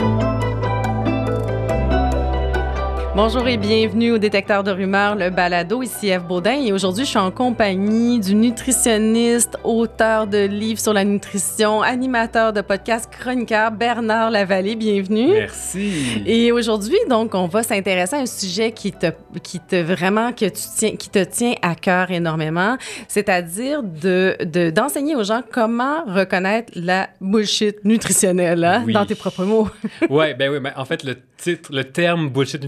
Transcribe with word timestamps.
thank 0.00 0.22
you 0.22 0.29
Bonjour 3.22 3.46
et 3.48 3.58
bienvenue 3.58 4.12
au 4.12 4.18
détecteur 4.18 4.64
de 4.64 4.70
rumeurs, 4.70 5.14
le 5.14 5.28
balado. 5.28 5.82
Ici 5.82 6.08
Eve 6.08 6.22
Baudin 6.26 6.54
et 6.54 6.72
aujourd'hui, 6.72 7.04
je 7.04 7.10
suis 7.10 7.18
en 7.18 7.30
compagnie 7.30 8.18
du 8.18 8.34
nutritionniste, 8.34 9.58
auteur 9.62 10.26
de 10.26 10.46
livres 10.46 10.80
sur 10.80 10.94
la 10.94 11.04
nutrition, 11.04 11.82
animateur 11.82 12.54
de 12.54 12.62
podcast 12.62 13.10
chroniqueur 13.12 13.72
Bernard 13.72 14.30
Lavallée. 14.30 14.74
Bienvenue. 14.74 15.32
Merci. 15.32 16.22
Et 16.24 16.50
aujourd'hui, 16.50 16.96
donc, 17.10 17.34
on 17.34 17.46
va 17.46 17.62
s'intéresser 17.62 18.16
à 18.16 18.20
un 18.20 18.26
sujet 18.26 18.72
qui 18.72 18.90
te, 18.90 19.08
qui 19.42 19.60
te 19.60 19.76
vraiment 19.76 20.32
que 20.32 20.46
tu 20.46 20.62
tiens, 20.74 20.96
qui 20.96 21.10
te 21.10 21.22
tient 21.22 21.52
à 21.60 21.74
cœur 21.74 22.10
énormément, 22.10 22.78
c'est-à-dire 23.06 23.82
de, 23.82 24.34
de, 24.42 24.70
d'enseigner 24.70 25.14
aux 25.14 25.24
gens 25.24 25.42
comment 25.52 26.04
reconnaître 26.06 26.72
la 26.74 27.10
bullshit 27.20 27.84
nutritionnelle, 27.84 28.64
hein, 28.64 28.82
Oui. 28.86 28.94
dans 28.94 29.04
tes 29.04 29.14
propres 29.14 29.44
mots. 29.44 29.68
ouais, 30.08 30.32
ben 30.32 30.50
oui, 30.50 30.58
ben 30.58 30.72
en 30.74 30.86
fait, 30.86 31.04
le 31.04 31.16
titre, 31.36 31.70
le 31.70 31.84
terme 31.84 32.30
bullshit 32.30 32.62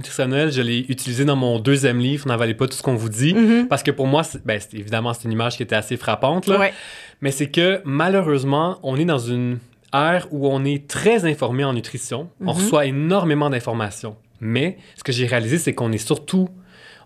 je 0.50 0.62
l'ai 0.62 0.80
utilisé 0.88 1.24
dans 1.24 1.36
mon 1.36 1.58
deuxième 1.58 1.98
livre, 2.00 2.26
N'avalez 2.26 2.54
pas 2.54 2.66
tout 2.66 2.76
ce 2.76 2.82
qu'on 2.82 2.94
vous 2.96 3.08
dit, 3.08 3.34
Mhm. 3.34 3.68
parce 3.68 3.82
que 3.82 3.90
pour 3.90 4.06
moi, 4.06 4.22
c'est- 4.24 4.44
ben, 4.44 4.58
c'est- 4.60 4.74
évidemment, 4.76 5.12
c'est 5.14 5.24
une 5.24 5.32
image 5.32 5.56
qui 5.56 5.62
était 5.62 5.76
assez 5.76 5.96
frappante, 5.96 6.46
là. 6.46 6.58
Ouais. 6.58 6.72
mais 7.20 7.30
c'est 7.30 7.50
que 7.50 7.80
malheureusement, 7.84 8.78
on 8.82 8.96
est 8.96 9.04
dans 9.04 9.18
une 9.18 9.58
ère 9.94 10.26
où 10.32 10.48
on 10.48 10.64
est 10.64 10.88
très 10.88 11.24
informé 11.24 11.64
en 11.64 11.72
nutrition, 11.72 12.28
on 12.40 12.44
Mhm. 12.52 12.58
reçoit 12.58 12.86
énormément 12.86 13.48
d'informations, 13.50 14.16
mais 14.40 14.78
ce 14.96 15.04
que 15.04 15.12
j'ai 15.12 15.26
réalisé, 15.26 15.58
c'est 15.58 15.74
qu'on 15.74 15.92
est 15.92 15.98
surtout, 16.04 16.48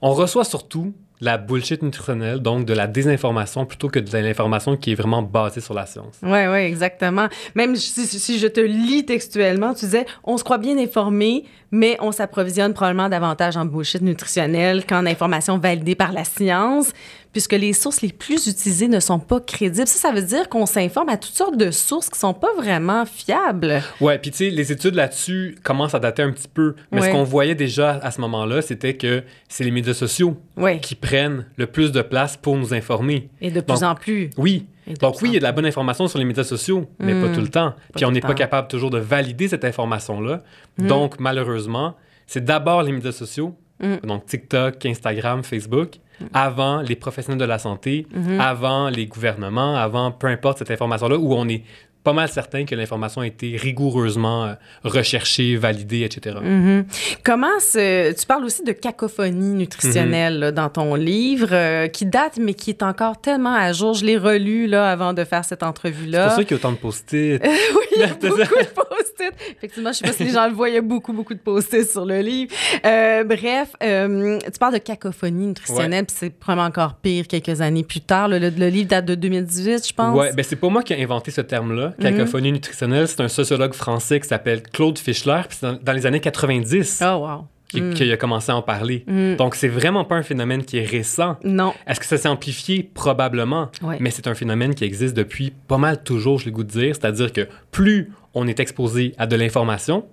on 0.02 0.12
reçoit 0.12 0.44
surtout 0.44 0.94
la 1.20 1.38
bullshit 1.38 1.82
nutritionnelle, 1.82 2.40
donc 2.40 2.66
de 2.66 2.74
la 2.74 2.86
désinformation 2.86 3.64
plutôt 3.64 3.88
que 3.88 3.98
de 3.98 4.18
l'information 4.18 4.76
qui 4.76 4.92
est 4.92 4.94
vraiment 4.94 5.22
basée 5.22 5.60
sur 5.60 5.74
la 5.74 5.86
science. 5.86 6.16
Oui, 6.22 6.46
oui, 6.46 6.58
exactement. 6.58 7.28
Même 7.54 7.76
si, 7.76 8.06
si 8.06 8.38
je 8.38 8.46
te 8.46 8.60
lis 8.60 9.04
textuellement, 9.06 9.74
tu 9.74 9.86
disais, 9.86 10.06
on 10.24 10.36
se 10.36 10.44
croit 10.44 10.58
bien 10.58 10.76
informé, 10.78 11.44
mais 11.70 11.96
on 12.00 12.12
s'approvisionne 12.12 12.74
probablement 12.74 13.08
davantage 13.08 13.56
en 13.56 13.64
bullshit 13.64 14.02
nutritionnel 14.02 14.84
qu'en 14.84 15.06
information 15.06 15.58
validée 15.58 15.94
par 15.94 16.12
la 16.12 16.24
science, 16.24 16.92
puisque 17.36 17.52
les 17.52 17.74
sources 17.74 18.00
les 18.00 18.08
plus 18.14 18.46
utilisées 18.46 18.88
ne 18.88 18.98
sont 18.98 19.18
pas 19.18 19.40
crédibles. 19.40 19.86
Ça, 19.86 20.08
ça 20.08 20.10
veut 20.10 20.22
dire 20.22 20.48
qu'on 20.48 20.64
s'informe 20.64 21.10
à 21.10 21.18
toutes 21.18 21.34
sortes 21.34 21.58
de 21.58 21.70
sources 21.70 22.08
qui 22.08 22.18
sont 22.18 22.32
pas 22.32 22.48
vraiment 22.56 23.04
fiables. 23.04 23.82
Ouais, 24.00 24.16
puis 24.18 24.30
tu 24.30 24.38
sais, 24.38 24.48
les 24.48 24.72
études 24.72 24.94
là-dessus 24.94 25.54
commencent 25.62 25.94
à 25.94 25.98
dater 25.98 26.22
un 26.22 26.32
petit 26.32 26.48
peu. 26.48 26.74
Mais 26.90 27.02
Ouais. 27.02 27.08
ce 27.08 27.12
qu'on 27.12 27.24
voyait 27.24 27.54
déjà 27.54 27.90
à 28.02 28.10
ce 28.10 28.22
moment-là, 28.22 28.62
c'était 28.62 28.94
que 28.96 29.22
c'est 29.50 29.64
les 29.64 29.70
médias 29.70 29.92
sociaux 29.92 30.38
qui 30.80 30.94
prennent 30.94 31.44
le 31.58 31.66
plus 31.66 31.92
de 31.92 32.00
place 32.00 32.38
pour 32.38 32.56
nous 32.56 32.72
informer. 32.72 33.28
et 33.42 33.50
de 33.50 33.60
plus 33.60 33.80
Donc, 33.80 33.82
en 33.82 33.94
plus. 33.94 34.30
Oui. 34.38 34.64
Donc 35.02 35.20
oui, 35.20 35.28
il 35.28 35.34
y 35.34 35.36
a 35.36 35.40
de 35.40 35.44
la 35.44 35.52
bonne 35.52 35.66
information 35.66 36.08
sur 36.08 36.18
les 36.18 36.24
médias 36.24 36.44
sociaux, 36.44 36.88
mais 37.00 37.20
pas 37.20 37.28
tout 37.34 37.42
le 37.42 37.48
temps. 37.48 37.74
Puis 37.94 38.06
on 38.06 38.12
n'est 38.12 38.20
pas 38.22 38.32
capable 38.32 38.68
toujours 38.68 38.88
de 38.88 38.98
valider 38.98 39.46
cette 39.48 39.66
information-là. 39.66 40.42
Mm. 40.78 40.86
Donc 40.86 41.20
malheureusement, 41.20 41.96
c'est 42.26 42.42
d'abord 42.42 42.82
les 42.82 42.92
médias 42.92 43.12
sociaux, 43.12 43.54
Mm. 43.78 43.96
donc 44.06 44.24
TikTok, 44.24 44.86
Instagram, 44.86 45.42
Facebook, 45.44 45.96
avant 46.32 46.80
les 46.80 46.96
professionnels 46.96 47.40
de 47.40 47.44
la 47.44 47.58
santé, 47.58 48.06
Mm-hmm. 48.16 48.40
avant 48.40 48.88
les 48.88 49.06
gouvernements, 49.06 49.76
avant 49.76 50.10
peu 50.10 50.26
importe 50.28 50.58
cette 50.58 50.70
information-là, 50.70 51.16
où 51.18 51.34
on 51.34 51.48
est 51.48 51.62
pas 52.06 52.12
mal 52.12 52.28
certain 52.28 52.64
que 52.64 52.74
l'information 52.76 53.20
a 53.22 53.26
été 53.26 53.56
rigoureusement 53.56 54.44
euh, 54.44 54.54
recherchée, 54.84 55.56
validée, 55.56 56.02
etc. 56.02 56.36
Mhm. 56.40 56.84
Comment 57.24 57.58
ce- 57.58 58.12
tu 58.12 58.26
parles 58.26 58.44
aussi 58.44 58.62
de 58.62 58.70
cacophonie 58.70 59.54
nutritionnelle 59.54 60.34
Mhm. 60.34 60.40
là, 60.40 60.52
dans 60.52 60.68
ton 60.68 60.94
livre 60.94 61.48
euh, 61.50 61.88
qui 61.88 62.06
date 62.06 62.38
mais 62.40 62.54
qui 62.54 62.70
est 62.70 62.84
encore 62.84 63.20
tellement 63.20 63.54
à 63.54 63.72
jour. 63.72 63.94
Je 63.94 64.04
l'ai 64.04 64.16
relu 64.16 64.68
là 64.68 64.88
avant 64.88 65.14
de 65.14 65.24
faire 65.24 65.44
cette 65.44 65.64
entrevue 65.64 66.04
C'est 66.04 66.10
là. 66.12 66.26
pour 66.28 66.36
ça 66.36 66.44
qu'il 66.44 66.50
y 66.52 66.54
a 66.54 66.56
autant 66.58 66.70
de 66.70 66.76
post-it. 66.76 67.42
oui, 67.44 67.86
il 67.96 68.00
y 68.00 68.04
a 68.04 68.08
C'est 68.20 68.28
beaucoup 68.28 68.38
de 68.38 68.74
post-it. 68.74 69.32
Effectivement, 69.56 69.90
je 69.92 69.98
sais 69.98 70.04
pas 70.06 70.12
si 70.12 70.22
les 70.24 70.30
gens 70.30 70.46
le 70.46 70.54
voient, 70.54 70.68
il 70.68 70.76
y 70.76 70.78
a 70.78 70.82
beaucoup 70.82 71.12
beaucoup 71.12 71.34
de 71.34 71.40
post-it 71.40 71.90
sur 71.90 72.04
le 72.06 72.20
livre. 72.20 72.52
Euh, 72.84 73.24
bref, 73.24 73.70
euh, 73.82 74.38
tu 74.44 74.58
parles 74.60 74.74
de 74.74 74.78
cacophonie 74.78 75.48
nutritionnelle, 75.48 76.04
puis 76.06 76.16
c'est 76.20 76.30
probablement 76.30 76.68
encore 76.68 76.94
pire 77.02 77.26
quelques 77.26 77.60
années 77.60 77.82
plus 77.82 78.00
tard. 78.00 78.28
Le, 78.28 78.38
le- 78.38 78.50
le 78.50 78.68
livre 78.68 78.88
date 78.90 79.06
de 79.06 79.16
2018, 79.16 79.88
je 79.88 79.92
pense. 79.92 80.16
Ouais, 80.16 80.32
ben 80.32 80.44
c'est 80.48 80.54
pas 80.54 80.68
moi 80.68 80.84
qui 80.84 80.92
ai 80.92 81.02
inventé 81.02 81.32
ce 81.32 81.40
terme-là, 81.40 81.94
cacophonie 82.00 82.52
nutritionnelle. 82.52 83.08
C'est 83.08 83.20
un 83.20 83.28
sociologue 83.28 83.74
français 83.74 84.20
qui 84.20 84.28
s'appelle 84.28 84.62
Claude 84.62 84.98
Fischler, 84.98 85.40
puis 85.48 85.58
c'est 85.60 85.66
dans, 85.66 85.78
dans 85.82 85.92
les 85.92 86.06
années 86.06 86.20
90 86.20 87.02
Oh 87.04 87.16
wow. 87.26 87.44
qui- 87.68 87.80
Mm. 87.80 87.94
qu'il 87.94 88.12
a 88.12 88.16
commencé 88.16 88.52
à 88.52 88.56
en 88.56 88.62
parler. 88.62 89.04
Mm. 89.06 89.36
Donc 89.36 89.54
c'est 89.56 89.68
vraiment 89.68 90.04
pas 90.04 90.14
un 90.16 90.22
phénomène 90.22 90.64
qui 90.64 90.78
est 90.78 90.84
récent. 90.86 91.36
Non. 91.44 91.74
Est-ce 91.86 91.98
que 92.00 92.06
ça 92.06 92.16
s'est 92.16 92.28
amplifié? 92.28 92.82
Probablement. 92.94 93.70
Ouais. 93.82 93.96
Mais 94.00 94.10
c'est 94.10 94.26
un 94.28 94.34
phénomène 94.34 94.74
qui 94.74 94.84
existe 94.84 95.16
depuis 95.16 95.52
pas 95.66 95.78
mal 95.78 96.02
toujours, 96.02 96.38
je 96.38 96.44
l'ai 96.46 96.52
goût 96.52 96.64
de 96.64 96.70
dire. 96.70 96.94
C'est-à-dire 96.94 97.32
que 97.32 97.48
plus 97.72 98.12
on 98.34 98.46
est 98.46 98.60
exposé 98.60 99.14
à 99.18 99.26
de 99.26 99.34
l'information, 99.36 100.04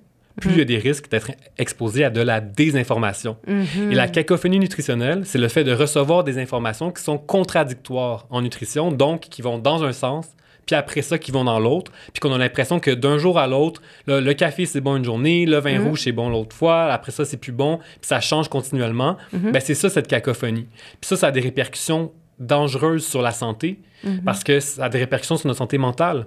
plus 0.41 0.51
il 0.53 0.57
y 0.57 0.61
a 0.61 0.65
des 0.65 0.77
risques 0.79 1.11
d'être 1.11 1.29
exposé 1.59 2.03
à 2.03 2.09
de 2.09 2.19
la 2.21 2.41
désinformation. 2.41 3.37
Mhm. 3.47 3.91
Et 3.91 3.95
la 3.95 4.07
cacophonie 4.07 4.57
nutritionnelle, 4.57 5.21
c'est 5.25 5.37
le 5.37 5.47
fait 5.47 5.63
de 5.63 5.73
recevoir 5.73 6.23
des 6.23 6.39
informations 6.39 6.89
qui 6.91 7.03
sont 7.03 7.19
contradictoires 7.19 8.25
en 8.31 8.41
nutrition, 8.41 8.91
donc 8.91 9.21
qui 9.21 9.41
vont 9.43 9.59
dans 9.59 9.83
un 9.83 9.91
sens, 9.93 10.25
puis 10.65 10.75
après 10.75 11.01
ça, 11.01 11.17
qui 11.17 11.31
vont 11.31 11.43
dans 11.43 11.59
l'autre, 11.59 11.91
puis 12.13 12.19
qu'on 12.19 12.31
a 12.33 12.37
l'impression 12.37 12.79
que 12.79 12.91
d'un 12.91 13.17
jour 13.17 13.37
à 13.39 13.47
l'autre, 13.47 13.81
le 14.07 14.33
café, 14.33 14.65
c'est 14.65 14.81
bon 14.81 14.95
une 14.95 15.03
journée, 15.05 15.45
le 15.45 15.57
vin 15.59 15.79
Mhm. 15.79 15.87
rouge, 15.87 16.01
c'est 16.03 16.11
bon 16.11 16.29
l'autre 16.29 16.55
fois, 16.55 16.91
après 16.91 17.11
ça, 17.11 17.25
c'est 17.25 17.37
plus 17.37 17.51
bon, 17.51 17.77
puis 17.77 17.97
ça 18.03 18.19
change 18.21 18.47
continuellement. 18.49 19.17
Mhm. 19.33 19.51
Ben, 19.51 19.59
c'est 19.59 19.75
ça, 19.75 19.89
cette 19.89 20.07
cacophonie. 20.07 20.67
Puis 21.01 21.07
ça, 21.07 21.15
ça 21.17 21.27
a 21.27 21.31
des 21.31 21.41
répercussions 21.41 22.11
dangereuses 22.39 23.05
sur 23.05 23.21
la 23.21 23.31
santé, 23.31 23.79
Mhm. 24.03 24.21
parce 24.25 24.43
que 24.43 24.59
ça 24.59 24.85
a 24.85 24.89
des 24.89 24.97
répercussions 24.99 25.37
sur 25.37 25.47
notre 25.47 25.59
santé 25.59 25.77
mentale. 25.77 26.25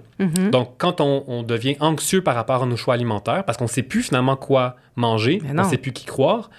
Donc, 0.51 0.73
quand 0.79 0.99
on, 1.01 1.23
on 1.27 1.43
devient 1.43 1.75
anxieux 1.79 2.23
par 2.23 2.33
rapport 2.33 2.63
à 2.63 2.65
nos 2.65 2.75
choix 2.77 2.93
alimentaires, 2.95 3.43
parce 3.43 3.57
qu'on 3.57 3.65
ne 3.65 3.69
sait 3.69 3.83
plus 3.83 4.01
finalement 4.03 4.35
quoi 4.35 4.77
manger, 4.95 5.41
on 5.47 5.53
ne 5.53 5.63
sait 5.63 5.77
plus 5.77 5.91
qui 5.93 6.05
croire, 6.05 6.49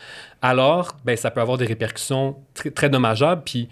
alors 0.43 0.97
ben, 1.05 1.17
ça 1.17 1.31
peut 1.33 1.41
avoir 1.41 1.59
des 1.59 1.67
répercussions 1.67 2.37
très, 2.55 2.71
très 2.71 2.88
dommageables. 2.88 3.43
Puis 3.44 3.69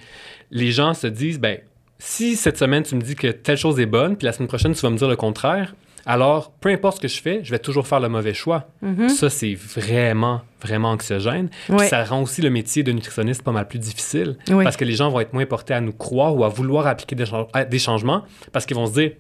les 0.50 0.72
gens 0.72 0.93
se 0.95 1.06
disent, 1.06 1.39
ben, 1.39 1.59
si 1.99 2.37
cette 2.37 2.59
semaine 2.59 2.83
tu 2.83 2.95
me 2.95 3.01
dis 3.01 3.15
que 3.15 3.29
telle 3.29 3.57
chose 3.57 3.79
est 3.81 3.87
bonne, 3.87 4.17
puis 4.17 4.27
la 4.27 4.33
semaine 4.33 4.49
prochaine 4.49 4.75
tu 4.75 4.81
vas 4.81 4.91
me 4.91 4.97
dire 4.97 5.09
le 5.09 5.17
contraire, 5.17 5.75
alors 6.07 6.53
peu 6.61 6.69
importe 6.69 6.99
ce 6.99 7.03
que 7.03 7.09
je 7.09 7.21
fais, 7.21 7.41
je 7.43 7.51
vais 7.51 7.59
toujours 7.59 7.87
faire 7.87 7.99
le 7.99 8.09
mauvais 8.09 8.33
choix. 8.33 8.69
Mhm. 8.81 9.09
Ça, 9.09 9.29
c'est 9.29 9.55
vraiment, 9.55 10.41
vraiment 10.62 10.91
anxiogène. 10.91 11.51
Puis 11.69 11.89
ça 11.89 12.05
rend 12.05 12.23
aussi 12.23 12.43
le 12.43 12.51
métier 12.51 12.84
de 12.84 12.93
nutritionniste 12.93 13.43
pas 13.43 13.51
mal 13.51 13.67
plus 13.67 13.81
difficile. 13.81 14.37
Oui. 14.49 14.62
Parce 14.62 14.77
que 14.77 14.84
les 14.84 14.95
gens 14.95 15.11
vont 15.11 15.19
être 15.19 15.33
moins 15.33 15.47
portés 15.47 15.75
à 15.75 15.81
nous 15.81 15.93
croire 15.93 16.37
ou 16.37 16.45
à 16.45 16.49
vouloir 16.49 16.87
appliquer 16.87 17.17
des 17.17 17.79
changements 17.79 18.23
parce 18.53 18.67
qu'ils 18.67 18.77
vont 18.77 18.87
se 18.87 18.93
dire 18.93 19.13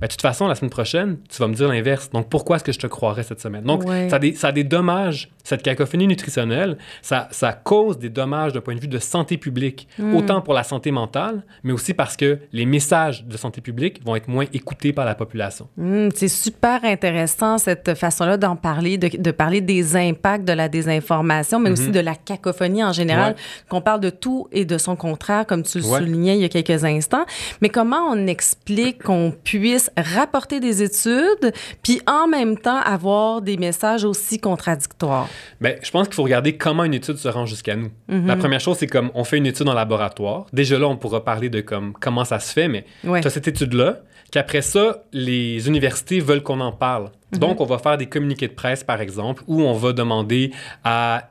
Ben, 0.00 0.06
de 0.06 0.12
toute 0.12 0.22
façon, 0.22 0.46
la 0.48 0.54
semaine 0.54 0.70
prochaine, 0.70 1.18
tu 1.28 1.38
vas 1.38 1.48
me 1.48 1.54
dire 1.54 1.68
l'inverse. 1.68 2.10
Donc, 2.10 2.28
pourquoi 2.28 2.56
est-ce 2.56 2.64
que 2.64 2.72
je 2.72 2.78
te 2.78 2.86
croirais 2.86 3.22
cette 3.22 3.40
semaine? 3.40 3.64
Donc, 3.64 3.84
Ouais. 3.86 4.08
ça, 4.08 4.16
a 4.16 4.18
des, 4.18 4.34
ça 4.34 4.48
a 4.48 4.52
des 4.52 4.64
dommages. 4.64 5.30
Cette 5.44 5.62
cacophonie 5.62 6.06
nutritionnelle, 6.06 6.76
ça, 7.02 7.28
ça 7.32 7.52
cause 7.52 7.98
des 7.98 8.08
dommages 8.08 8.52
d'un 8.52 8.60
point 8.60 8.74
de 8.74 8.80
vue 8.80 8.88
de 8.88 8.98
santé 8.98 9.36
publique, 9.36 9.88
Hmm. 9.98 10.14
autant 10.16 10.40
pour 10.42 10.54
la 10.54 10.62
santé 10.62 10.90
mentale, 10.90 11.42
mais 11.64 11.72
aussi 11.72 11.92
parce 11.94 12.16
que 12.16 12.38
les 12.52 12.66
messages 12.66 13.24
de 13.24 13.36
santé 13.36 13.60
publique 13.60 14.04
vont 14.04 14.16
être 14.16 14.28
moins 14.28 14.44
écoutés 14.52 14.92
par 14.92 15.04
la 15.04 15.14
population. 15.14 15.68
Mm, 15.76 16.08
c'est 16.14 16.28
super 16.28 16.84
intéressant 16.84 17.58
cette 17.58 17.94
façon-là 17.94 18.36
d'en 18.36 18.56
parler, 18.56 18.98
de, 18.98 19.08
de 19.16 19.30
parler 19.30 19.60
des 19.60 19.96
impacts 19.96 20.44
de 20.46 20.52
la 20.52 20.68
désinformation, 20.68 21.58
mais 21.58 21.70
aussi 21.70 21.90
de 21.90 22.00
la 22.00 22.14
cacophonie 22.14 22.84
en 22.84 22.92
général, 22.92 23.32
Mhm. 23.32 23.36
Ouais. 23.36 23.64
qu'on 23.68 23.80
parle 23.80 24.00
de 24.00 24.10
tout 24.10 24.46
et 24.52 24.64
de 24.64 24.78
son 24.78 24.94
contraire, 24.96 25.46
comme 25.46 25.62
tu 25.62 25.78
le 25.78 25.84
Ouais. 25.86 25.98
soulignais 25.98 26.36
il 26.36 26.42
y 26.42 26.44
a 26.44 26.48
quelques 26.48 26.84
instants. 26.84 27.24
Mais 27.62 27.68
comment 27.70 28.06
on 28.10 28.26
explique 28.26 29.02
qu'on 29.02 29.32
puisse 29.44 29.79
rapporter 29.96 30.60
des 30.60 30.82
études, 30.82 31.52
puis 31.82 32.00
en 32.06 32.26
même 32.28 32.58
temps 32.58 32.78
avoir 32.80 33.40
des 33.42 33.56
messages 33.56 34.04
aussi 34.04 34.38
contradictoires? 34.38 35.28
Ben, 35.60 35.76
je 35.82 35.90
pense 35.90 36.06
qu'il 36.08 36.14
faut 36.14 36.22
regarder 36.24 36.56
comment 36.56 36.84
une 36.84 36.94
étude 36.94 37.16
se 37.16 37.28
rend 37.28 37.46
jusqu'à 37.46 37.76
nous. 37.76 37.90
Mhm. 38.08 38.26
La 38.26 38.36
première 38.36 38.60
chose, 38.60 38.76
c'est 38.78 38.86
comme 38.86 39.10
on 39.14 39.24
fait 39.24 39.38
une 39.38 39.46
étude 39.46 39.68
en 39.68 39.74
laboratoire. 39.74 40.46
Déjà 40.52 40.78
là, 40.78 40.88
on 40.88 40.96
pourra 40.96 41.24
parler 41.24 41.48
de 41.48 41.60
comme, 41.60 41.92
comment 42.00 42.24
ça 42.24 42.38
se 42.40 42.52
fait, 42.52 42.68
mais 42.68 42.84
Ouais. 43.04 43.20
tu 43.20 43.26
as 43.26 43.30
cette 43.30 43.48
étude-là, 43.48 44.00
qu'après 44.32 44.62
ça, 44.62 45.04
les 45.12 45.66
universités 45.68 46.20
veulent 46.20 46.42
qu'on 46.42 46.60
en 46.60 46.72
parle. 46.72 47.10
Mhm. 47.32 47.38
Donc, 47.38 47.60
on 47.60 47.64
va 47.66 47.78
faire 47.78 47.96
des 47.96 48.06
communiqués 48.06 48.48
de 48.48 48.52
presse, 48.54 48.84
par 48.84 49.00
exemple, 49.00 49.42
où 49.46 49.62
on 49.62 49.72
va 49.74 49.92
demander 49.92 50.52
à 50.84 51.30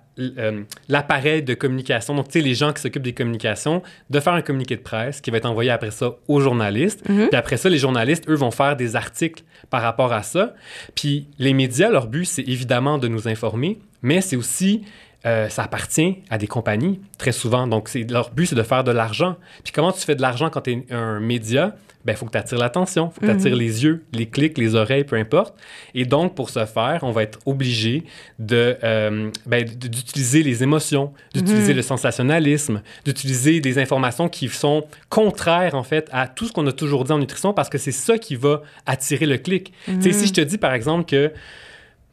l'appareil 0.87 1.43
de 1.43 1.53
communication, 1.53 2.15
donc 2.15 2.27
tu 2.27 2.39
sais, 2.39 2.41
les 2.41 2.53
gens 2.53 2.73
qui 2.73 2.81
s'occupent 2.81 3.03
des 3.03 3.13
communications, 3.13 3.81
de 4.09 4.19
faire 4.19 4.33
un 4.33 4.41
communiqué 4.41 4.75
de 4.75 4.81
presse 4.81 5.21
qui 5.21 5.31
va 5.31 5.37
être 5.37 5.45
envoyé 5.45 5.69
après 5.69 5.91
ça 5.91 6.15
aux 6.27 6.39
journalistes. 6.39 7.07
Mhm. 7.07 7.27
Puis 7.29 7.37
après 7.37 7.57
ça, 7.57 7.69
les 7.69 7.77
journalistes, 7.77 8.29
eux, 8.29 8.35
vont 8.35 8.51
faire 8.51 8.75
des 8.75 8.95
articles 8.95 9.43
par 9.69 9.81
rapport 9.81 10.13
à 10.13 10.23
ça. 10.23 10.53
Puis 10.95 11.27
les 11.37 11.53
médias, 11.53 11.89
leur 11.89 12.07
but, 12.07 12.25
c'est 12.25 12.47
évidemment 12.47 12.97
de 12.97 13.07
nous 13.07 13.27
informer, 13.27 13.79
mais 14.01 14.21
c'est 14.21 14.35
aussi 14.35 14.83
euh, 15.25 15.49
ça 15.49 15.63
appartient 15.63 16.19
à 16.29 16.37
des 16.37 16.47
compagnies, 16.47 17.01
très 17.17 17.33
souvent. 17.33 17.67
Donc, 17.67 17.89
leur 18.09 18.31
but, 18.31 18.45
c'est 18.45 18.55
de 18.55 18.63
faire 18.63 18.85
de 18.85 18.91
l'argent. 18.91 19.35
Puis 19.63 19.73
comment 19.73 19.91
tu 19.91 19.99
fais 19.99 20.15
de 20.15 20.21
l'argent 20.21 20.49
quand 20.49 20.61
tu 20.61 20.71
es 20.71 20.93
un 20.93 21.19
média? 21.19 21.75
Ben, 22.05 22.13
il 22.13 22.15
faut 22.15 22.25
que 22.25 22.31
tu 22.31 22.37
attires 22.37 22.57
l'attention, 22.57 23.11
il 23.11 23.13
faut 23.13 23.21
que 23.21 23.25
tu 23.25 23.31
attires 23.31 23.55
les 23.57 23.83
yeux, 23.83 24.05
les 24.13 24.25
clics, 24.25 24.57
les 24.57 24.75
oreilles, 24.75 25.03
peu 25.03 25.17
importe. 25.17 25.53
Et 25.93 26.05
donc, 26.05 26.33
pour 26.33 26.49
ce 26.49 26.65
faire, 26.65 26.99
on 27.03 27.11
va 27.11 27.23
être 27.23 27.39
obligé 27.45 28.05
de, 28.39 28.77
euh, 28.85 29.29
ben, 29.45 29.65
d'utiliser 29.65 30.41
les 30.41 30.63
émotions, 30.63 31.11
d'utiliser 31.33 31.73
le 31.73 31.81
sensationnalisme, 31.81 32.81
d'utiliser 33.03 33.59
des 33.59 33.77
informations 33.79 34.29
qui 34.29 34.47
sont 34.47 34.85
contraires, 35.09 35.75
en 35.75 35.83
fait, 35.83 36.07
à 36.13 36.29
tout 36.29 36.45
ce 36.45 36.53
qu'on 36.53 36.65
a 36.67 36.71
toujours 36.71 37.03
dit 37.03 37.11
en 37.11 37.19
nutrition 37.19 37.53
parce 37.53 37.67
que 37.67 37.77
c'est 37.77 37.91
ça 37.91 38.17
qui 38.17 38.37
va 38.37 38.61
attirer 38.85 39.25
le 39.25 39.37
clic. 39.37 39.73
Tu 39.85 40.01
sais, 40.01 40.13
si 40.13 40.27
je 40.27 40.33
te 40.33 40.41
dis, 40.41 40.57
par 40.57 40.73
exemple, 40.73 41.03
que 41.03 41.33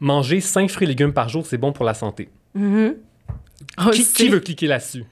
manger 0.00 0.40
5 0.40 0.68
fruits 0.68 0.86
et 0.86 0.88
légumes 0.88 1.12
par 1.12 1.28
jour, 1.28 1.46
c'est 1.46 1.58
bon 1.58 1.72
pour 1.72 1.84
la 1.84 1.94
santé. 1.94 2.28
Mhm. 2.56 2.94
On 3.78 3.90
Qui, 3.90 4.02
sait. 4.02 4.28
veut 4.28 4.40
cliquer 4.40 4.66
là-dessus? 4.66 5.04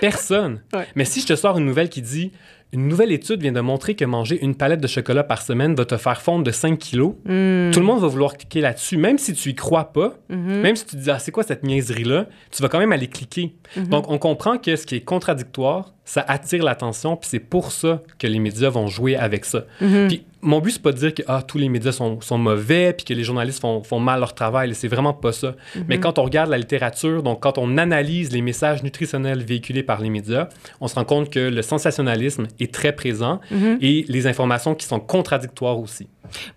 Personne. 0.00 0.60
Ouais. 0.74 0.86
Mais 0.96 1.04
si 1.04 1.20
je 1.20 1.26
te 1.26 1.36
sors 1.36 1.58
une 1.58 1.66
nouvelle 1.66 1.88
qui 1.88 2.02
dit 2.02 2.32
une 2.74 2.88
nouvelle 2.88 3.12
étude 3.12 3.42
vient 3.42 3.52
de 3.52 3.60
montrer 3.60 3.94
que 3.94 4.04
manger 4.06 4.42
une 4.42 4.54
palette 4.54 4.80
de 4.80 4.86
chocolat 4.86 5.24
par 5.24 5.42
semaine 5.42 5.74
va 5.74 5.84
te 5.84 5.96
faire 5.98 6.22
fondre 6.22 6.42
de 6.42 6.50
5 6.50 6.78
kilos, 6.78 7.14
Mm. 7.26 7.70
tout 7.70 7.80
le 7.80 7.84
monde 7.84 8.00
va 8.00 8.06
vouloir 8.08 8.36
cliquer 8.38 8.62
là-dessus. 8.62 8.96
Même 8.96 9.18
si 9.18 9.34
tu 9.34 9.50
y 9.50 9.54
crois 9.54 9.92
pas, 9.92 10.14
Mhm. 10.30 10.60
même 10.62 10.74
si 10.76 10.86
tu 10.86 10.96
te 10.96 11.00
dis, 11.02 11.10
ah, 11.10 11.18
c'est 11.18 11.32
quoi 11.32 11.42
cette 11.42 11.64
niaiserie-là, 11.64 12.28
tu 12.50 12.62
vas 12.62 12.68
quand 12.70 12.78
même 12.78 12.92
aller 12.92 13.08
cliquer. 13.08 13.54
Mhm. 13.76 13.88
Donc, 13.88 14.10
on 14.10 14.16
comprend 14.18 14.56
que 14.56 14.74
ce 14.76 14.86
qui 14.86 14.94
est 14.96 15.00
contradictoire, 15.02 15.92
ça 16.04 16.24
attire 16.26 16.64
l'attention, 16.64 17.16
puis 17.16 17.28
c'est 17.30 17.38
pour 17.38 17.70
ça 17.72 18.02
que 18.18 18.26
les 18.26 18.38
médias 18.40 18.68
vont 18.70 18.86
jouer 18.88 19.16
avec 19.16 19.44
ça. 19.44 19.64
Mhm. 19.80 20.08
Puis, 20.08 20.24
mon 20.44 20.58
but, 20.58 20.72
c'est 20.72 20.82
pas 20.82 20.90
de 20.90 20.96
dire 20.96 21.14
que 21.14 21.22
ah, 21.28 21.40
tous 21.46 21.58
les 21.58 21.68
médias 21.68 21.92
sont, 21.92 22.20
sont 22.20 22.36
mauvais, 22.38 22.92
puis 22.92 23.04
que 23.04 23.14
les 23.14 23.22
journalistes 23.22 23.60
font, 23.60 23.84
font 23.84 24.00
mal 24.00 24.18
leur 24.18 24.34
travail. 24.34 24.74
C'est 24.74 24.88
vraiment 24.88 25.12
pas 25.14 25.30
ça. 25.30 25.54
Mhm. 25.76 25.84
Mais 25.88 26.00
quand 26.00 26.18
on 26.18 26.24
regarde 26.24 26.50
la 26.50 26.58
littérature, 26.58 27.22
donc 27.22 27.40
quand 27.40 27.58
on 27.58 27.78
analyse 27.78 28.32
les 28.32 28.42
messages 28.42 28.82
nutritionnels 28.82 29.44
véhiculés 29.44 29.84
par 29.84 30.00
les 30.00 30.10
médias, 30.10 30.48
on 30.80 30.88
se 30.88 30.96
rend 30.96 31.04
compte 31.04 31.30
que 31.30 31.38
le 31.38 31.62
sensationnalisme 31.62 32.48
est 32.58 32.74
très 32.74 32.90
présent 32.92 33.40
Mhm. 33.52 33.78
et 33.80 34.04
les 34.08 34.26
informations 34.26 34.74
qui 34.74 34.86
sont 34.86 34.98
contradictoires 34.98 35.78
aussi. 35.78 36.08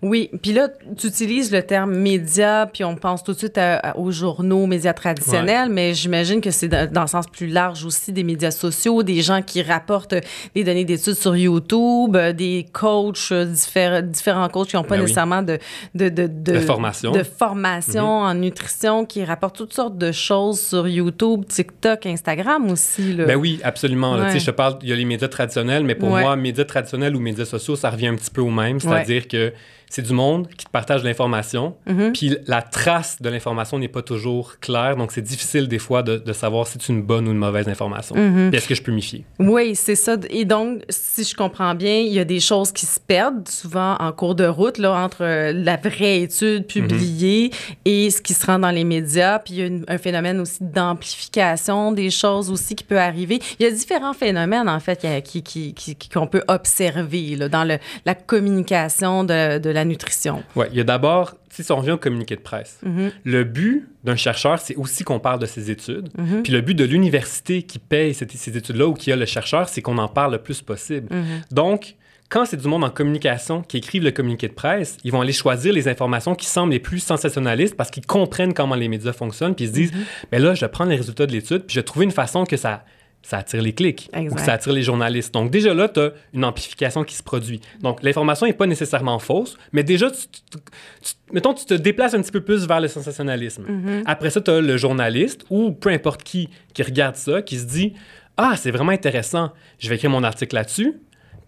Oui, 0.02 0.30
puis 0.42 0.52
là, 0.52 0.68
tu 0.96 1.06
utilises 1.06 1.52
le 1.52 1.62
terme 1.62 1.94
média, 1.94 2.68
puis 2.72 2.82
on 2.82 2.96
pense 2.96 3.22
tout 3.22 3.32
de 3.34 3.38
suite 3.38 3.58
à- 3.58 3.76
à- 3.76 3.96
aux 3.98 4.10
journaux, 4.10 4.66
médias 4.66 4.94
traditionnels, 4.94 5.68
mais 5.68 5.92
j'imagine 5.94 6.40
que 6.40 6.50
c'est 6.50 6.68
dans, 6.68 6.90
dans 6.90 7.02
le 7.02 7.06
sens 7.06 7.26
plus 7.26 7.46
large 7.46 7.84
aussi 7.84 8.12
des 8.12 8.24
médias 8.24 8.50
sociaux, 8.50 9.02
des 9.02 9.20
gens 9.22 9.35
qui 9.42 9.62
rapportent 9.62 10.14
des 10.54 10.64
données 10.64 10.84
d'études 10.84 11.14
sur 11.14 11.36
YouTube, 11.36 12.14
euh, 12.16 12.32
des 12.32 12.66
coachs, 12.72 13.16
euh, 13.32 13.44
diffé- 13.46 14.02
différents 14.02 14.48
coachs 14.48 14.68
qui 14.68 14.76
n'ont 14.76 14.82
pas 14.82 14.96
Ben 14.96 15.02
nécessairement 15.02 15.42
de, 15.42 15.58
de, 15.94 16.08
de, 16.08 16.26
de, 16.26 16.52
De 16.52 16.60
formation. 16.60 17.12
de 17.12 17.22
formation 17.22 18.06
en 18.20 18.34
nutrition, 18.34 19.04
qui 19.04 19.24
rapportent 19.24 19.56
toutes 19.56 19.72
sortes 19.74 19.98
de 19.98 20.12
choses 20.12 20.60
sur 20.60 20.86
YouTube, 20.88 21.44
TikTok, 21.46 22.06
Instagram 22.06 22.70
aussi. 22.70 23.12
Là. 23.14 23.24
Ben 23.26 23.36
oui, 23.36 23.60
absolument. 23.62 24.14
Ouais. 24.16 24.38
Je 24.38 24.44
te 24.46 24.50
parle, 24.50 24.78
il 24.82 24.88
y 24.88 24.92
a 24.92 24.96
les 24.96 25.04
médias 25.04 25.28
traditionnels, 25.28 25.84
mais 25.84 25.94
pour 25.94 26.10
Ouais. 26.10 26.22
moi, 26.22 26.36
médias 26.36 26.64
traditionnels 26.64 27.14
ou 27.16 27.20
médias 27.20 27.44
sociaux, 27.44 27.76
ça 27.76 27.90
revient 27.90 28.08
un 28.08 28.16
petit 28.16 28.30
peu 28.30 28.40
au 28.40 28.50
même. 28.50 28.80
C'est-à-dire 28.80 29.28
que 29.28 29.52
c'est 29.90 30.02
du 30.02 30.12
monde 30.12 30.48
qui 30.56 30.64
te 30.66 30.70
partage 30.70 31.02
de 31.02 31.06
l'information, 31.08 31.76
Mhm. 31.86 32.12
puis 32.12 32.36
la 32.46 32.62
trace 32.62 33.20
de 33.22 33.28
l'information 33.28 33.78
n'est 33.78 33.88
pas 33.88 34.02
toujours 34.02 34.58
claire, 34.60 34.96
donc 34.96 35.12
c'est 35.12 35.22
difficile 35.22 35.68
des 35.68 35.78
fois 35.78 36.02
de, 36.02 36.16
de 36.16 36.32
savoir 36.32 36.66
si 36.66 36.78
c'est 36.80 36.92
une 36.92 37.02
bonne 37.02 37.28
ou 37.28 37.32
une 37.32 37.38
mauvaise 37.38 37.68
information. 37.68 38.14
Mhm. 38.16 38.50
Puis 38.50 38.58
est-ce 38.58 38.68
que 38.68 38.74
je 38.74 38.82
peux 38.82 38.92
m'y 38.92 39.02
fier? 39.02 39.24
Oui, 39.38 39.74
c'est 39.76 39.94
ça. 39.94 40.16
Et 40.30 40.44
donc, 40.44 40.82
si 40.88 41.24
je 41.24 41.34
comprends 41.34 41.74
bien, 41.74 41.98
il 42.00 42.12
y 42.12 42.18
a 42.18 42.24
des 42.24 42.40
choses 42.40 42.72
qui 42.72 42.86
se 42.86 42.98
perdent 43.00 43.48
souvent 43.48 43.96
en 43.98 44.12
cours 44.12 44.34
de 44.34 44.46
route 44.46 44.78
là, 44.78 44.92
entre 44.92 45.22
euh, 45.22 45.52
la 45.52 45.76
vraie 45.76 46.22
étude 46.22 46.66
publiée 46.66 47.50
et 47.84 48.10
ce 48.10 48.20
qui 48.20 48.34
se 48.34 48.44
rend 48.46 48.58
dans 48.58 48.70
les 48.70 48.84
médias. 48.84 49.38
Puis 49.38 49.54
il 49.54 49.60
y 49.60 49.62
a 49.62 49.66
une- 49.66 49.84
un 49.88 49.98
phénomène 49.98 50.40
aussi 50.40 50.58
d'amplification 50.62 51.92
des 51.92 52.10
choses 52.10 52.50
aussi 52.50 52.74
qui 52.74 52.84
peut 52.84 52.98
arriver. 52.98 53.40
Il 53.58 53.64
y 53.64 53.68
a 53.68 53.70
différents 53.70 54.12
phénomènes, 54.14 54.68
en 54.68 54.80
fait, 54.80 55.06
qui- 55.24 55.42
qui- 55.42 55.74
qui- 55.74 55.94
qui- 55.94 56.08
qu'on 56.08 56.26
peut 56.26 56.42
observer 56.48 57.36
là, 57.36 57.48
dans 57.48 57.64
le, 57.64 57.78
la 58.04 58.14
communication 58.14 59.24
de, 59.24 59.58
de 59.58 59.70
la 59.76 59.84
nutrition. 59.84 60.42
Ouais, 60.56 60.68
il 60.72 60.76
y 60.76 60.80
a 60.80 60.84
d'abord, 60.84 61.34
si 61.50 61.70
on 61.70 61.76
revient 61.76 61.92
au 61.92 61.98
communiqué 61.98 62.34
de 62.36 62.40
presse, 62.40 62.80
Mhm. 62.82 63.10
le 63.24 63.44
but 63.44 63.88
d'un 64.04 64.16
chercheur, 64.16 64.58
c'est 64.58 64.74
aussi 64.76 65.04
qu'on 65.04 65.20
parle 65.20 65.38
de 65.38 65.46
ses 65.46 65.70
études. 65.70 66.08
Mhm. 66.18 66.42
Puis 66.42 66.52
le 66.52 66.60
but 66.60 66.74
de 66.74 66.84
l'université 66.84 67.62
qui 67.62 67.78
paye 67.78 68.12
cette- 68.14 68.32
ces 68.32 68.56
études-là 68.56 68.86
ou 68.88 68.94
qui 68.94 69.12
a 69.12 69.16
le 69.16 69.24
chercheur, 69.26 69.68
c'est 69.68 69.82
qu'on 69.82 69.98
en 69.98 70.08
parle 70.08 70.32
le 70.32 70.38
plus 70.38 70.60
possible. 70.62 71.06
Mhm. 71.14 71.24
Donc, 71.52 71.94
quand 72.28 72.44
c'est 72.44 72.56
du 72.56 72.66
monde 72.66 72.82
en 72.82 72.90
communication 72.90 73.62
qui 73.62 73.76
écrivent 73.76 74.02
le 74.02 74.10
communiqué 74.10 74.48
de 74.48 74.52
presse, 74.52 74.96
ils 75.04 75.12
vont 75.12 75.20
aller 75.20 75.32
choisir 75.32 75.72
les 75.72 75.86
informations 75.86 76.34
qui 76.34 76.46
semblent 76.46 76.72
les 76.72 76.80
plus 76.80 76.98
sensationnalistes 76.98 77.76
parce 77.76 77.90
qu'ils 77.90 78.04
comprennent 78.04 78.52
comment 78.52 78.74
les 78.74 78.88
médias 78.88 79.12
fonctionnent, 79.12 79.54
puis 79.54 79.66
ils 79.66 79.68
se 79.68 79.72
disent, 79.74 79.92
mais 80.32 80.40
là, 80.40 80.52
je 80.54 80.60
vais 80.62 80.68
prendre 80.68 80.90
les 80.90 80.96
résultats 80.96 81.26
de 81.26 81.32
l'étude, 81.32 81.62
puis 81.62 81.74
je 81.74 81.78
vais 81.80 81.84
trouver 81.84 82.04
une 82.04 82.10
façon 82.10 82.44
que 82.44 82.56
ça, 82.56 82.84
ça 83.28 83.38
attire 83.38 83.60
les 83.60 83.72
clics 83.72 84.08
ou 84.30 84.38
ça 84.44 84.52
attire 84.52 84.72
les 84.72 84.82
journalistes. 84.84 85.34
Donc, 85.34 85.50
déjà 85.50 85.74
là, 85.74 85.88
tu 85.88 85.98
as 85.98 86.12
une 86.32 86.44
amplification 86.44 87.02
qui 87.02 87.16
se 87.16 87.24
produit. 87.24 87.60
Donc, 87.80 88.00
l'information 88.04 88.46
n'est 88.46 88.52
pas 88.52 88.66
nécessairement 88.68 89.18
fausse, 89.18 89.56
mais 89.72 89.82
déjà, 89.82 90.08
tu, 90.12 90.18
tu- 90.28 90.58
tu- 91.02 91.12
mettons, 91.32 91.52
tu 91.52 91.64
te 91.64 91.74
déplaces 91.74 92.14
un 92.14 92.22
petit 92.22 92.30
peu 92.30 92.40
plus 92.40 92.68
vers 92.68 92.80
le 92.80 92.86
sensationnalisme. 92.86 93.64
Mhm. 93.68 94.02
Après 94.06 94.30
ça, 94.30 94.40
tu 94.40 94.50
as 94.52 94.60
le 94.60 94.76
journaliste 94.76 95.44
ou 95.50 95.72
peu 95.72 95.88
importe 95.90 96.22
qui 96.22 96.48
qui 96.72 96.84
regarde 96.84 97.16
ça, 97.16 97.42
qui 97.42 97.58
se 97.58 97.64
dit 97.64 97.94
Ah, 98.36 98.54
c'est 98.56 98.70
vraiment 98.70 98.92
intéressant, 98.92 99.50
je 99.80 99.88
vais 99.88 99.96
écrire 99.96 100.10
mon 100.10 100.22
article 100.22 100.54
là-dessus. 100.54 100.94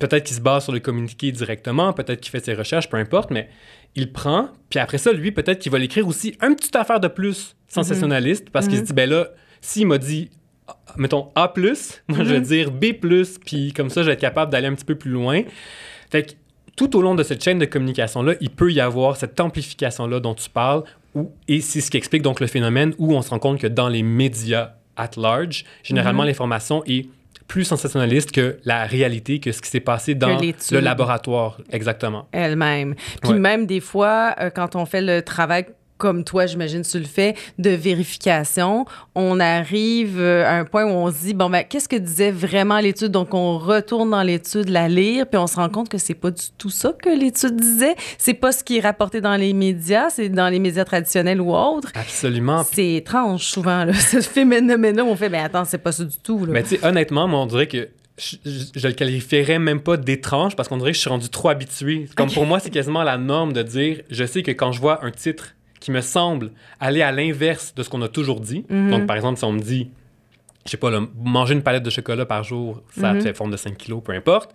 Peut-être 0.01 0.25
qu'il 0.25 0.35
se 0.37 0.41
base 0.41 0.65
sur 0.65 0.73
le 0.73 0.81
communiqué 0.81 1.31
directement, 1.31 1.93
peut-être 1.93 2.21
qu'il 2.21 2.31
fait 2.33 2.45
ses 2.45 2.55
recherches, 2.55 2.89
peu 2.89 2.97
importe, 2.97 3.31
mais 3.31 3.49
il 3.95 4.13
prend, 4.13 4.49
puis 4.71 4.79
après 4.81 4.99
ça, 4.99 5.13
lui, 5.13 5.31
peut-être 5.33 5.59
qu'il 5.61 5.71
va 5.73 5.79
l'écrire 5.79 6.07
aussi 6.09 6.37
un 6.41 6.55
petit 6.55 6.77
affaire 6.77 6.99
de 6.99 7.09
plus 7.09 7.55
sensationnaliste 7.69 8.51
parce 8.51 8.67
qu'il 8.69 8.79
se 8.79 8.83
dit 8.83 8.93
Ben 8.93 9.09
là, 9.09 9.29
s'il 9.61 9.87
m'a 9.87 9.99
dit 9.99 10.31
mettons 10.97 11.29
A, 11.35 11.53
moi 12.09 12.25
je 12.25 12.31
vais 12.35 12.41
dire 12.41 12.71
B, 12.71 12.87
puis 13.45 13.73
comme 13.73 13.91
ça, 13.91 14.03
je 14.03 14.07
vais 14.09 14.13
être 14.15 14.21
capable 14.21 14.53
d'aller 14.53 14.67
un 14.67 14.75
petit 14.75 14.85
peu 14.85 14.95
plus 14.95 15.11
loin. 15.11 15.43
Fait 16.11 16.23
que 16.25 16.33
tout 16.77 16.97
au 16.97 17.03
long 17.03 17.15
de 17.15 17.23
cette 17.23 17.43
chaîne 17.43 17.59
de 17.59 17.65
communication-là, 17.65 18.35
il 18.41 18.51
peut 18.51 18.73
y 18.73 18.81
avoir 18.81 19.17
cette 19.17 19.39
amplification-là 19.41 20.21
dont 20.21 20.35
tu 20.35 20.49
parles, 20.49 20.85
où, 21.15 21.33
et 21.49 21.61
c'est 21.61 21.81
ce 21.81 21.91
qui 21.91 21.97
explique 21.97 22.23
donc 22.23 22.41
le 22.41 22.47
phénomène 22.47 22.95
où 22.99 23.15
on 23.15 23.23
se 23.23 23.31
rend 23.31 23.39
compte 23.39 23.59
que 23.61 23.67
dans 23.67 23.89
les 23.89 24.03
médias 24.03 24.73
at 24.97 25.11
large, 25.17 25.65
généralement, 25.83 26.25
l'information 26.25 26.83
est 26.87 27.09
plus 27.47 27.65
sensationnaliste 27.65 28.31
que 28.31 28.59
la 28.65 28.85
réalité, 28.85 29.41
que 29.41 29.53
ce 29.53 29.63
qui 29.63 29.71
s'est 29.71 29.81
passé 29.81 30.15
dans 30.15 30.39
le 30.39 30.81
laboratoire. 30.81 31.59
Exactement. 31.73 32.29
elle-même. 32.33 32.95
Puis 33.23 33.33
Ouais. 33.33 33.39
même 33.39 33.65
des 33.67 33.81
fois, 33.81 34.35
euh, 34.39 34.51
quand 34.51 34.77
on 34.77 34.85
fait 34.85 35.01
le 35.01 35.23
travail 35.23 35.65
comme 35.99 36.25
toi, 36.25 36.47
j'imagine, 36.47 36.83
tu 36.83 36.99
le 36.99 37.05
fais, 37.05 37.35
de 37.59 37.71
vérification, 37.71 38.87
on 39.15 39.41
arrive 39.41 40.19
euh, 40.21 40.45
à 40.47 40.53
un 40.55 40.65
point 40.65 40.85
où 40.85 40.89
on 40.91 41.11
se 41.13 41.19
dit, 41.27 41.35
bon, 41.35 41.51
ben, 41.51 41.63
qu'est-ce 41.69 41.89
que 41.89 41.97
disait 41.97 42.31
vraiment 42.31 42.79
l'étude? 42.79 43.09
Donc, 43.09 43.35
on 43.35 43.59
retourne 43.59 44.11
dans 44.11 44.23
l'étude, 44.23 44.69
la 44.69 44.89
lire, 44.89 45.27
puis 45.27 45.39
on 45.39 45.47
se 45.47 45.57
rend 45.57 45.69
compte 45.69 45.89
que 45.89 45.99
c'est 45.99 46.15
pas 46.15 46.31
du 46.31 46.43
tout 46.57 46.71
ça 46.71 46.93
que 47.03 47.11
l'étude 47.11 47.57
disait. 47.57 47.95
C'est 48.17 48.35
pas 48.35 48.53
ce 48.53 48.65
qui 48.65 48.79
est 48.79 48.81
rapporté 48.81 49.21
dans 49.21 49.37
les 49.37 49.53
médias, 49.53 50.09
c'est 50.11 50.29
dans 50.29 50.49
les 50.49 50.59
médias 50.59 50.85
traditionnels 50.85 51.41
ou 51.41 51.55
autres. 51.55 51.91
Absolument. 51.95 52.65
C'est 52.73 52.95
étrange, 52.95 53.43
souvent, 53.43 53.85
là, 53.85 53.93
ce 53.95 54.21
phénomène-là. 54.21 55.05
On 55.05 55.17
fait, 55.17 55.29
ben, 55.29 55.45
attends, 55.45 55.65
c'est 55.65 55.79
pas 55.79 55.93
ça 55.93 56.05
du 56.05 56.17
tout, 56.17 56.47
là. 56.47 56.53
Mais 56.53 56.63
tu 56.63 56.71
sais, 56.77 56.85
honnêtement, 56.87 57.29
moi, 57.29 57.41
on 57.41 57.47
dirait 57.47 57.67
que 57.67 57.89
je, 58.17 58.37
je- 58.45 58.65
je 58.81 58.89
le 58.89 58.95
qualifierais 58.95 59.59
même 59.59 59.81
pas 59.81 59.97
d'étrange 59.97 60.57
parce 60.57 60.69
qu'on 60.69 60.77
dirait 60.79 60.91
que 60.93 60.97
je 60.97 61.01
suis 61.01 61.11
rendu 61.11 61.29
trop 61.29 61.51
habitué. 61.51 62.07
Comme 62.17 62.31
pour 62.31 62.47
moi, 62.47 62.59
c'est 62.61 62.71
quasiment 62.71 63.03
la 63.05 63.17
norme 63.19 63.53
de 63.53 63.63
dire 63.63 64.01
je 64.11 64.25
sais 64.25 64.43
que 64.43 64.51
quand 64.51 64.73
je 64.73 64.81
vois 64.81 65.05
un 65.05 65.11
titre 65.13 65.55
qui 65.81 65.91
me 65.91 66.01
semble 66.01 66.51
aller 66.81 67.03
à 67.03 67.13
l'inverse 67.13 67.75
de 67.75 67.83
ce 67.83 67.89
qu'on 67.91 68.03
a 68.03 68.09
toujours 68.09 68.41
dit, 68.41 68.65
Mhm. 68.69 68.91
donc 68.91 69.07
par 69.07 69.17
exemple, 69.17 69.39
si 69.39 69.45
on 69.45 69.53
me 69.53 69.61
dit, 69.61 69.91
je 70.65 70.71
sais 70.73 70.77
pas, 70.77 70.91
là, 70.91 71.01
manger 71.23 71.55
une 71.55 71.63
palette 71.63 71.83
de 71.83 71.91
chocolat 71.91 72.27
par 72.27 72.43
jour, 72.45 72.83
ça 72.99 73.13
Mhm. 73.13 73.19
te 73.19 73.25
fait 73.25 73.35
fondre 73.35 73.53
de 73.53 73.57
5 73.57 73.77
kilos, 73.77 74.03
peu 74.05 74.13
importe. 74.13 74.55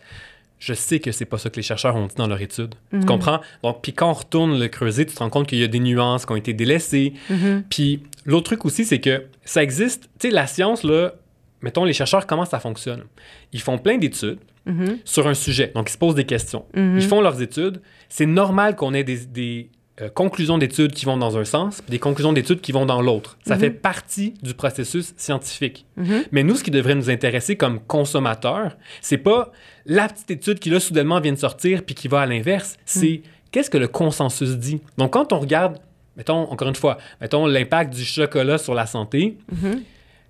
Je 0.59 0.73
sais 0.73 0.99
que 0.99 1.11
c'est 1.11 1.25
pas 1.25 1.37
ça 1.37 1.49
que 1.49 1.57
les 1.57 1.61
chercheurs 1.61 1.95
ont 1.95 2.05
dit 2.07 2.15
dans 2.15 2.27
leur 2.27 2.39
étude. 2.41 2.75
Mhm. 2.91 3.01
Tu 3.01 3.05
comprends? 3.05 3.41
Donc, 3.63 3.81
puis 3.81 3.91
quand 3.93 4.09
on 4.09 4.13
retourne 4.13 4.57
le 4.59 4.67
creuser, 4.69 5.05
tu 5.05 5.13
te 5.13 5.19
rends 5.19 5.29
compte 5.29 5.47
qu'il 5.47 5.57
y 5.59 5.63
a 5.63 5.67
des 5.67 5.79
nuances 5.79 6.25
qui 6.25 6.31
ont 6.31 6.35
été 6.37 6.53
délaissées. 6.53 7.13
Mhm. 7.29 7.63
Puis 7.69 8.03
l'autre 8.25 8.45
truc 8.45 8.63
aussi, 8.63 8.85
c'est 8.85 9.01
que 9.01 9.25
ça 9.43 9.61
existe. 9.61 10.03
Tu 10.19 10.29
sais, 10.29 10.33
la 10.33 10.47
science, 10.47 10.83
là, 10.83 11.15
mettons, 11.61 11.83
les 11.83 11.91
chercheurs, 11.93 12.27
comment 12.27 12.45
ça 12.45 12.59
fonctionne? 12.59 13.03
Ils 13.51 13.59
font 13.59 13.77
plein 13.77 13.97
d'études 13.97 14.39
Mhm. 14.65 14.99
sur 15.03 15.27
un 15.27 15.33
sujet. 15.33 15.71
Donc, 15.75 15.89
ils 15.89 15.93
se 15.93 15.97
posent 15.97 16.15
des 16.15 16.23
questions. 16.25 16.63
Mhm. 16.75 16.97
Ils 16.97 17.03
font 17.07 17.19
leurs 17.19 17.41
études. 17.41 17.81
C'est 18.07 18.25
normal 18.27 18.77
qu'on 18.77 18.93
ait 18.93 19.03
des, 19.03 19.25
des, 19.25 19.69
euh, 20.01 20.09
conclusions 20.09 20.57
d'études 20.57 20.91
qui 20.93 21.05
vont 21.05 21.17
dans 21.17 21.37
un 21.37 21.43
sens, 21.45 21.81
puis 21.81 21.91
des 21.91 21.99
conclusions 21.99 22.33
d'études 22.33 22.61
qui 22.61 22.71
vont 22.71 22.85
dans 22.85 23.01
l'autre. 23.01 23.37
Ça 23.45 23.55
Mhm. 23.55 23.59
fait 23.61 23.69
partie 23.69 24.33
du 24.41 24.53
processus 24.55 25.13
scientifique. 25.17 25.85
Mhm. 25.97 26.23
Mais 26.31 26.43
nous, 26.43 26.55
ce 26.55 26.63
qui 26.63 26.71
devrait 26.71 26.95
nous 26.95 27.09
intéresser 27.11 27.55
comme 27.55 27.79
consommateurs, 27.79 28.75
c'est 29.01 29.17
pas 29.19 29.51
la 29.85 30.07
petite 30.07 30.31
étude 30.31 30.59
qui 30.59 30.69
là 30.69 30.79
soudainement 30.79 31.19
vient 31.19 31.33
de 31.33 31.37
sortir 31.37 31.83
puis 31.83 31.93
qui 31.95 32.07
va 32.07 32.21
à 32.21 32.25
l'inverse. 32.25 32.77
C'est 32.85 33.21
qu'est-ce 33.51 33.69
que 33.69 33.77
le 33.77 33.87
consensus 33.87 34.51
dit? 34.57 34.81
Donc 34.97 35.13
quand 35.13 35.31
on 35.31 35.39
regarde, 35.39 35.77
mettons 36.17 36.49
encore 36.51 36.67
une 36.69 36.75
fois, 36.75 36.97
mettons 37.21 37.45
l'impact 37.45 37.93
du 37.93 38.03
chocolat 38.03 38.57
sur 38.57 38.73
la 38.73 38.85
santé, 38.87 39.37
Mhm. 39.51 39.81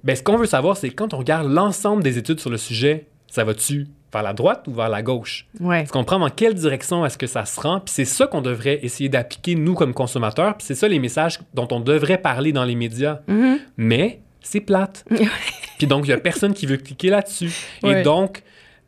ben 0.03 0.15
ce 0.15 0.23
qu'on 0.23 0.35
veut 0.37 0.45
savoir, 0.45 0.75
c'est 0.75 0.89
quand 0.89 1.13
on 1.13 1.17
regarde 1.19 1.49
l'ensemble 1.49 2.03
des 2.03 2.17
études 2.17 2.39
sur 2.41 2.49
le 2.49 2.57
sujet, 2.57 3.05
ça 3.27 3.43
va-tu 3.45 3.87
vers 4.13 4.23
la 4.23 4.33
droite 4.33 4.63
ou 4.67 4.73
vers 4.73 4.89
la 4.89 5.01
gauche? 5.01 5.45
Ouais. 5.59 5.83
Tu 5.83 5.89
comprends 5.91 6.19
dans 6.19 6.29
quelle 6.29 6.53
direction 6.53 7.05
est-ce 7.05 7.17
que 7.17 7.27
ça 7.27 7.43
se 7.45 7.59
rend? 7.59 7.79
Puis 7.81 7.93
c'est 7.93 8.05
ça 8.05 8.27
qu'on 8.27 8.41
devrait 8.41 8.79
essayer 8.83 9.09
d'appliquer, 9.09 9.55
nous, 9.55 9.73
comme 9.73 9.93
consommateurs. 9.93 10.55
Puis 10.57 10.65
c'est 10.67 10.75
ça 10.75 10.87
les 10.87 10.99
messages 10.99 11.39
dont 11.53 11.67
on 11.71 11.79
devrait 11.79 12.17
parler 12.19 12.51
dans 12.53 12.63
les 12.63 12.75
médias. 12.75 13.19
Mhm. 13.27 13.57
Mais 13.77 14.21
c'est 14.41 14.61
plate. 14.61 15.03
Puis 15.79 15.87
donc, 15.87 16.05
il 16.05 16.09
n'y 16.09 16.13
a 16.13 16.17
personne 16.17 16.53
qui 16.53 16.65
veut 16.65 16.77
cliquer 16.77 17.09
là-dessus. 17.09 17.51
Ouais. 17.81 18.01
Et 18.01 18.03
donc, 18.03 18.43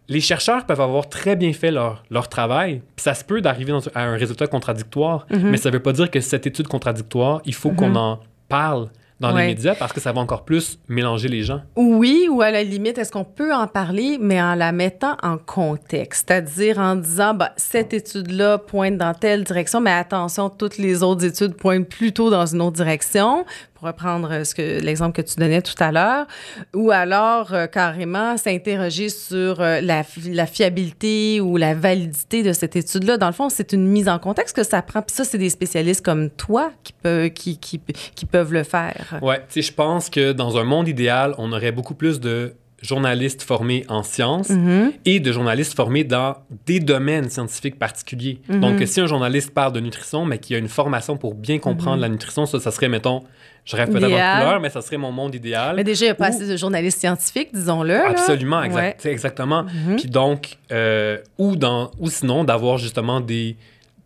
les 0.08 0.22
chercheurs 0.22 0.66
peuvent 0.68 0.82
avoir 0.82 1.10
très 1.10 1.36
bien 1.36 1.52
fait 1.52 1.72
leur, 1.72 2.04
leur 2.12 2.30
travail. 2.30 2.82
Puis 2.96 3.04
ça 3.04 3.14
se 3.16 3.24
peut 3.24 3.42
d'arriver 3.42 3.72
dans- 3.72 3.82
à 3.96 4.04
un 4.04 4.16
résultat 4.18 4.46
contradictoire. 4.48 5.26
Mhm. 5.32 5.50
Mais 5.50 5.58
ça 5.58 5.70
ne 5.70 5.74
veut 5.74 5.82
pas 5.82 5.94
dire 5.94 6.12
que 6.12 6.20
cette 6.20 6.46
étude 6.46 6.68
contradictoire, 6.68 7.42
il 7.46 7.56
faut 7.56 7.72
qu'on 7.72 7.96
en 7.96 8.20
parle 8.48 8.90
dans 9.20 9.34
Ouais. 9.34 9.44
les 9.44 9.48
médias 9.56 9.76
parce 9.76 9.94
que 9.94 10.00
ça 10.02 10.12
va 10.12 10.20
encore 10.22 10.44
plus 10.44 10.78
mélanger 10.90 11.28
les 11.30 11.44
gens. 11.44 11.62
Oui, 11.78 12.28
ou 12.30 12.42
à 12.42 12.52
la 12.52 12.64
limite, 12.64 12.98
est-ce 12.98 13.12
qu'on 13.12 13.24
peut 13.24 13.54
en 13.54 13.66
parler, 13.68 14.18
mais 14.20 14.42
en 14.42 14.56
la 14.56 14.72
mettant 14.72 15.16
en 15.24 15.38
contexte, 15.38 16.26
c'est-à-dire 16.28 16.80
en 16.80 16.96
disant, 16.98 17.34
bah, 17.34 17.52
cette 17.56 17.94
étude-là 17.94 18.58
pointe 18.58 18.98
dans 18.98 19.14
telle 19.14 19.44
direction, 19.46 19.80
mais 19.80 19.92
attention, 19.92 20.50
toutes 20.50 20.78
les 20.78 21.02
autres 21.04 21.24
études 21.24 21.56
pointent 21.56 21.88
plutôt 21.88 22.30
dans 22.30 22.46
une 22.46 22.62
autre 22.62 22.76
direction, 22.78 23.46
reprendre 23.86 24.32
euh, 24.32 24.44
ce 24.44 24.54
que 24.54 24.82
l'exemple 24.82 25.22
que 25.22 25.22
tu 25.28 25.40
donnais 25.40 25.62
tout 25.62 25.82
à 25.82 25.92
l'heure, 25.92 26.26
ou 26.74 26.92
alors 26.92 27.54
euh, 27.54 27.68
carrément 27.68 28.38
s'interroger 28.38 29.10
sur 29.10 29.62
euh, 29.62 29.80
la, 29.82 30.04
fi- 30.04 30.34
la 30.34 30.46
fiabilité 30.46 31.40
ou 31.42 31.58
la 31.58 31.74
validité 31.74 32.44
de 32.44 32.54
cette 32.54 32.76
étude-là. 32.76 33.18
Dans 33.18 33.28
le 33.28 33.34
fond, 33.34 33.50
c'est 33.50 33.72
une 33.74 33.88
mise 33.88 34.10
en 34.10 34.20
contexte 34.20 34.56
que 34.56 34.64
ça 34.64 34.82
prend. 34.82 35.02
Puis 35.02 35.16
ça, 35.16 35.24
c'est 35.24 35.38
des 35.38 35.50
spécialistes 35.50 36.04
comme 36.04 36.30
toi 36.30 36.72
qui, 36.84 36.94
peuvent 36.94 37.30
qui, 37.30 37.58
qui, 37.58 38.26
peuvent 38.26 38.54
le 38.54 38.64
faire. 38.64 39.20
Ouais, 39.22 39.40
tu 39.48 39.62
sais, 39.62 39.62
je 39.62 39.74
pense 39.74 40.10
que 40.10 40.32
dans 40.34 40.58
un 40.58 40.64
monde 40.64 40.88
idéal, 40.88 41.34
on 41.38 41.52
aurait 41.54 41.72
beaucoup 41.72 41.96
plus 41.96 42.20
de 42.20 42.54
journalistes 42.86 43.42
formés 43.42 43.84
en 43.90 44.04
sciences 44.04 44.50
Mhm. 44.50 44.92
et 45.06 45.20
de 45.20 45.32
journalistes 45.32 45.76
formés 45.76 46.04
dans 46.04 46.36
des 46.66 46.80
domaines 46.80 47.30
scientifiques 47.30 47.78
particuliers. 47.80 48.40
Mhm. 48.48 48.60
Donc, 48.62 48.84
si 48.86 49.02
un 49.02 49.08
journaliste 49.08 49.52
parle 49.54 49.74
de 49.74 49.80
nutrition, 49.80 50.26
mais 50.26 50.38
qui 50.38 50.56
a 50.56 50.58
une 50.58 50.68
formation 50.70 51.18
pour 51.18 51.34
bien 51.36 51.60
comprendre 51.60 52.02
la 52.02 52.10
nutrition, 52.10 52.46
ça, 52.46 52.60
ça 52.60 52.72
serait, 52.72 52.90
mettons, 52.90 53.24
je 53.66 53.76
rêve 53.76 53.90
peut-être 53.90 54.04
en 54.06 54.40
couleur, 54.40 54.60
mais 54.62 54.70
ça 54.70 54.82
serait 54.82 54.98
mon 54.98 55.12
monde 55.12 55.34
idéal. 55.34 55.76
Mais 55.76 55.84
déjà, 55.84 56.06
il 56.06 56.10
n'y 56.10 56.12
a 56.12 56.16
pas 56.16 56.28
assez 56.28 56.48
de 56.48 56.56
journalistes 56.56 57.00
scientifiques, 57.00 57.50
disons-le. 57.54 57.96
Absolument, 58.06 58.62
exact- 58.62 58.80
Ouais. 58.82 58.96
c'est 59.00 59.12
exactement. 59.12 59.64
Mhm. 59.64 59.96
Puis 59.98 60.10
donc, 60.10 60.58
euh, 60.72 61.18
ou, 61.40 61.56
dans, 61.56 61.90
ou 62.00 62.10
sinon, 62.10 62.44
d'avoir 62.44 62.78
justement 62.78 63.20
des 63.22 63.56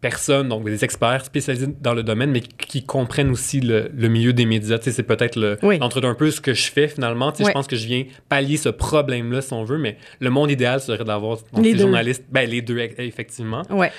personnes, 0.02 0.48
donc 0.50 0.64
des 0.64 0.84
experts 0.86 1.26
spécialisés 1.26 1.68
dans 1.82 1.94
le 1.94 2.04
domaine, 2.04 2.32
mais 2.32 2.40
qui, 2.40 2.84
comprennent 2.84 3.32
aussi 3.32 3.60
le, 3.60 3.92
le 3.94 4.08
milieu 4.08 4.32
des 4.34 4.46
médias. 4.46 4.78
Tu 4.78 4.86
sais, 4.86 4.92
c'est 4.92 5.04
peut-être 5.04 5.36
le, 5.36 5.58
Oui. 5.62 5.78
entre 5.82 6.04
un 6.06 6.14
peu 6.16 6.32
ce 6.32 6.40
que 6.40 6.54
je 6.54 6.72
fais 6.72 6.88
finalement. 6.88 7.32
Tu 7.32 7.44
sais. 7.44 7.50
Je 7.50 7.54
pense 7.54 7.68
que 7.68 7.76
je 7.76 7.86
viens 7.86 8.06
pallier 8.30 8.56
ce 8.58 8.70
problème-là, 8.70 9.42
si 9.42 9.52
on 9.54 9.64
veut, 9.66 9.78
mais 9.78 9.98
le 10.20 10.30
monde 10.30 10.50
idéal 10.52 10.80
serait 10.80 11.04
d'avoir 11.04 11.38
deux. 11.54 11.76
journalistes, 11.78 12.24
ben, 12.32 12.50
les 12.50 12.62
deux, 12.62 12.80
effectivement. 12.98 13.64
Ouais. 13.70 13.92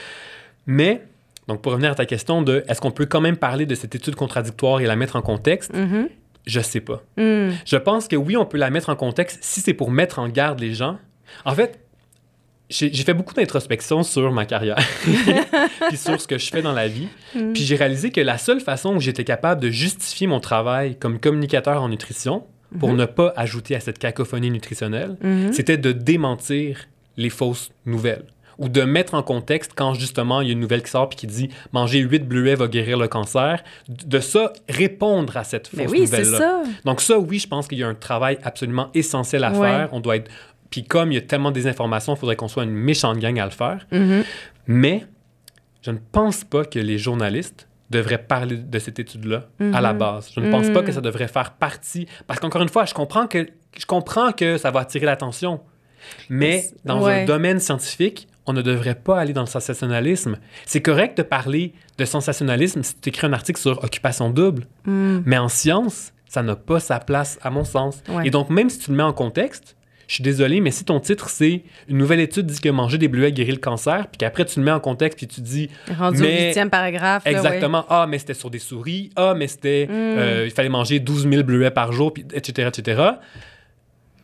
Mais, 0.66 1.02
donc 1.48 1.60
pour 1.62 1.72
revenir 1.72 1.90
à 1.90 1.94
ta 1.94 2.06
question 2.06 2.42
de 2.42 2.64
est-ce 2.68 2.80
qu'on 2.80 2.90
peut 2.92 3.06
quand 3.06 3.20
même 3.20 3.36
parler 3.36 3.66
de 3.66 3.74
cette 3.74 3.94
étude 3.94 4.14
contradictoire 4.14 4.80
et 4.80 4.86
la 4.86 4.96
mettre 4.96 5.16
en 5.16 5.22
contexte, 5.22 5.74
Mhm. 5.74 6.08
je 6.46 6.60
sais 6.60 6.80
pas. 6.80 7.02
Mm. 7.16 7.50
Je 7.66 7.76
pense 7.76 8.08
que 8.08 8.16
oui, 8.16 8.36
on 8.36 8.46
peut 8.46 8.58
la 8.58 8.70
mettre 8.70 8.88
en 8.88 8.96
contexte 8.96 9.38
si 9.42 9.60
c'est 9.60 9.74
pour 9.74 9.90
mettre 9.90 10.18
en 10.18 10.28
garde 10.28 10.60
les 10.60 10.72
gens. 10.74 10.98
En 11.44 11.54
fait, 11.54 11.78
j'ai 12.70 12.90
fait 13.04 13.14
beaucoup 13.14 13.34
d'introspection 13.34 14.02
sur 14.02 14.30
ma 14.32 14.46
carrière, 14.46 14.78
puis 15.88 15.96
sur 15.96 16.20
ce 16.20 16.26
que 16.26 16.38
je 16.38 16.50
fais 16.50 16.62
dans 16.62 16.72
la 16.72 16.88
vie. 16.88 17.08
Mm. 17.34 17.52
Puis 17.52 17.62
j'ai 17.64 17.76
réalisé 17.76 18.10
que 18.10 18.20
la 18.20 18.38
seule 18.38 18.60
façon 18.60 18.94
où 18.96 19.00
j'étais 19.00 19.24
capable 19.24 19.60
de 19.60 19.70
justifier 19.70 20.26
mon 20.26 20.40
travail 20.40 20.96
comme 20.96 21.18
communicateur 21.18 21.82
en 21.82 21.88
nutrition, 21.88 22.44
pour 22.78 22.92
ne 22.92 23.04
pas 23.04 23.32
ajouter 23.36 23.74
à 23.74 23.80
cette 23.80 23.98
cacophonie 23.98 24.50
nutritionnelle, 24.50 25.16
Mhm. 25.22 25.52
c'était 25.52 25.76
de 25.76 25.90
démentir 25.90 26.86
les 27.16 27.28
fausses 27.30 27.72
nouvelles 27.84 28.22
ou 28.58 28.68
de 28.68 28.82
mettre 28.82 29.14
en 29.14 29.22
contexte 29.24 29.72
quand 29.74 29.94
justement 29.94 30.40
il 30.40 30.46
y 30.46 30.50
a 30.50 30.52
une 30.52 30.60
nouvelle 30.60 30.82
qui 30.82 30.90
sort 30.90 31.08
puis 31.08 31.16
qui 31.16 31.26
dit 31.26 31.48
manger 31.72 31.98
8 31.98 32.28
bleuets 32.28 32.54
va 32.54 32.68
guérir 32.68 32.96
le 32.98 33.08
cancer, 33.08 33.64
de 33.88 34.20
ça 34.20 34.52
répondre 34.68 35.36
à 35.36 35.42
cette 35.42 35.72
Mais 35.72 35.84
fausse 35.84 35.92
oui, 35.92 36.06
c'est 36.06 36.18
nouvelle-là. 36.18 36.38
ça. 36.38 36.62
Donc 36.84 37.00
ça, 37.00 37.18
oui, 37.18 37.38
je 37.40 37.48
pense 37.48 37.66
qu'il 37.66 37.78
y 37.78 37.82
a 37.82 37.88
un 37.88 37.94
travail 37.94 38.38
absolument 38.44 38.90
essentiel 38.94 39.42
à 39.44 39.50
Ouais. 39.52 39.58
faire. 39.58 39.88
On 39.92 39.98
doit 39.98 40.16
être... 40.16 40.30
Puis 40.70 40.84
comme 40.84 41.10
il 41.12 41.16
y 41.16 41.18
a 41.18 41.22
tellement 41.22 41.50
de 41.50 41.54
désinformation, 41.54 42.14
il 42.14 42.18
faudrait 42.18 42.36
qu'on 42.36 42.48
soit 42.48 42.64
une 42.64 42.70
méchante 42.70 43.18
gang 43.18 43.38
à 43.38 43.44
le 43.44 43.50
faire. 43.50 43.86
Mhm. 43.92 44.24
Mais 44.66 45.04
je 45.82 45.90
ne 45.90 45.98
pense 46.12 46.44
pas 46.44 46.64
que 46.64 46.78
les 46.78 46.96
journalistes 46.98 47.66
devraient 47.90 48.22
parler 48.22 48.56
de 48.56 48.78
cette 48.78 49.00
étude-là 49.00 49.48
à 49.72 49.80
la 49.80 49.92
Mhm. 49.92 49.98
base. 49.98 50.30
Je 50.34 50.38
ne 50.40 50.50
pense 50.50 50.68
pas 50.70 50.80
Mhm. 50.80 50.86
que 50.86 50.92
ça 50.92 51.00
devrait 51.00 51.26
faire 51.26 51.52
partie... 51.54 52.06
Parce 52.28 52.38
qu'encore 52.38 52.62
une 52.62 52.68
fois, 52.68 52.84
je 52.84 52.94
comprends 52.94 53.26
que, 53.26 53.48
je 53.76 53.84
comprends 53.86 54.30
que 54.30 54.58
ça 54.58 54.70
va 54.70 54.80
attirer 54.80 55.06
l'attention. 55.06 55.60
Mais 56.28 56.64
dans 56.84 57.02
ouais. 57.04 57.22
un 57.22 57.24
domaine 57.24 57.58
scientifique, 57.58 58.28
on 58.46 58.52
ne 58.52 58.62
devrait 58.62 58.94
pas 58.94 59.18
aller 59.18 59.32
dans 59.32 59.42
le 59.42 59.46
sensationnalisme. 59.48 60.38
C'est 60.66 60.80
correct 60.80 61.18
de 61.18 61.22
parler 61.22 61.72
de 61.98 62.04
sensationnalisme 62.04 62.82
si 62.82 62.94
tu 63.00 63.08
écris 63.08 63.26
un 63.26 63.32
article 63.32 63.60
sur 63.60 63.82
occupation 63.84 64.30
double. 64.30 64.66
Mais 64.86 65.38
en 65.38 65.48
science, 65.48 66.12
ça 66.28 66.42
n'a 66.42 66.54
pas 66.56 66.78
sa 66.80 67.00
place, 67.00 67.38
à 67.42 67.50
mon 67.50 67.64
sens. 67.64 68.02
Ouais. 68.08 68.26
Et 68.26 68.30
donc, 68.30 68.50
même 68.50 68.70
si 68.70 68.78
tu 68.78 68.90
le 68.92 68.96
mets 68.96 69.02
en 69.02 69.12
contexte, 69.12 69.76
je 70.10 70.14
suis 70.16 70.24
désolé, 70.24 70.60
mais 70.60 70.72
si 70.72 70.84
ton 70.84 70.98
titre, 70.98 71.28
c'est 71.28 71.62
Une 71.88 71.96
nouvelle 71.98 72.18
étude 72.18 72.44
dit 72.46 72.58
que 72.58 72.68
manger 72.68 72.98
des 72.98 73.06
bleuets 73.06 73.30
guérit 73.30 73.52
le 73.52 73.58
cancer, 73.58 74.08
puis 74.08 74.18
qu'après 74.18 74.44
tu 74.44 74.58
le 74.58 74.64
mets 74.64 74.72
en 74.72 74.80
contexte, 74.80 75.16
puis 75.16 75.28
tu 75.28 75.40
dis 75.40 75.68
Rendu 75.96 76.20
Mais- 76.22 76.26
au 76.42 76.46
huitième 76.46 76.68
paragraphe. 76.68 77.24
là, 77.24 77.30
ouais. 77.30 77.36
exactement, 77.36 77.86
ah, 77.88 78.06
mais 78.08 78.18
c'était 78.18 78.34
sur 78.34 78.50
des 78.50 78.58
souris, 78.58 79.10
ah, 79.14 79.34
mais 79.36 79.46
c'était, 79.46 79.86
Mm. 79.86 79.92
euh, 79.92 80.42
il 80.46 80.50
fallait 80.50 80.68
manger 80.68 80.98
12 80.98 81.28
000 81.30 81.44
bleuets 81.44 81.70
par 81.70 81.92
jour, 81.92 82.12
puis 82.12 82.24
etc., 82.34 82.68
etc., 82.76 83.02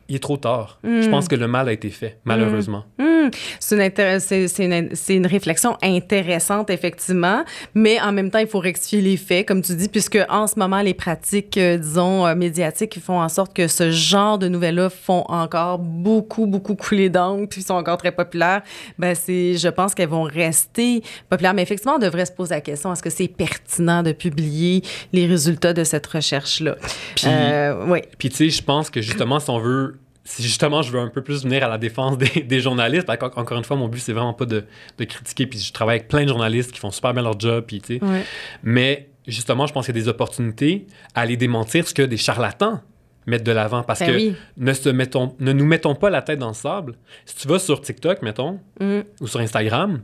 il 0.08 0.16
est 0.16 0.20
trop 0.22 0.36
tard. 0.36 0.78
Mm. 0.84 1.00
Je 1.02 1.08
pense 1.08 1.28
que 1.28 1.34
le 1.34 1.48
mal 1.48 1.68
a 1.68 1.72
été 1.72 1.90
fait, 1.90 2.18
malheureusement. 2.24 2.84
Hmm, 2.98 3.28
c'est 3.58 3.74
une, 3.74 3.82
intér- 3.82 4.20
c'est- 4.20 4.64
une, 4.64 4.94
c'est 4.94 5.14
une 5.16 5.26
réflexion 5.26 5.76
intéressante, 5.82 6.70
effectivement, 6.70 7.44
mais 7.74 8.00
en 8.00 8.12
même 8.12 8.30
temps, 8.30 8.38
il 8.38 8.46
faut 8.46 8.60
rectifier 8.60 9.00
les 9.00 9.16
faits, 9.16 9.46
comme 9.48 9.62
tu 9.62 9.74
dis, 9.74 9.88
puisque 9.88 10.18
en 10.28 10.46
ce 10.46 10.58
moment, 10.58 10.80
les 10.80 10.94
pratiques, 10.94 11.56
euh, 11.58 11.76
disons, 11.76 12.24
euh, 12.26 12.34
médiatiques 12.34 12.98
font 13.00 13.20
en 13.20 13.28
sorte 13.28 13.54
que 13.54 13.66
ce 13.66 13.90
genre 13.90 14.38
de 14.38 14.48
nouvelles-là 14.48 14.90
font 14.90 15.24
encore 15.28 15.78
beaucoup, 15.78 16.46
beaucoup 16.46 16.76
couler 16.76 17.08
d'encre, 17.10 17.48
puis 17.48 17.62
sont 17.62 17.74
encore 17.74 17.96
très 17.96 18.12
populaires. 18.12 18.62
Ben, 18.98 19.14
c'est, 19.14 19.54
je 19.56 19.68
pense 19.68 19.94
qu'elles 19.94 20.08
vont 20.08 20.22
rester 20.22 21.02
populaires. 21.28 21.54
Mais 21.54 21.62
effectivement, 21.62 21.96
on 21.96 21.98
devrait 21.98 22.26
se 22.26 22.32
poser 22.32 22.54
la 22.54 22.60
question, 22.60 22.92
est-ce 22.92 23.02
que 23.02 23.10
c'est 23.10 23.28
pertinent 23.28 24.02
de 24.02 24.12
publier 24.12 24.82
les 25.12 25.26
résultats 25.26 25.72
de 25.72 25.82
cette 25.84 26.06
recherche-là? 26.06 26.76
Puis- 27.16 27.26
Euh, 27.28 27.84
oui. 27.88 28.00
Puis 28.18 28.28
tu 28.30 28.36
sais, 28.36 28.50
je 28.50 28.62
pense 28.62 28.88
que 28.90 29.00
justement, 29.00 29.40
si 29.40 29.50
on 29.50 29.58
veut, 29.58 29.95
justement 30.38 30.82
je 30.82 30.90
veux 30.92 31.00
un 31.00 31.08
peu 31.08 31.22
plus 31.22 31.44
venir 31.44 31.64
à 31.64 31.68
la 31.68 31.78
défense 31.78 32.18
des, 32.18 32.42
des 32.42 32.60
journalistes, 32.60 33.06
parce 33.06 33.18
qu'encore 33.18 33.56
une 33.58 33.64
fois, 33.64 33.76
mon 33.76 33.88
but, 33.88 34.00
c'est 34.00 34.12
vraiment 34.12 34.34
pas 34.34 34.46
de, 34.46 34.64
de 34.98 35.04
critiquer, 35.04 35.46
puis 35.46 35.58
je 35.58 35.72
travaille 35.72 35.96
avec 35.98 36.08
plein 36.08 36.22
de 36.24 36.28
journalistes 36.28 36.72
qui 36.72 36.80
font 36.80 36.90
super 36.90 37.12
bien 37.14 37.22
leur 37.22 37.38
job, 37.38 37.64
puis 37.66 37.80
tu 37.80 37.98
sais. 37.98 38.04
Ouais. 38.04 38.24
Mais 38.62 39.08
justement, 39.26 39.66
je 39.66 39.72
pense 39.72 39.86
qu'il 39.86 39.94
y 39.96 39.98
a 39.98 40.02
des 40.02 40.08
opportunités 40.08 40.86
à 41.14 41.20
aller 41.22 41.36
démentir 41.36 41.86
ce 41.88 41.94
que 41.94 42.02
des 42.02 42.16
charlatans 42.16 42.80
mettent 43.26 43.42
de 43.44 43.52
l'avant, 43.52 43.82
parce 43.82 44.00
Ben 44.00 44.06
que 44.12 44.16
oui. 44.16 44.34
ne, 44.56 44.72
se 44.72 44.88
mettons, 44.88 45.34
ne 45.40 45.52
nous 45.52 45.64
mettons 45.66 45.94
pas 45.96 46.10
la 46.10 46.22
tête 46.22 46.38
dans 46.38 46.48
le 46.48 46.54
sable. 46.54 46.94
Si 47.24 47.34
tu 47.36 47.48
vas 47.48 47.58
sur 47.58 47.80
TikTok, 47.80 48.22
mettons, 48.22 48.60
Hmm. 48.80 49.00
ou 49.20 49.26
sur 49.26 49.40
Instagram, 49.40 50.00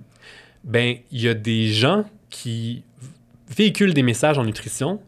ben 0.64 0.96
il 1.12 1.20
y 1.20 1.28
a 1.28 1.34
des 1.34 1.68
gens 1.72 2.04
qui 2.30 2.82
véhiculent 3.48 3.94
des 3.94 4.02
messages 4.02 4.38
en 4.38 4.44
nutrition 4.44 5.00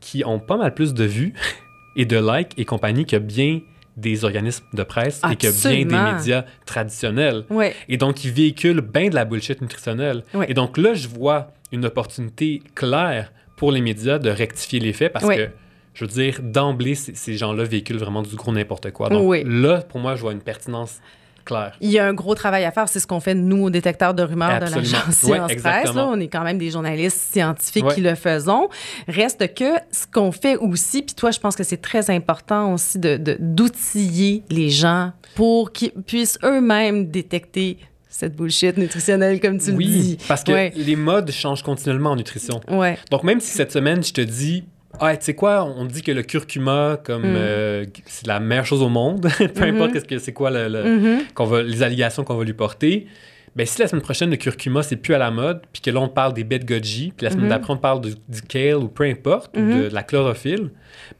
qui 0.00 0.24
ont 0.24 0.38
pas 0.38 0.56
mal 0.56 0.74
plus 0.74 0.92
de 0.94 1.04
vues 1.04 1.32
et 1.96 2.04
de 2.04 2.16
likes 2.18 2.52
et 2.58 2.64
compagnie 2.64 3.06
que 3.06 3.16
bien 3.16 3.60
des 4.02 4.24
organismes 4.24 4.66
de 4.74 4.82
presse 4.82 5.22
et 5.30 5.36
que 5.36 5.46
bien 5.68 5.86
des 5.86 6.12
médias 6.12 6.44
traditionnels. 6.66 7.44
Et 7.88 7.96
donc, 7.96 8.24
ils 8.24 8.32
véhiculent 8.32 8.82
bien 8.82 9.08
de 9.08 9.14
la 9.14 9.24
bullshit 9.24 9.62
nutritionnelle. 9.62 10.24
Et 10.48 10.54
donc 10.54 10.76
là, 10.76 10.92
je 10.92 11.08
vois 11.08 11.52
une 11.70 11.86
opportunité 11.86 12.62
claire 12.74 13.32
pour 13.56 13.72
les 13.72 13.80
médias 13.80 14.18
de 14.18 14.28
rectifier 14.28 14.80
les 14.80 14.92
faits 14.92 15.12
parce 15.12 15.26
que, 15.26 15.48
je 15.94 16.04
veux 16.04 16.10
dire, 16.10 16.40
d'emblée, 16.42 16.94
ces 16.94 17.36
gens-là 17.36 17.64
véhiculent 17.64 17.98
vraiment 17.98 18.22
du 18.22 18.36
gros 18.36 18.52
n'importe 18.52 18.90
quoi. 18.90 19.08
Donc 19.08 19.42
là, 19.46 19.82
pour 19.82 20.00
moi, 20.00 20.16
je 20.16 20.20
vois 20.20 20.32
une 20.32 20.42
pertinence 20.42 21.00
claire. 21.44 21.76
Il 21.80 21.90
y 21.90 21.98
a 21.98 22.06
un 22.06 22.14
gros 22.14 22.34
travail 22.34 22.64
à 22.64 22.70
faire. 22.72 22.88
C'est 22.88 23.00
ce 23.00 23.06
qu'on 23.06 23.20
fait, 23.20 23.34
nous, 23.34 23.64
au 23.64 23.70
détecteur 23.70 24.14
de 24.14 24.22
rumeurs 24.22 24.58
de 24.60 24.64
l'agence 24.66 24.82
Ouais, 24.82 25.12
Science 25.12 25.30
Presse. 25.40 25.50
exactement. 25.52 25.94
là. 25.94 26.08
On 26.08 26.20
est 26.20 26.28
quand 26.28 26.42
même 26.44 26.58
des 26.58 26.70
journalistes 26.70 27.18
scientifiques 27.32 27.84
Ouais. 27.86 27.94
qui 27.94 28.00
le 28.00 28.14
faisons. 28.14 28.68
Reste 29.08 29.54
que 29.54 29.74
ce 29.90 30.06
qu'on 30.12 30.32
fait 30.32 30.56
aussi, 30.56 31.02
puis 31.02 31.14
toi, 31.14 31.30
je 31.30 31.38
pense 31.40 31.56
que 31.56 31.64
c'est 31.64 31.80
très 31.80 32.10
important 32.10 32.72
aussi 32.74 32.98
de, 32.98 33.16
de- 33.16 33.36
d'outiller 33.40 34.42
les 34.50 34.70
gens 34.70 35.12
pour 35.34 35.72
qu'ils 35.72 35.92
puissent 35.92 36.38
eux-mêmes 36.44 37.08
détecter 37.10 37.78
cette 38.08 38.36
bullshit 38.36 38.76
nutritionnelle, 38.76 39.40
comme 39.40 39.58
tu 39.58 39.70
le 39.70 39.76
Oui, 39.78 39.86
dis. 39.86 40.18
parce 40.28 40.44
que 40.44 40.52
Ouais. 40.52 40.72
les 40.76 40.96
modes 40.96 41.30
changent 41.30 41.62
continuellement 41.62 42.10
en 42.10 42.16
nutrition. 42.16 42.60
Ouais. 42.70 42.98
Donc, 43.10 43.22
même 43.24 43.40
si 43.40 43.50
cette 43.52 43.72
semaine, 43.72 44.04
je 44.04 44.12
te 44.12 44.20
dis, 44.20 44.64
ah, 45.00 45.16
tu 45.16 45.24
sais 45.24 45.34
quoi, 45.34 45.64
on 45.64 45.84
dit 45.84 46.02
que 46.02 46.12
le 46.12 46.22
curcuma, 46.22 46.98
comme 47.04 47.22
Mm. 47.22 47.36
euh, 47.36 47.84
c'est 48.06 48.26
la 48.26 48.40
meilleure 48.40 48.66
chose 48.66 48.82
au 48.82 48.88
monde, 48.88 49.28
peu 49.54 49.66
Mhm. 49.66 49.74
importe 49.76 49.92
qu'est-ce 49.92 50.04
que 50.04 50.18
c'est 50.18 50.32
quoi 50.32 50.50
le- 50.50 50.68
le- 50.68 50.84
Mhm. 50.84 51.18
qu'on 51.34 51.44
va, 51.46 51.62
les 51.62 51.82
allégations 51.82 52.24
qu'on 52.24 52.36
va 52.36 52.44
lui 52.44 52.52
porter. 52.52 53.06
Ben, 53.54 53.66
si 53.66 53.80
la 53.82 53.86
semaine 53.88 54.00
prochaine, 54.02 54.30
le 54.30 54.36
curcuma, 54.36 54.82
c'est 54.82 54.96
plus 54.96 55.12
à 55.14 55.18
la 55.18 55.30
mode, 55.30 55.60
puis 55.72 55.82
que 55.82 55.90
là, 55.90 56.00
on 56.00 56.08
parle 56.08 56.32
des 56.32 56.42
bêtes 56.42 56.64
goji, 56.64 57.12
puis 57.14 57.24
la 57.24 57.30
semaine 57.30 57.44
Mhm. 57.44 57.50
d'après, 57.50 57.72
on 57.74 57.76
parle 57.76 58.00
de- 58.00 58.14
du 58.28 58.40
kale 58.48 58.76
ou 58.76 58.88
peu 58.88 59.04
importe, 59.04 59.54
ou 59.56 59.60
Mhm. 59.60 59.82
de, 59.84 59.88
de 59.90 59.94
la 59.94 60.02
chlorophylle, 60.02 60.70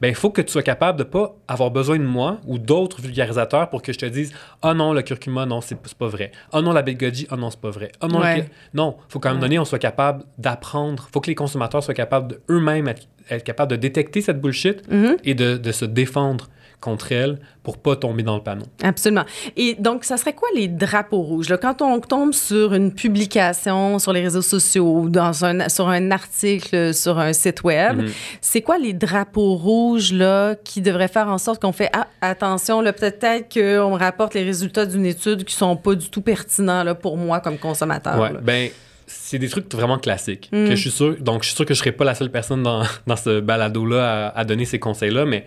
ben, 0.01 0.07
il 0.07 0.15
faut 0.15 0.31
que 0.31 0.41
tu 0.41 0.51
sois 0.51 0.63
capable 0.63 0.97
de 0.97 1.03
pas 1.03 1.35
avoir 1.47 1.69
besoin 1.69 1.99
de 1.99 2.03
moi 2.03 2.39
ou 2.47 2.57
d'autres 2.57 3.01
vulgarisateurs 3.01 3.69
pour 3.69 3.83
que 3.83 3.93
je 3.93 3.99
te 3.99 4.05
dise 4.07 4.33
«Ah 4.63 4.73
non, 4.73 4.93
le 4.93 5.03
curcuma, 5.03 5.45
non, 5.45 5.61
c'est 5.61 5.77
pas 5.97 6.07
vrai. 6.07 6.31
Ah 6.51 6.61
non, 6.61 6.71
la 6.73 6.81
bête 6.81 6.99
goji, 6.99 7.27
ah 7.29 7.35
non, 7.35 7.51
c'est 7.51 7.59
pas 7.61 7.69
vrai. 7.69 7.91
Ah 8.01 8.07
non, 8.07 8.19
Ouais. 8.21 8.45
non, 8.73 8.97
faut 9.09 9.19
quand 9.19 9.29
même 9.29 9.37
Ouais. 9.37 9.41
donner, 9.41 9.59
on 9.59 9.65
soit 9.65 9.77
capable 9.79 10.23
d'apprendre. 10.39 11.07
faut 11.13 11.19
que 11.21 11.27
les 11.27 11.35
consommateurs 11.35 11.83
soient 11.83 11.93
capables 11.93 12.39
eux-mêmes 12.49 12.87
être 12.87 13.03
être 13.29 13.43
capable 13.45 13.71
de 13.71 13.77
détecter 13.77 14.19
cette 14.19 14.41
bullshit 14.41 14.83
Mhm. 14.91 15.15
et 15.23 15.33
de, 15.33 15.55
de 15.55 15.71
se 15.71 15.85
défendre 15.85 16.49
contre 16.83 17.11
elle 17.11 17.39
pour 17.63 17.77
pas 17.77 17.95
tomber 17.95 18.23
dans 18.23 18.35
le 18.35 18.43
panneau. 18.43 18.65
Absolument. 18.83 19.23
Et 19.55 19.75
donc, 19.79 20.03
ça 20.03 20.17
serait 20.17 20.33
quoi 20.33 20.49
les 20.53 20.67
drapeaux 20.67 21.21
rouges? 21.21 21.49
Là? 21.49 21.57
Quand 21.57 21.81
on 21.81 21.99
tombe 22.01 22.33
sur 22.33 22.73
une 22.73 22.91
publication 22.93 23.99
sur 23.99 24.11
les 24.13 24.21
réseaux 24.21 24.41
sociaux 24.41 24.91
ou 24.99 25.09
dans 25.09 25.45
un, 25.45 25.69
sur 25.69 25.87
un 25.87 26.11
article 26.11 26.93
sur 26.93 27.17
un 27.19 27.33
site 27.33 27.63
web, 27.63 27.97
Mhm. 28.01 28.09
c'est 28.41 28.61
quoi 28.61 28.77
les 28.77 28.93
drapeaux 28.93 29.55
rouges 29.55 30.11
là, 30.13 30.55
qui 30.55 30.81
devraient 30.81 31.07
faire 31.07 31.27
en 31.29 31.37
sorte 31.37 31.61
qu'on 31.61 31.71
fait 31.71 31.89
ah, 31.93 32.07
attention, 32.21 32.83
peut-être 32.83 33.53
qu'on 33.53 33.91
me 33.91 33.97
rapporte 33.97 34.33
les 34.33 34.43
résultats 34.43 34.85
d'une 34.85 35.05
étude 35.05 35.45
qui 35.45 35.55
sont 35.55 35.75
pas 35.77 35.95
du 35.95 36.09
tout 36.09 36.21
pertinents 36.21 36.83
là, 36.83 36.95
pour 36.95 37.17
moi 37.17 37.39
comme 37.39 37.57
consommateur? 37.57 38.19
Ouais, 38.19 38.31
ben, 38.41 38.69
c'est 39.07 39.37
des 39.39 39.49
trucs 39.49 39.71
vraiment 39.73 39.97
classiques. 39.99 40.49
Mm. 40.51 40.65
Que 40.69 40.75
je 40.75 40.81
suis 40.81 40.91
sûr, 40.91 41.15
donc, 41.19 41.43
je 41.43 41.47
suis 41.47 41.55
sûr 41.55 41.65
que 41.65 41.73
je 41.73 41.79
serai 41.79 41.91
pas 41.91 42.03
la 42.05 42.15
seule 42.15 42.29
personne 42.31 42.63
dans, 42.63 42.83
dans 43.07 43.15
ce 43.15 43.39
balado-là 43.39 44.27
à, 44.27 44.39
à 44.39 44.43
donner 44.45 44.65
ces 44.65 44.79
conseils-là, 44.79 45.25
mais 45.25 45.45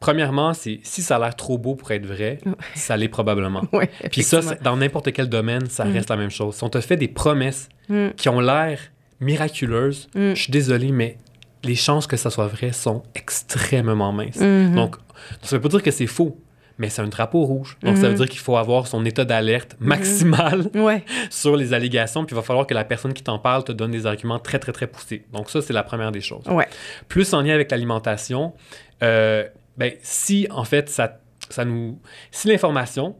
premièrement, 0.00 0.52
c'est 0.54 0.80
si 0.82 1.02
ça 1.02 1.16
a 1.16 1.18
l'air 1.18 1.36
trop 1.36 1.58
beau 1.58 1.74
pour 1.74 1.90
être 1.92 2.06
vrai, 2.06 2.38
ça 2.74 2.96
l'est 2.96 3.08
probablement. 3.08 3.62
Ouais, 3.72 3.90
Puis 4.10 4.22
ça, 4.22 4.40
dans 4.62 4.76
n'importe 4.76 5.12
quel 5.12 5.28
domaine, 5.28 5.66
ça 5.66 5.84
Mm. 5.84 5.92
reste 5.92 6.10
la 6.10 6.16
même 6.16 6.30
chose. 6.30 6.54
Si 6.56 6.64
on 6.64 6.68
te 6.68 6.80
fait 6.80 6.96
des 6.96 7.08
promesses 7.08 7.68
Mm. 7.88 8.08
qui 8.16 8.28
ont 8.28 8.40
l'air 8.40 8.78
miraculeuses, 9.20 10.08
Mm. 10.14 10.34
je 10.34 10.42
suis 10.42 10.50
désolé, 10.52 10.92
mais 10.92 11.18
les 11.64 11.74
chances 11.74 12.06
que 12.06 12.16
ça 12.16 12.30
soit 12.30 12.46
vrai 12.46 12.72
sont 12.72 13.02
extrêmement 13.14 14.12
minces. 14.12 14.38
Mhm. 14.40 14.74
Donc, 14.74 14.96
ça 15.42 15.56
veut 15.56 15.62
pas 15.62 15.68
dire 15.68 15.82
que 15.82 15.90
c'est 15.90 16.06
faux, 16.06 16.38
mais 16.78 16.88
c'est 16.90 17.02
un 17.02 17.08
drapeau 17.08 17.44
rouge. 17.44 17.76
Donc, 17.82 17.96
ça 17.96 18.04
veut 18.04 18.10
Mhm. 18.10 18.16
dire 18.16 18.28
qu'il 18.28 18.38
faut 18.40 18.56
avoir 18.56 18.86
son 18.86 19.04
état 19.04 19.24
d'alerte 19.24 19.74
maximal 19.80 20.68
Ouais. 20.74 21.02
sur 21.30 21.56
les 21.56 21.72
allégations, 21.72 22.24
puis 22.24 22.34
il 22.34 22.36
va 22.36 22.42
falloir 22.42 22.66
que 22.68 22.74
la 22.74 22.84
personne 22.84 23.12
qui 23.14 23.22
t'en 23.24 23.38
parle 23.40 23.64
te 23.64 23.72
donne 23.72 23.90
des 23.90 24.06
arguments 24.06 24.38
très, 24.38 24.58
très, 24.60 24.70
très 24.72 24.86
poussés. 24.86 25.24
Donc, 25.32 25.50
ça, 25.50 25.60
c'est 25.60 25.72
la 25.72 25.82
première 25.82 26.12
des 26.12 26.20
choses. 26.20 26.44
Ouais. 26.46 26.68
Plus 27.08 27.32
en 27.34 27.40
lien 27.40 27.54
avec 27.54 27.70
l'alimentation, 27.70 28.52
euh, 29.02 29.44
ben, 29.78 29.92
si, 30.02 30.46
en 30.50 30.64
fait, 30.64 30.88
ça, 30.88 31.20
ça 31.50 31.64
nous... 31.64 31.98
Si 32.30 32.48
l'information 32.48 33.16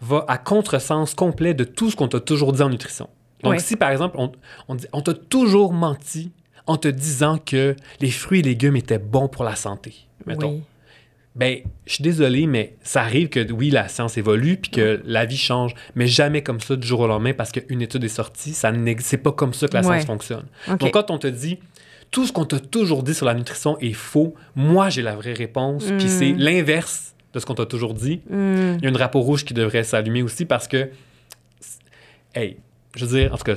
va 0.00 0.24
à 0.28 0.38
contresens 0.38 1.14
complet 1.14 1.54
de 1.54 1.64
tout 1.64 1.90
ce 1.90 1.96
qu'on 1.96 2.08
t'a 2.08 2.20
toujours 2.20 2.52
dit 2.52 2.62
en 2.62 2.68
nutrition. 2.68 3.08
Donc, 3.42 3.60
si, 3.60 3.76
par 3.76 3.90
exemple, 3.90 4.16
on, 4.18 4.32
on, 4.68 4.74
dit- 4.74 4.86
on 4.92 5.00
t'a 5.02 5.14
toujours 5.14 5.72
menti 5.72 6.32
en 6.66 6.76
te 6.76 6.88
disant 6.88 7.38
que 7.38 7.76
les 8.00 8.10
fruits 8.10 8.40
et 8.40 8.42
légumes 8.42 8.76
étaient 8.76 8.98
bons 8.98 9.28
pour 9.28 9.44
la 9.44 9.54
santé, 9.56 9.94
mettons. 10.26 10.52
Oui. 10.54 10.62
Ben, 11.36 11.58
je 11.84 11.94
suis 11.94 12.02
désolé, 12.02 12.46
mais 12.46 12.76
ça 12.82 13.02
arrive 13.02 13.28
que 13.28 13.50
oui, 13.52 13.68
la 13.70 13.88
science 13.88 14.16
évolue 14.16 14.56
puis 14.56 14.70
que 14.70 15.02
la 15.04 15.24
vie 15.24 15.36
change, 15.36 15.74
mais 15.96 16.06
jamais 16.06 16.42
comme 16.44 16.60
ça 16.60 16.76
du 16.76 16.86
jour 16.86 17.00
au 17.00 17.06
lendemain 17.08 17.32
parce 17.34 17.50
qu'une 17.50 17.82
étude 17.82 18.04
est 18.04 18.08
sortie. 18.08 18.54
Ça 18.54 18.70
n'ex- 18.70 19.04
c'est 19.04 19.18
pas 19.18 19.32
comme 19.32 19.52
ça 19.52 19.66
que 19.66 19.74
la 19.74 19.82
science 19.82 20.04
fonctionne. 20.06 20.46
Donc, 20.68 20.92
quand 20.92 21.10
on 21.10 21.18
te 21.18 21.26
dit 21.26 21.58
tout 22.14 22.28
ce 22.28 22.32
qu'on 22.32 22.44
t'a 22.44 22.60
toujours 22.60 23.02
dit 23.02 23.12
sur 23.12 23.26
la 23.26 23.34
nutrition 23.34 23.76
est 23.80 23.92
faux, 23.92 24.36
moi 24.54 24.88
j'ai 24.88 25.02
la 25.02 25.16
vraie 25.16 25.32
réponse, 25.32 25.82
puis 25.98 26.04
Mm. 26.04 26.08
c'est 26.08 26.32
l'inverse 26.32 27.16
de 27.32 27.40
ce 27.40 27.44
qu'on 27.44 27.56
t'a 27.56 27.66
toujours 27.66 27.92
dit. 27.92 28.20
Mm. 28.30 28.76
Il 28.78 28.84
y 28.84 28.86
a 28.86 28.88
un 28.88 28.92
drapeau 28.92 29.18
rouge 29.20 29.44
qui 29.44 29.52
devrait 29.52 29.82
s'allumer 29.82 30.22
aussi 30.22 30.44
parce 30.44 30.68
que, 30.68 30.90
hey, 32.36 32.58
je 32.94 33.04
veux 33.04 33.18
dire, 33.18 33.34
en 33.34 33.36
tout 33.36 33.42
cas, 33.42 33.56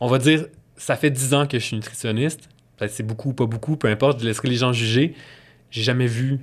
on 0.00 0.06
va 0.08 0.18
dire, 0.18 0.44
ça 0.76 0.96
fait 0.96 1.08
10 1.10 1.32
ans 1.32 1.46
que 1.46 1.58
je 1.58 1.64
suis 1.64 1.76
nutritionniste. 1.76 2.50
Peut-être 2.76 2.92
c'est 2.92 3.02
beaucoup 3.02 3.30
ou 3.30 3.32
pas 3.32 3.46
beaucoup, 3.46 3.76
peu 3.76 3.88
importe, 3.88 4.20
je 4.20 4.26
laisserai 4.26 4.48
les 4.48 4.56
gens 4.56 4.74
juger. 4.74 5.14
J'ai 5.70 5.82
jamais 5.82 6.06
vu 6.06 6.40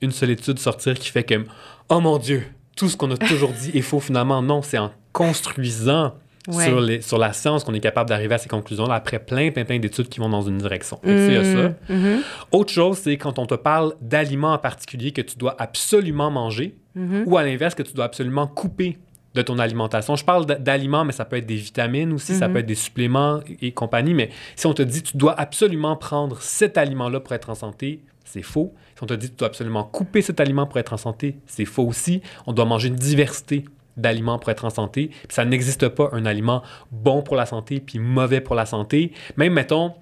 une 0.00 0.12
seule 0.12 0.30
étude 0.30 0.58
sortir 0.58 0.94
qui 0.94 1.10
fait 1.10 1.24
que, 1.24 1.44
oh 1.90 2.00
mon 2.00 2.16
Dieu, 2.16 2.42
tout 2.74 2.88
ce 2.88 2.96
qu'on 2.96 3.10
a 3.10 3.18
toujours 3.18 3.52
dit 3.52 3.70
est 3.74 3.82
faux 3.82 4.00
finalement. 4.00 4.40
Non, 4.40 4.62
c'est 4.62 4.78
en 4.78 4.92
construisant 5.12 6.14
Ouais. 6.48 6.64
sur, 6.64 6.80
les, 6.80 7.00
sur 7.00 7.18
la 7.18 7.32
science 7.32 7.64
qu'on 7.64 7.74
est 7.74 7.80
capable 7.80 8.08
d'arriver 8.08 8.34
à 8.34 8.38
ces 8.38 8.48
conclusions-là 8.48 8.94
après 8.94 9.18
plein, 9.18 9.50
plein, 9.50 9.64
plein 9.64 9.78
d'études 9.78 10.08
qui 10.08 10.20
vont 10.20 10.28
dans 10.28 10.42
une 10.42 10.58
direction. 10.58 10.96
Que 10.98 11.08
ça, 11.08 11.26
il 11.26 11.34
y 11.34 11.36
a 11.36 11.44
ça. 11.44 11.68
Mm. 11.68 11.74
Mhm. 11.88 12.18
Autre 12.52 12.72
chose, 12.72 12.98
c'est 12.98 13.16
quand 13.16 13.38
on 13.38 13.46
te 13.46 13.54
parle 13.54 13.94
d'aliments 14.00 14.52
en 14.52 14.58
particulier 14.58 15.12
que 15.12 15.22
tu 15.22 15.36
dois 15.36 15.54
absolument 15.58 16.30
manger 16.30 16.76
Mhm. 16.94 17.24
ou 17.26 17.36
à 17.36 17.42
l'inverse 17.44 17.74
que 17.74 17.82
tu 17.82 17.92
dois 17.92 18.04
absolument 18.06 18.46
couper 18.46 18.96
de 19.34 19.42
ton 19.42 19.58
alimentation. 19.58 20.16
Je 20.16 20.24
parle 20.24 20.46
d'aliments, 20.46 21.04
mais 21.04 21.12
ça 21.12 21.24
peut 21.26 21.36
être 21.36 21.44
des 21.46 21.56
vitamines 21.56 22.12
aussi, 22.14 22.34
ça 22.34 22.46
Mhm. 22.48 22.54
peut 22.54 22.58
être 22.60 22.66
des 22.66 22.74
suppléments 22.74 23.40
et, 23.60 23.66
et 23.66 23.72
compagnie. 23.72 24.14
Mais 24.14 24.30
si 24.54 24.66
on 24.66 24.72
te 24.72 24.82
dit 24.82 25.02
tu 25.02 25.16
dois 25.18 25.38
absolument 25.38 25.94
prendre 25.96 26.40
cet 26.40 26.78
aliment-là 26.78 27.20
pour 27.20 27.34
être 27.34 27.50
en 27.50 27.54
santé, 27.54 28.00
c'est 28.24 28.40
faux. 28.42 28.72
Si 28.96 29.02
on 29.02 29.06
te 29.06 29.12
dit 29.14 29.28
tu 29.30 29.36
dois 29.36 29.48
absolument 29.48 29.84
couper 29.84 30.22
cet 30.22 30.40
aliment 30.40 30.66
pour 30.66 30.78
être 30.78 30.94
en 30.94 30.96
santé, 30.96 31.36
c'est 31.46 31.66
faux 31.66 31.86
aussi. 31.86 32.22
On 32.46 32.52
doit 32.54 32.64
manger 32.64 32.88
une 32.88 32.94
diversité 32.96 33.64
d'aliments 33.96 34.38
pour 34.38 34.50
être 34.50 34.64
en 34.64 34.70
santé. 34.70 35.08
Puis 35.08 35.34
ça 35.34 35.44
n'existe 35.44 35.88
pas 35.88 36.10
un 36.12 36.26
aliment 36.26 36.62
bon 36.90 37.22
pour 37.22 37.36
la 37.36 37.46
santé 37.46 37.80
puis 37.80 37.98
mauvais 37.98 38.40
pour 38.40 38.54
la 38.54 38.66
santé. 38.66 39.12
Même, 39.36 39.54
mettons, 39.54 39.94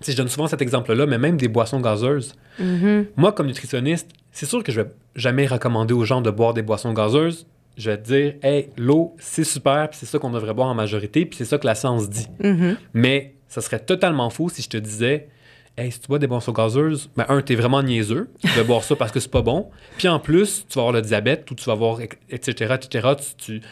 si 0.00 0.12
je 0.12 0.16
donne 0.16 0.28
souvent 0.28 0.46
cet 0.46 0.62
exemple-là, 0.62 1.06
mais 1.06 1.18
même 1.18 1.36
des 1.36 1.48
boissons 1.48 1.80
gazeuses. 1.80 2.34
Mhm. 2.58 3.06
Moi, 3.16 3.32
comme 3.32 3.46
nutritionniste, 3.46 4.10
c'est 4.32 4.46
sûr 4.46 4.62
que 4.62 4.72
je 4.72 4.80
vais 4.80 4.90
jamais 5.14 5.46
recommander 5.46 5.94
aux 5.94 6.04
gens 6.04 6.20
de 6.20 6.30
boire 6.30 6.54
des 6.54 6.62
boissons 6.62 6.92
gazeuses. 6.92 7.46
Je 7.76 7.90
vais 7.90 7.98
te 7.98 8.06
dire, 8.06 8.34
hey, 8.42 8.70
l'eau, 8.76 9.14
c'est 9.18 9.44
super, 9.44 9.88
puis 9.88 9.98
c'est 9.98 10.06
ça 10.06 10.18
qu'on 10.18 10.30
devrait 10.30 10.54
boire 10.54 10.68
en 10.68 10.74
majorité, 10.74 11.24
puis 11.24 11.36
c'est 11.36 11.44
ça 11.44 11.58
que 11.58 11.66
la 11.66 11.74
science 11.74 12.10
dit. 12.10 12.28
Mhm. 12.42 12.76
Mais 12.94 13.34
ça 13.48 13.60
serait 13.60 13.80
totalement 13.80 14.30
faux 14.30 14.48
si 14.48 14.62
je 14.62 14.68
te 14.68 14.76
disais, 14.76 15.28
hey, 15.76 15.90
si 15.92 16.00
tu 16.00 16.08
bois 16.08 16.18
des 16.18 16.26
boissons 16.26 16.52
gazeuses, 16.52 17.08
ben, 17.16 17.24
un, 17.28 17.40
t'es 17.42 17.54
vraiment 17.54 17.82
niaiseux 17.82 18.28
de 18.56 18.62
boire 18.62 18.82
ça 18.84 18.96
parce 18.96 19.12
que 19.12 19.20
c'est 19.20 19.30
pas 19.30 19.42
bon. 19.42 19.70
Puis 19.96 20.08
en 20.08 20.18
plus, 20.18 20.66
tu 20.68 20.74
vas 20.76 20.82
avoir 20.82 20.92
le 20.94 21.02
diabète 21.02 21.50
ou 21.50 21.54
tu 21.54 21.64
vas 21.64 21.72
avoir, 21.72 21.98
etc., 22.00 22.74
etc., 22.74 23.08
tu, 23.18 23.60
tu- 23.60 23.66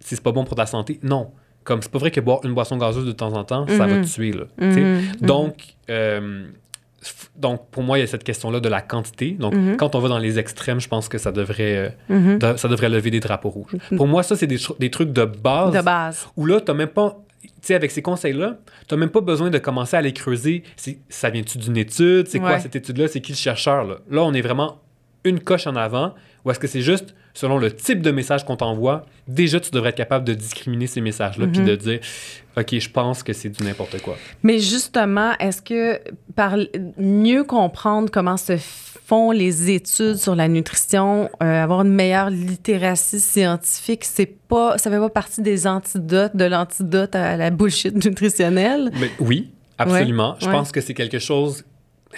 si 0.00 0.16
c'est 0.16 0.22
pas 0.22 0.32
bon 0.32 0.44
pour 0.44 0.56
ta 0.56 0.66
santé. 0.66 0.98
Non. 1.02 1.30
Comme 1.64 1.80
c'est 1.80 1.92
pas 1.92 1.98
vrai 2.00 2.10
que 2.10 2.20
boire 2.20 2.40
une 2.44 2.54
boisson 2.54 2.76
gazeuse 2.76 3.06
de 3.06 3.12
temps 3.12 3.32
en 3.34 3.44
temps, 3.44 3.66
ça 3.68 3.86
va 3.86 4.00
te 4.00 4.06
tuer, 4.06 4.32
là. 4.32 4.44
Mhm. 4.58 5.00
Donc, 5.20 5.76
euh, 5.90 6.46
donc, 7.36 7.68
pour 7.70 7.82
moi, 7.84 7.98
il 7.98 8.00
y 8.00 8.04
a 8.04 8.06
cette 8.08 8.24
question-là 8.24 8.58
de 8.60 8.68
la 8.68 8.80
quantité. 8.80 9.32
Donc, 9.32 9.54
Mhm. 9.54 9.76
quand 9.76 9.94
on 9.94 10.00
va 10.00 10.08
dans 10.08 10.18
les 10.18 10.38
extrêmes, 10.38 10.80
je 10.80 10.88
pense 10.88 11.08
que 11.08 11.18
ça 11.18 11.30
devrait, 11.32 11.94
euh, 12.10 12.38
de- 12.38 12.56
ça 12.56 12.66
devrait 12.68 12.88
lever 12.88 13.10
des 13.10 13.20
drapeaux 13.20 13.50
rouges. 13.50 13.76
Pour 13.96 14.06
moi, 14.08 14.22
ça, 14.24 14.34
c'est 14.36 14.46
des, 14.48 14.58
tr- 14.58 14.76
des 14.78 14.90
trucs 14.90 15.12
de 15.12 15.24
base 15.24 15.72
De 15.72 15.80
base. 15.82 16.26
où 16.36 16.46
là, 16.46 16.60
tu 16.60 16.72
même 16.72 16.88
pas. 16.88 17.16
Tu 17.42 17.50
sais, 17.62 17.74
avec 17.74 17.90
ces 17.90 18.02
conseils-là, 18.02 18.58
tu 18.88 18.96
même 18.96 19.10
pas 19.10 19.20
besoin 19.20 19.50
de 19.50 19.58
commencer 19.58 19.96
à 19.96 20.02
les 20.02 20.12
creuser. 20.12 20.62
Ça 21.08 21.30
vient-tu 21.30 21.58
d'une 21.58 21.76
étude? 21.76 22.28
C'est 22.28 22.38
quoi 22.38 22.58
cette 22.58 22.76
étude-là? 22.76 23.08
C'est 23.08 23.20
qui 23.20 23.32
le 23.32 23.36
chercheur? 23.36 23.84
Là? 23.84 23.98
là, 24.10 24.22
on 24.22 24.32
est 24.32 24.42
vraiment 24.42 24.80
une 25.24 25.40
coche 25.40 25.66
en 25.66 25.76
avant. 25.76 26.14
Ou 26.44 26.50
est-ce 26.50 26.58
que 26.58 26.66
c'est 26.66 26.82
juste, 26.82 27.14
selon 27.34 27.58
le 27.58 27.70
type 27.74 28.02
de 28.02 28.10
message 28.10 28.44
qu'on 28.44 28.56
t'envoie, 28.56 29.06
déjà, 29.28 29.58
tu 29.60 29.70
devrais 29.70 29.90
être 29.90 29.96
capable 29.96 30.24
de 30.26 30.34
discriminer 30.34 30.86
ces 30.86 31.00
messages-là 31.00 31.46
puis 31.46 31.60
Mhm. 31.60 31.66
de 31.66 31.76
dire, 31.76 32.00
OK, 32.56 32.78
je 32.78 32.90
pense 32.90 33.22
que 33.22 33.32
c'est 33.32 33.48
du 33.48 33.64
n'importe 33.64 34.00
quoi. 34.02 34.16
Mais 34.42 34.58
justement, 34.58 35.32
est-ce 35.38 35.62
que 35.62 36.00
par 36.34 36.56
mieux 36.98 37.44
comprendre 37.44 38.10
comment 38.10 38.36
se 38.36 38.56
font 38.58 39.30
les 39.30 39.70
études 39.70 40.16
sur 40.16 40.34
la 40.34 40.48
nutrition, 40.48 41.28
euh, 41.42 41.62
avoir 41.62 41.82
une 41.82 41.92
meilleure 41.92 42.30
littératie 42.30 43.20
scientifique, 43.20 44.04
c'est 44.04 44.26
pas, 44.26 44.78
ça 44.78 44.90
fait 44.90 44.98
pas 44.98 45.08
partie 45.10 45.42
des 45.42 45.66
antidotes, 45.66 46.36
de 46.36 46.44
l'antidote 46.44 47.14
à 47.14 47.36
la 47.36 47.50
bullshit 47.50 47.94
nutritionnelle? 48.04 48.90
Mais 49.00 49.10
oui, 49.18 49.50
absolument. 49.78 50.36
je 50.40 50.46
ouais. 50.46 50.52
pense 50.52 50.70
que 50.72 50.80
c'est 50.80 50.94
quelque 50.94 51.18
chose. 51.18 51.64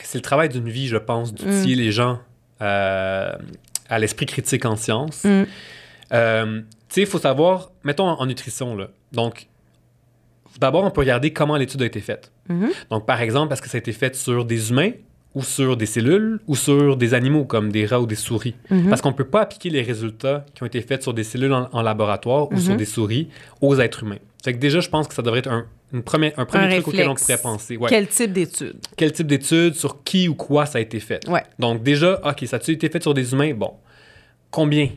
C'est 0.02 0.18
le 0.18 0.22
travail 0.22 0.48
d'une 0.48 0.68
vie, 0.68 0.88
je 0.88 0.96
pense, 0.96 1.32
d'outiller 1.32 1.76
les 1.76 1.92
gens 1.92 2.18
euh, 2.62 3.32
à 3.88 3.98
l'esprit 3.98 4.26
critique 4.26 4.64
en 4.64 4.76
sciences. 4.76 5.24
Mm. 5.24 5.42
Euh, 6.12 6.60
tu 6.88 6.94
sais, 6.94 7.00
il 7.02 7.06
faut 7.06 7.18
savoir, 7.18 7.70
mettons 7.82 8.06
en, 8.08 8.20
en 8.20 8.26
nutrition, 8.26 8.76
là. 8.76 8.88
Donc, 9.12 9.48
d'abord, 10.60 10.84
on 10.84 10.90
peut 10.90 11.00
regarder 11.00 11.32
comment 11.32 11.56
l'étude 11.56 11.82
a 11.82 11.86
été 11.86 12.00
faite. 12.00 12.30
Mhm. 12.48 12.70
Donc, 12.90 13.06
par 13.06 13.20
exemple, 13.20 13.52
est-ce 13.52 13.62
que 13.62 13.68
ça 13.68 13.76
a 13.76 13.80
été 13.80 13.92
fait 13.92 14.14
sur 14.14 14.44
des 14.44 14.70
humains 14.70 14.90
ou 15.34 15.42
sur 15.42 15.76
des 15.76 15.86
cellules 15.86 16.40
ou 16.46 16.54
sur 16.54 16.96
des 16.96 17.14
animaux 17.14 17.44
comme 17.44 17.72
des 17.72 17.86
rats 17.86 18.00
ou 18.00 18.06
des 18.06 18.14
souris? 18.14 18.54
Mhm. 18.70 18.88
Parce 18.88 19.00
qu'on 19.00 19.10
ne 19.10 19.14
peut 19.16 19.24
pas 19.24 19.40
appliquer 19.42 19.70
les 19.70 19.82
résultats 19.82 20.44
qui 20.54 20.62
ont 20.62 20.66
été 20.66 20.80
faits 20.82 21.02
sur 21.02 21.14
des 21.14 21.24
cellules 21.24 21.52
en, 21.52 21.68
en 21.72 21.82
laboratoire 21.82 22.52
ou 22.52 22.58
sur 22.58 22.72
Mhm. 22.72 22.76
des 22.78 22.84
souris 22.84 23.28
aux 23.60 23.76
êtres 23.80 24.04
humains. 24.04 24.18
Fait 24.44 24.52
que 24.52 24.58
déjà, 24.58 24.80
je 24.80 24.90
pense 24.90 25.08
que 25.08 25.14
ça 25.14 25.22
devrait 25.22 25.38
être 25.38 25.50
un, 25.50 25.64
une 25.94 26.02
première, 26.02 26.38
un 26.38 26.44
premier 26.44 26.64
Un 26.66 26.70
truc 26.82 26.88
auquel 26.88 27.08
on 27.08 27.14
pourrait 27.14 27.38
penser. 27.38 27.78
Ouais. 27.78 27.88
Quel 27.88 28.06
type 28.08 28.30
d'études? 28.32 28.76
Quel 28.96 29.10
type 29.10 29.26
d'études, 29.26 29.74
sur 29.74 30.04
qui 30.04 30.28
ou 30.28 30.34
quoi 30.34 30.66
ça 30.66 30.76
a 30.78 30.80
été 30.82 31.00
fait? 31.00 31.26
Ouais. 31.28 31.42
Donc 31.58 31.82
déjà, 31.82 32.20
OK, 32.22 32.46
ça 32.46 32.56
a 32.58 32.70
été 32.70 32.88
fait 32.90 33.02
sur 33.02 33.14
des 33.14 33.32
humains? 33.32 33.54
Bon. 33.54 33.72
Combien 34.50 34.90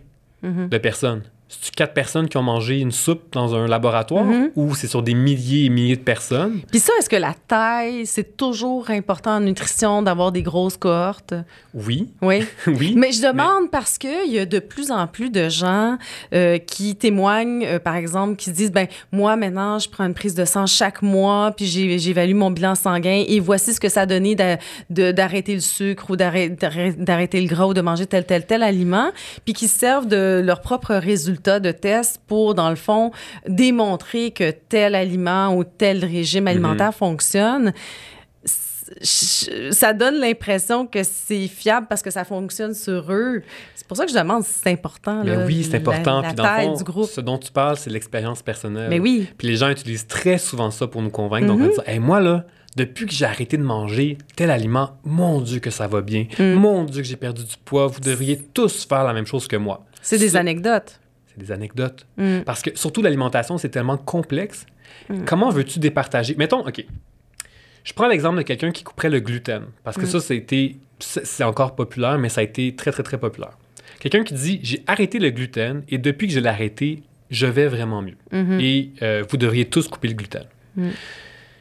Mhm. 0.43 0.67
de 0.69 0.77
personnes? 0.77 1.23
C'est-tu 1.49 1.71
quatre 1.71 1.93
personnes 1.93 2.27
qui 2.27 2.36
ont 2.38 2.43
mangé 2.43 2.79
une 2.79 2.91
soupe 2.91 3.23
dans 3.31 3.55
un 3.55 3.67
laboratoire 3.67 4.25
Mhm. 4.25 4.51
ou 4.57 4.75
c'est 4.75 4.88
sur 4.88 5.01
des 5.01 5.13
milliers 5.13 5.65
et 5.65 5.69
milliers 5.69 5.95
de 5.95 6.01
personnes? 6.01 6.60
Puis 6.69 6.79
ça, 6.81 6.91
est-ce 6.99 7.10
que 7.10 7.15
la 7.15 7.33
taille, 7.47 8.05
c'est 8.05 8.36
toujours 8.36 8.89
important 8.89 9.38
en 9.38 9.39
nutrition 9.39 10.01
d'avoir 10.01 10.33
des 10.33 10.41
grosses 10.41 10.75
cohortes? 10.75 11.33
Oui, 11.73 12.10
Oui. 12.21 12.43
oui. 12.67 12.95
Mais 12.97 13.13
je 13.13 13.21
demande 13.21 13.71
parce 13.71 13.97
qu'il 13.97 14.29
y 14.31 14.39
a 14.39 14.45
de 14.45 14.60
plus 14.60 14.91
en 14.91 15.07
plus 15.07 15.29
de 15.29 15.47
gens 15.47 15.97
euh, 16.33 16.57
qui 16.57 16.95
témoignent, 16.97 17.65
euh, 17.65 17.79
par 17.79 17.95
exemple, 17.95 18.36
qui 18.36 18.51
disent 18.51 18.71
ben 18.73 18.88
moi 19.13 19.38
maintenant 19.38 19.79
je 19.79 19.88
prends 19.89 20.05
une 20.05 20.13
prise 20.13 20.36
de 20.36 20.43
sang 20.43 20.65
chaque 20.65 21.01
mois 21.01 21.53
puis 21.55 21.65
j'évalue 21.65 22.33
mon 22.36 22.51
bilan 22.51 22.75
sanguin 22.75 23.23
et 23.25 23.39
voici 23.39 23.73
ce 23.73 23.79
que 23.79 23.88
ça 23.89 24.01
a 24.01 24.05
donné 24.05 24.36
d'a- 24.36 24.57
de- 24.89 25.12
d'arrêter 25.13 25.53
le 25.53 25.62
sucre 25.62 26.10
ou 26.10 26.17
d'arrêt- 26.17 26.49
d'arrêt- 26.49 26.91
d'arrêter 26.97 27.39
le 27.39 27.47
gras 27.47 27.67
ou 27.67 27.73
de 27.73 27.81
manger 27.81 28.05
tel 28.05 28.25
tel 28.25 28.45
tel 28.45 28.63
aliment 28.63 29.12
puis 29.45 29.53
qui 29.53 29.67
se 29.69 29.79
servent 29.79 30.07
de 30.07 30.41
leurs 30.43 30.60
propres 30.62 30.95
résultats 30.95 31.37
de 31.41 31.71
tests 31.71 32.19
pour 32.28 32.54
dans 32.56 32.69
le 32.69 32.76
fond 32.76 33.12
démontrer 33.47 34.32
que 34.32 34.52
tel 34.52 34.95
aliment 34.95 35.56
ou 35.56 35.63
tel 35.63 36.04
régime 36.06 36.47
alimentaire 36.47 36.93
fonctionne 36.93 37.73
ça 39.02 39.93
donne 39.93 40.15
l'impression 40.15 40.86
que 40.88 41.04
c'est 41.04 41.47
fiable 41.47 41.88
parce 41.89 42.02
que 42.02 42.10
ça 42.10 42.23
fonctionne 42.23 42.73
sur 42.73 43.12
eux. 43.12 43.41
C'est 43.76 43.86
pour 43.88 43.97
ça 43.97 44.06
que 44.06 44.12
je 44.12 44.17
demande 44.17 44.43
si 44.43 44.54
c'est 44.63 44.71
important. 44.71 45.23
Mais 45.23 45.36
là, 45.36 45.45
oui, 45.45 45.63
c'est 45.69 45.78
important. 45.78 46.21
La, 46.21 46.28
Puis 46.30 46.36
dans 46.36 46.43
le 46.56 46.62
fond, 46.62 46.73
du 46.78 46.84
groupe. 46.84 47.10
ce 47.10 47.21
dont 47.21 47.38
tu 47.38 47.52
parles, 47.52 47.78
c'est 47.78 47.89
l'expérience 47.89 48.41
personnelle. 48.41 48.89
Mais 48.89 49.00
oui. 49.00 49.28
Puis 49.38 49.47
les 49.47 49.58
gens 49.58 49.69
utilisent 49.69 50.08
très 50.08 50.38
souvent 50.38 50.71
ça 50.71 50.88
pour 50.88 51.02
nous 51.02 51.10
convaincre. 51.10 51.47
Donc, 51.47 51.60
Mhm. 51.60 51.65
on 51.65 51.69
dit, 51.69 51.80
Hey, 51.86 52.00
moi, 52.00 52.19
là, 52.21 52.45
depuis 52.76 53.06
que 53.06 53.12
j'ai 53.13 53.26
arrêté 53.26 53.58
de 53.58 53.63
manger 53.63 54.17
tel 54.36 54.52
aliment, 54.52 54.91
mon 55.04 55.41
Dieu 55.41 55.60
que 55.60 55.69
ça 55.71 55.88
va 55.88 56.02
bien. 56.02 56.28
Mm. 56.39 56.54
Mon 56.54 56.84
Dieu 56.84 57.02
que 57.02 57.08
j'ai 57.08 57.15
perdu 57.17 57.43
du 57.43 57.56
poids. 57.65 57.88
Vous 57.88 58.00
devriez 58.00 58.38
tous 58.38 58.86
faire 58.86 59.04
la 59.04 59.13
même 59.13 59.26
chose 59.26 59.47
que 59.47 59.56
moi. 59.58 59.84
C'est 60.02 60.19
des 60.19 60.36
anecdotes. 60.36 61.00
C'est 61.38 61.45
des 61.45 61.52
anecdotes. 61.52 62.06
Mm. 62.17 62.39
Parce 62.45 62.62
que 62.62 62.71
surtout 62.76 63.02
l'alimentation, 63.02 63.58
c'est 63.58 63.69
tellement 63.69 63.97
complexe. 63.97 64.65
Comment 65.26 65.50
veux-tu 65.50 65.80
départager? 65.80 66.36
Mettons, 66.38 66.65
OK. 66.65 66.84
Je 67.84 67.93
prends 67.93 68.08
l'exemple 68.08 68.38
de 68.38 68.41
quelqu'un 68.43 68.71
qui 68.71 68.84
couperait 68.84 69.10
le 69.10 69.19
gluten. 69.19 69.63
Parce 69.84 69.97
que 69.97 70.04
Mm. 70.06 70.19
ça, 70.19 70.36
été- 70.36 70.78
c'est 71.00 71.43
encore 71.43 71.76
populaire, 71.76 72.17
mais 72.17 72.30
ça 72.30 72.41
a 72.41 72.43
été 72.43 72.76
très, 72.76 72.91
très, 72.91 73.04
très 73.04 73.17
populaire. 73.17 73.58
Quelqu'un 74.00 74.23
qui 74.23 74.34
dit 74.34 74.60
J'ai 74.63 74.84
arrêté 74.88 75.19
le 75.19 75.30
gluten 75.30 75.84
et 75.89 75.97
depuis 75.97 76.28
que 76.28 76.34
je 76.34 76.39
l'ai 76.39 76.50
arrêté, 76.50 77.04
je 77.30 77.45
vais 77.45 77.67
vraiment 77.67 78.02
mieux. 78.02 78.17
Mhm. 78.32 78.60
Et 78.60 78.91
euh, 79.02 79.23
vous 79.30 79.38
devriez 79.38 79.65
tous 79.65 79.88
couper 79.88 80.08
le 80.08 80.13
gluten. 80.15 80.43
Mm. 80.76 80.89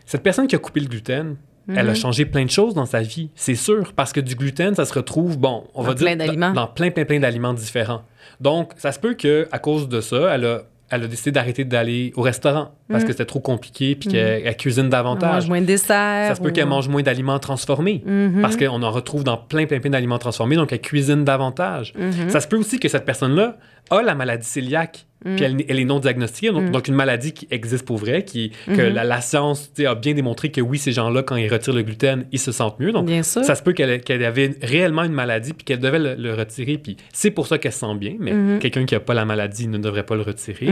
Cette 0.05 0.23
personne 0.23 0.47
qui 0.47 0.55
a 0.55 0.59
coupé 0.59 0.81
le 0.81 0.87
gluten, 0.87 1.37
elle 1.69 1.79
a 1.79 1.91
Mhm. 1.91 1.95
changé 1.97 2.25
plein 2.27 2.45
de 2.45 2.51
choses 2.51 2.75
dans 2.75 2.87
sa 2.87 3.03
vie, 3.03 3.31
c'est 3.35 3.55
sûr, 3.55 3.93
parce 3.95 4.13
que 4.13 4.21
du 4.21 4.35
gluten, 4.37 4.75
ça 4.75 4.85
se 4.85 4.93
retrouve, 4.95 5.39
bon, 5.39 5.65
on 5.75 5.83
Dans 5.83 5.89
va 5.89 5.95
dire, 5.95 6.07
plein 6.07 6.17
dans, 6.17 6.53
dans 6.53 6.67
plein, 6.67 6.91
plein, 6.91 7.05
plein 7.05 7.21
d'aliments 7.21 7.55
différents. 7.55 8.03
Donc, 8.41 8.73
ça 8.77 8.93
se 8.93 8.99
peut 9.01 9.15
que 9.15 9.49
à 9.53 9.59
cause 9.59 9.89
de 9.89 10.01
ça, 10.01 10.35
elle 10.35 10.45
a, 10.45 10.63
elle 10.91 11.05
a 11.05 11.07
décidé 11.09 11.33
d'arrêter 11.33 11.65
d'aller 11.65 12.13
au 12.17 12.23
restaurant 12.23 12.71
parce 12.89 13.03
Mhm. 13.03 13.07
que 13.09 13.13
c'était 13.13 13.25
trop 13.25 13.41
compliqué 13.41 13.95
puis 13.97 14.09
qu'elle 14.09 14.43
elle 14.45 14.57
cuisine 14.57 14.89
davantage. 14.89 15.31
On 15.31 15.35
mange 15.35 15.49
moins 15.49 15.61
de 15.61 15.67
dessert. 15.67 16.29
Ça 16.29 16.35
se 16.35 16.41
peut 16.41 16.49
ou- 16.49 16.53
qu'elle 16.53 16.67
mange 16.67 16.89
moins 16.89 17.03
d'aliments 17.03 17.39
transformés 17.39 18.03
Mhm. 18.07 18.41
parce 18.43 18.57
qu'on 18.57 18.83
en 18.83 18.91
retrouve 18.91 19.25
dans 19.25 19.37
plein, 19.37 19.67
plein, 19.67 19.81
plein 19.81 19.91
d'aliments 19.91 20.19
transformés, 20.19 20.57
donc 20.57 20.73
elle 20.73 20.81
cuisine 20.81 21.25
davantage. 21.25 21.93
Mhm. 21.99 22.31
Ça 22.31 22.41
se 22.41 22.49
peut 22.49 22.57
aussi 22.57 22.79
que 22.79 22.89
cette 22.89 23.05
personne-là 23.05 23.57
a 23.91 24.03
la 24.03 24.15
maladie 24.17 24.49
cœliaque, 24.53 25.07
Mm. 25.25 25.35
puis 25.37 25.45
elle, 25.45 25.57
elle 25.69 25.79
est 25.79 25.85
non 25.85 26.01
diagnostiquée, 26.01 26.51
donc, 26.51 26.65
Mm. 26.65 26.71
donc 26.73 26.89
une 26.89 26.95
maladie 26.97 27.33
qui 27.33 27.47
existe 27.53 27.85
pour 27.87 27.99
vrai, 27.99 28.25
qui, 28.25 28.51
que 28.67 28.73
Mhm. 28.89 28.95
la, 28.95 29.05
la 29.05 29.21
science 29.21 29.71
a 29.87 29.95
bien 29.95 30.13
démontré 30.13 30.51
que 30.51 30.61
oui, 30.61 30.77
ces 30.79 30.91
gens-là, 30.91 31.23
quand 31.23 31.37
ils 31.37 31.49
retirent 31.49 31.73
le 31.73 31.83
gluten, 31.83 32.27
ils 32.33 32.41
se 32.41 32.51
sentent 32.51 32.81
mieux. 32.81 32.91
Donc, 32.91 33.07
Bien 33.07 33.23
sûr. 33.23 33.45
ça 33.45 33.55
se 33.55 33.63
peut 33.63 33.73
qu'elle 33.73 34.01
qu'elle 34.01 34.25
avait 34.25 34.57
réellement 34.61 35.05
une 35.05 35.13
maladie, 35.13 35.53
puis 35.53 35.65
qu'elle 35.65 35.79
devait 35.79 36.01
le, 36.01 36.15
le 36.17 36.35
retirer, 36.35 36.79
puis 36.79 36.97
c'est 37.13 37.31
pour 37.31 37.47
ça 37.47 37.59
qu'elle 37.59 37.73
se 37.73 37.79
sent 37.81 37.95
bien, 37.97 38.15
mais 38.19 38.33
quelqu'un 38.59 38.85
qui 38.87 38.95
n'a 38.95 39.01
pas 39.01 39.15
la 39.15 39.25
maladie 39.25 39.69
ne 39.69 39.79
devrait 39.79 40.05
pas 40.05 40.17
le 40.17 40.23
retirer. 40.23 40.69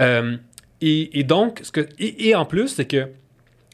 Euh, 0.00 0.36
et, 0.86 1.18
et 1.20 1.24
donc, 1.24 1.60
ce 1.62 1.72
que, 1.72 1.86
et, 1.98 2.28
et 2.28 2.34
en 2.34 2.44
plus, 2.44 2.68
c'est 2.68 2.84
que 2.86 3.08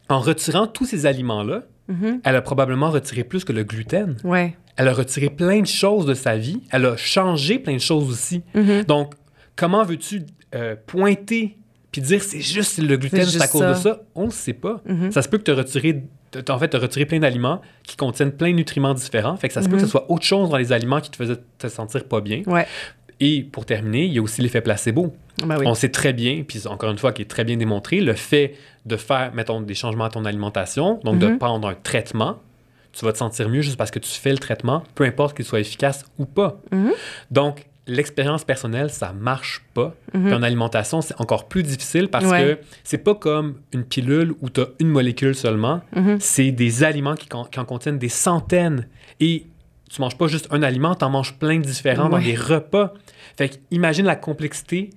en 0.08 0.20
retirant 0.20 0.66
tous 0.66 0.84
ces 0.86 1.06
aliments-là, 1.06 1.62
Mhm. 1.88 2.20
elle 2.22 2.36
a 2.36 2.40
probablement 2.42 2.88
retiré 2.90 3.24
plus 3.24 3.44
que 3.44 3.52
le 3.52 3.64
gluten. 3.64 4.16
Ouais. 4.22 4.56
Elle 4.76 4.86
a 4.86 4.92
retiré 4.92 5.28
plein 5.28 5.60
de 5.60 5.66
choses 5.66 6.06
de 6.06 6.14
sa 6.14 6.36
vie. 6.36 6.60
Elle 6.70 6.86
a 6.86 6.96
changé 6.96 7.58
plein 7.58 7.74
de 7.74 7.80
choses 7.80 8.08
aussi. 8.08 8.42
Mhm. 8.54 8.84
Donc, 8.84 9.14
comment 9.56 9.82
veux-tu 9.82 10.22
euh, 10.54 10.76
pointer 10.86 11.56
puis 11.90 12.00
dire 12.00 12.22
c'est 12.22 12.40
juste 12.40 12.78
le 12.78 12.96
gluten, 12.96 13.24
C'est 13.24 13.42
à 13.42 13.48
cause 13.48 13.62
ça. 13.62 13.70
de 13.72 13.76
ça? 13.76 14.00
On 14.14 14.26
ne 14.26 14.30
sait 14.30 14.52
pas. 14.52 14.80
Mhm. 14.86 15.10
Ça 15.10 15.22
se 15.22 15.28
peut 15.28 15.38
que 15.38 15.42
tu 15.42 15.50
as 15.50 15.56
retiré, 15.56 16.04
en 16.48 16.58
fait, 16.60 16.68
t'as 16.68 16.78
retiré 16.78 17.06
plein 17.06 17.18
d'aliments 17.18 17.60
qui 17.82 17.96
contiennent 17.96 18.30
plein 18.30 18.50
de 18.52 18.54
nutriments 18.56 18.94
différents. 18.94 19.36
Fait 19.36 19.48
que 19.48 19.54
ça 19.54 19.60
se 19.60 19.68
peut 19.68 19.74
que 19.74 19.82
ce 19.82 19.88
soit 19.88 20.08
autre 20.08 20.24
chose 20.24 20.48
dans 20.50 20.56
les 20.58 20.70
aliments 20.70 21.00
qui 21.00 21.10
te 21.10 21.16
faisaient 21.16 21.40
te 21.58 21.66
sentir 21.66 22.04
pas 22.04 22.20
bien. 22.20 22.42
Ouais. 22.46 22.66
Et 23.20 23.42
pour 23.42 23.66
terminer, 23.66 24.04
il 24.06 24.12
y 24.14 24.18
a 24.18 24.22
aussi 24.22 24.40
l'effet 24.40 24.60
placebo. 24.62 25.14
Ben 25.44 25.58
oui. 25.58 25.66
On 25.66 25.74
sait 25.74 25.90
très 25.90 26.12
bien, 26.12 26.42
puis 26.46 26.66
encore 26.66 26.90
une 26.90 26.98
fois, 26.98 27.12
qui 27.12 27.22
est 27.22 27.26
très 27.30 27.44
bien 27.44 27.56
démontré, 27.56 28.00
le 28.00 28.14
fait 28.14 28.54
de 28.86 28.96
faire, 28.96 29.32
mettons, 29.34 29.60
des 29.60 29.74
changements 29.74 30.04
à 30.04 30.10
ton 30.10 30.24
alimentation, 30.24 31.00
donc 31.04 31.18
de 31.18 31.26
Mhm. 31.28 31.38
prendre 31.38 31.68
un 31.68 31.74
traitement, 31.74 32.38
tu 32.92 33.04
vas 33.04 33.12
te 33.12 33.18
sentir 33.18 33.48
mieux 33.48 33.60
juste 33.62 33.76
parce 33.76 33.90
que 33.90 33.98
tu 33.98 34.10
fais 34.10 34.32
le 34.32 34.38
traitement, 34.38 34.82
peu 34.94 35.04
importe 35.04 35.36
qu'il 35.36 35.44
soit 35.44 35.60
efficace 35.60 36.04
ou 36.18 36.24
pas. 36.24 36.60
Mhm. 36.72 36.92
Donc, 37.30 37.66
l'expérience 37.86 38.44
personnelle, 38.44 38.90
ça 38.90 39.12
marche 39.12 39.62
pas. 39.74 39.94
Puis 40.12 40.32
en 40.32 40.42
alimentation, 40.42 41.00
c'est 41.00 41.18
encore 41.20 41.48
plus 41.48 41.62
difficile 41.62 42.08
parce 42.08 42.24
Ouais. 42.26 42.42
que 42.56 42.58
c'est 42.84 42.98
pas 42.98 43.14
comme 43.14 43.56
une 43.72 43.84
pilule 43.84 44.32
où 44.40 44.48
tu 44.48 44.60
as 44.60 44.66
une 44.78 44.88
molécule 44.88 45.34
seulement. 45.34 45.80
Mhm. 45.96 46.18
C'est 46.20 46.52
des 46.52 46.84
aliments 46.84 47.14
qui, 47.16 47.28
en 47.34 47.64
contiennent 47.64 47.98
des 47.98 48.08
centaines. 48.08 48.86
Et 49.18 49.46
tu 49.90 50.00
manges 50.00 50.16
pas 50.16 50.28
juste 50.28 50.46
un 50.50 50.62
aliment, 50.62 50.94
tu 50.94 51.04
en 51.04 51.10
manges 51.10 51.34
plein 51.34 51.58
de 51.58 51.64
différents 51.64 52.08
dans 52.08 52.18
des 52.18 52.36
repas. 52.36 52.94
Fait 53.36 53.48
que 53.48 53.56
imagine 53.70 54.06
la 54.06 54.16
complexité. 54.16 54.90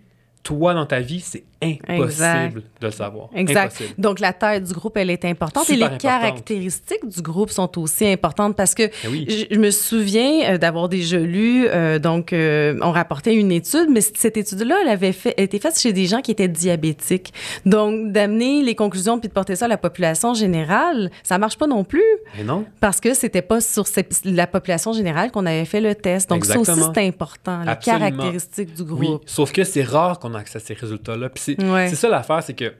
Toi, 0.43 0.73
dans 0.73 0.85
ta 0.85 0.99
vie, 0.99 1.21
c'est 1.21 1.43
impossible 1.61 2.03
Exact. 2.03 2.55
de 2.57 2.61
le 2.87 2.91
savoir. 2.91 3.29
Exact. 3.33 3.73
Impossible. 3.75 3.93
Donc, 3.97 4.19
la 4.19 4.33
taille 4.33 4.61
du 4.61 4.73
groupe, 4.73 4.97
elle 4.97 5.09
est 5.09 5.23
importante. 5.23 5.69
et 5.69 5.75
les 5.77 5.83
importante. 5.83 6.01
caractéristiques 6.01 7.07
du 7.07 7.21
groupe 7.21 7.49
sont 7.49 7.79
aussi 7.79 8.05
importantes 8.07 8.55
parce 8.57 8.75
que 8.75 8.83
Eh 9.05 9.07
oui. 9.07 9.47
je, 9.49 9.57
me 9.57 9.71
souviens 9.71 10.51
euh, 10.53 10.57
d'avoir 10.57 10.89
déjà 10.89 11.17
lu, 11.19 11.65
euh, 11.67 11.99
donc, 11.99 12.33
euh, 12.33 12.77
on 12.81 12.91
rapportait 12.91 13.33
une 13.33 13.51
étude, 13.53 13.87
mais 13.89 14.01
cette 14.01 14.35
étude-là, 14.35 14.75
elle 14.81 14.89
avait 14.89 15.13
fait, 15.13 15.33
été 15.37 15.59
faite 15.59 15.79
chez 15.79 15.93
des 15.93 16.05
gens 16.07 16.19
qui 16.21 16.31
étaient 16.31 16.49
diabétiques. 16.49 17.33
Donc, 17.65 18.11
d'amener 18.11 18.61
les 18.61 18.75
conclusions 18.75 19.19
puis 19.19 19.29
de 19.29 19.33
porter 19.33 19.55
ça 19.55 19.65
à 19.65 19.69
la 19.69 19.77
population 19.77 20.33
générale, 20.33 21.09
ça 21.23 21.37
marche 21.37 21.57
pas 21.57 21.67
non 21.67 21.85
plus 21.85 22.03
Mais 22.37 22.43
non. 22.43 22.65
parce 22.81 22.99
que 22.99 23.13
c'était 23.13 23.41
pas 23.41 23.61
sur 23.61 23.87
cette- 23.87 24.21
la 24.25 24.47
population 24.47 24.91
générale 24.91 25.31
qu'on 25.31 25.45
avait 25.45 25.63
fait 25.65 25.79
le 25.81 25.95
test. 25.95 26.29
Donc, 26.29 26.43
ça 26.43 26.59
aussi, 26.59 26.71
Exactement. 26.71 26.91
c'est 26.93 27.07
important, 27.07 27.61
les 27.63 27.69
Absolument. 27.69 27.99
caractéristiques 28.09 28.73
du 28.73 28.81
Oui, 28.81 29.07
groupe. 29.07 29.23
sauf 29.25 29.53
que 29.53 29.63
c'est 29.63 29.83
rare 29.83 30.19
qu'on 30.19 30.32
accès 30.37 30.57
à 30.57 30.61
ces 30.61 30.73
résultats-là. 30.73 31.29
Puis 31.29 31.43
c'est 31.43 31.63
Ouais. 31.63 31.87
ça 31.89 32.09
l'affaire, 32.09 32.41
c'est 32.43 32.53
que, 32.53 32.65
tu 32.65 32.73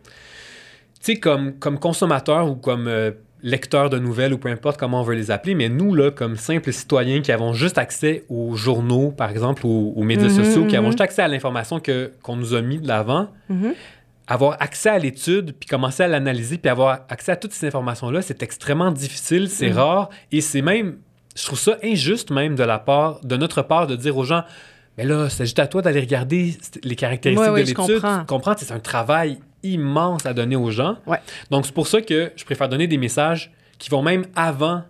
sais, 1.01 1.15
comme, 1.17 1.53
comme 1.59 1.79
consommateur 1.79 2.49
ou 2.49 2.55
comme 2.55 2.87
euh, 2.87 3.11
lecteur 3.41 3.89
de 3.89 3.99
nouvelles 3.99 4.33
ou 4.33 4.37
peu 4.37 4.49
importe 4.49 4.79
comment 4.79 5.01
on 5.01 5.03
veut 5.03 5.15
les 5.15 5.29
appeler, 5.29 5.53
mais 5.53 5.67
nous, 5.67 5.93
là, 5.95 6.11
comme 6.11 6.37
simples 6.37 6.71
citoyens 6.71 7.21
qui 7.21 7.31
avons 7.31 7.51
juste 7.53 7.77
accès 7.77 8.23
aux 8.29 8.55
journaux, 8.55 9.11
par 9.11 9.29
exemple, 9.29 9.65
ou 9.65 9.93
aux 9.97 10.03
médias 10.03 10.29
Mhm, 10.29 10.43
sociaux, 10.45 10.65
qui 10.65 10.75
avons 10.77 10.85
mhm. 10.87 10.91
juste 10.93 11.01
accès 11.01 11.21
à 11.21 11.27
l'information 11.27 11.81
qu'on 12.23 12.35
nous 12.37 12.53
a 12.53 12.61
mis 12.61 12.79
de 12.79 12.87
l'avant, 12.87 13.27
Mhm. 13.49 13.73
avoir 14.27 14.55
accès 14.61 14.87
à 14.89 14.97
l'étude, 14.97 15.53
puis 15.59 15.67
commencer 15.67 16.03
à 16.03 16.07
l'analyser, 16.07 16.57
puis 16.57 16.69
avoir 16.69 17.01
accès 17.09 17.33
à 17.33 17.35
toutes 17.35 17.51
ces 17.51 17.67
informations-là, 17.67 18.21
c'est 18.21 18.41
extrêmement 18.41 18.91
difficile, 18.91 19.49
c'est 19.49 19.71
rare, 19.71 20.09
et 20.31 20.39
c'est 20.39 20.61
même, 20.61 20.95
je 21.35 21.45
trouve 21.45 21.59
ça 21.59 21.77
injuste 21.83 22.31
même 22.31 22.55
de 22.55 22.63
la 22.63 22.79
part, 22.79 23.19
de 23.25 23.35
notre 23.35 23.61
part, 23.61 23.87
de 23.87 23.97
dire 23.97 24.15
aux 24.15 24.23
gens, 24.23 24.43
mais 24.97 25.05
là, 25.05 25.29
c'est 25.29 25.45
juste 25.45 25.59
à 25.59 25.67
toi 25.67 25.81
d'aller 25.81 25.99
regarder 25.99 26.55
les 26.83 26.95
caractéristiques 26.95 27.49
de 27.51 27.55
l'étude. 27.57 27.75
comprends. 27.75 28.19
Tu 28.19 28.25
comprends, 28.25 28.53
c'est 28.57 28.71
un 28.71 28.79
travail 28.79 29.39
immense 29.63 30.25
à 30.25 30.33
donner 30.33 30.55
aux 30.55 30.71
gens. 30.71 30.97
Ouais. 31.07 31.19
Donc, 31.49 31.65
c'est 31.65 31.73
pour 31.73 31.87
ça 31.87 32.01
que 32.01 32.31
je 32.35 32.45
préfère 32.45 32.69
donner 32.69 32.87
des 32.87 32.97
messages 32.97 33.51
qui 33.79 33.89
vont 33.89 34.01
même 34.03 34.25
avant 34.35 34.83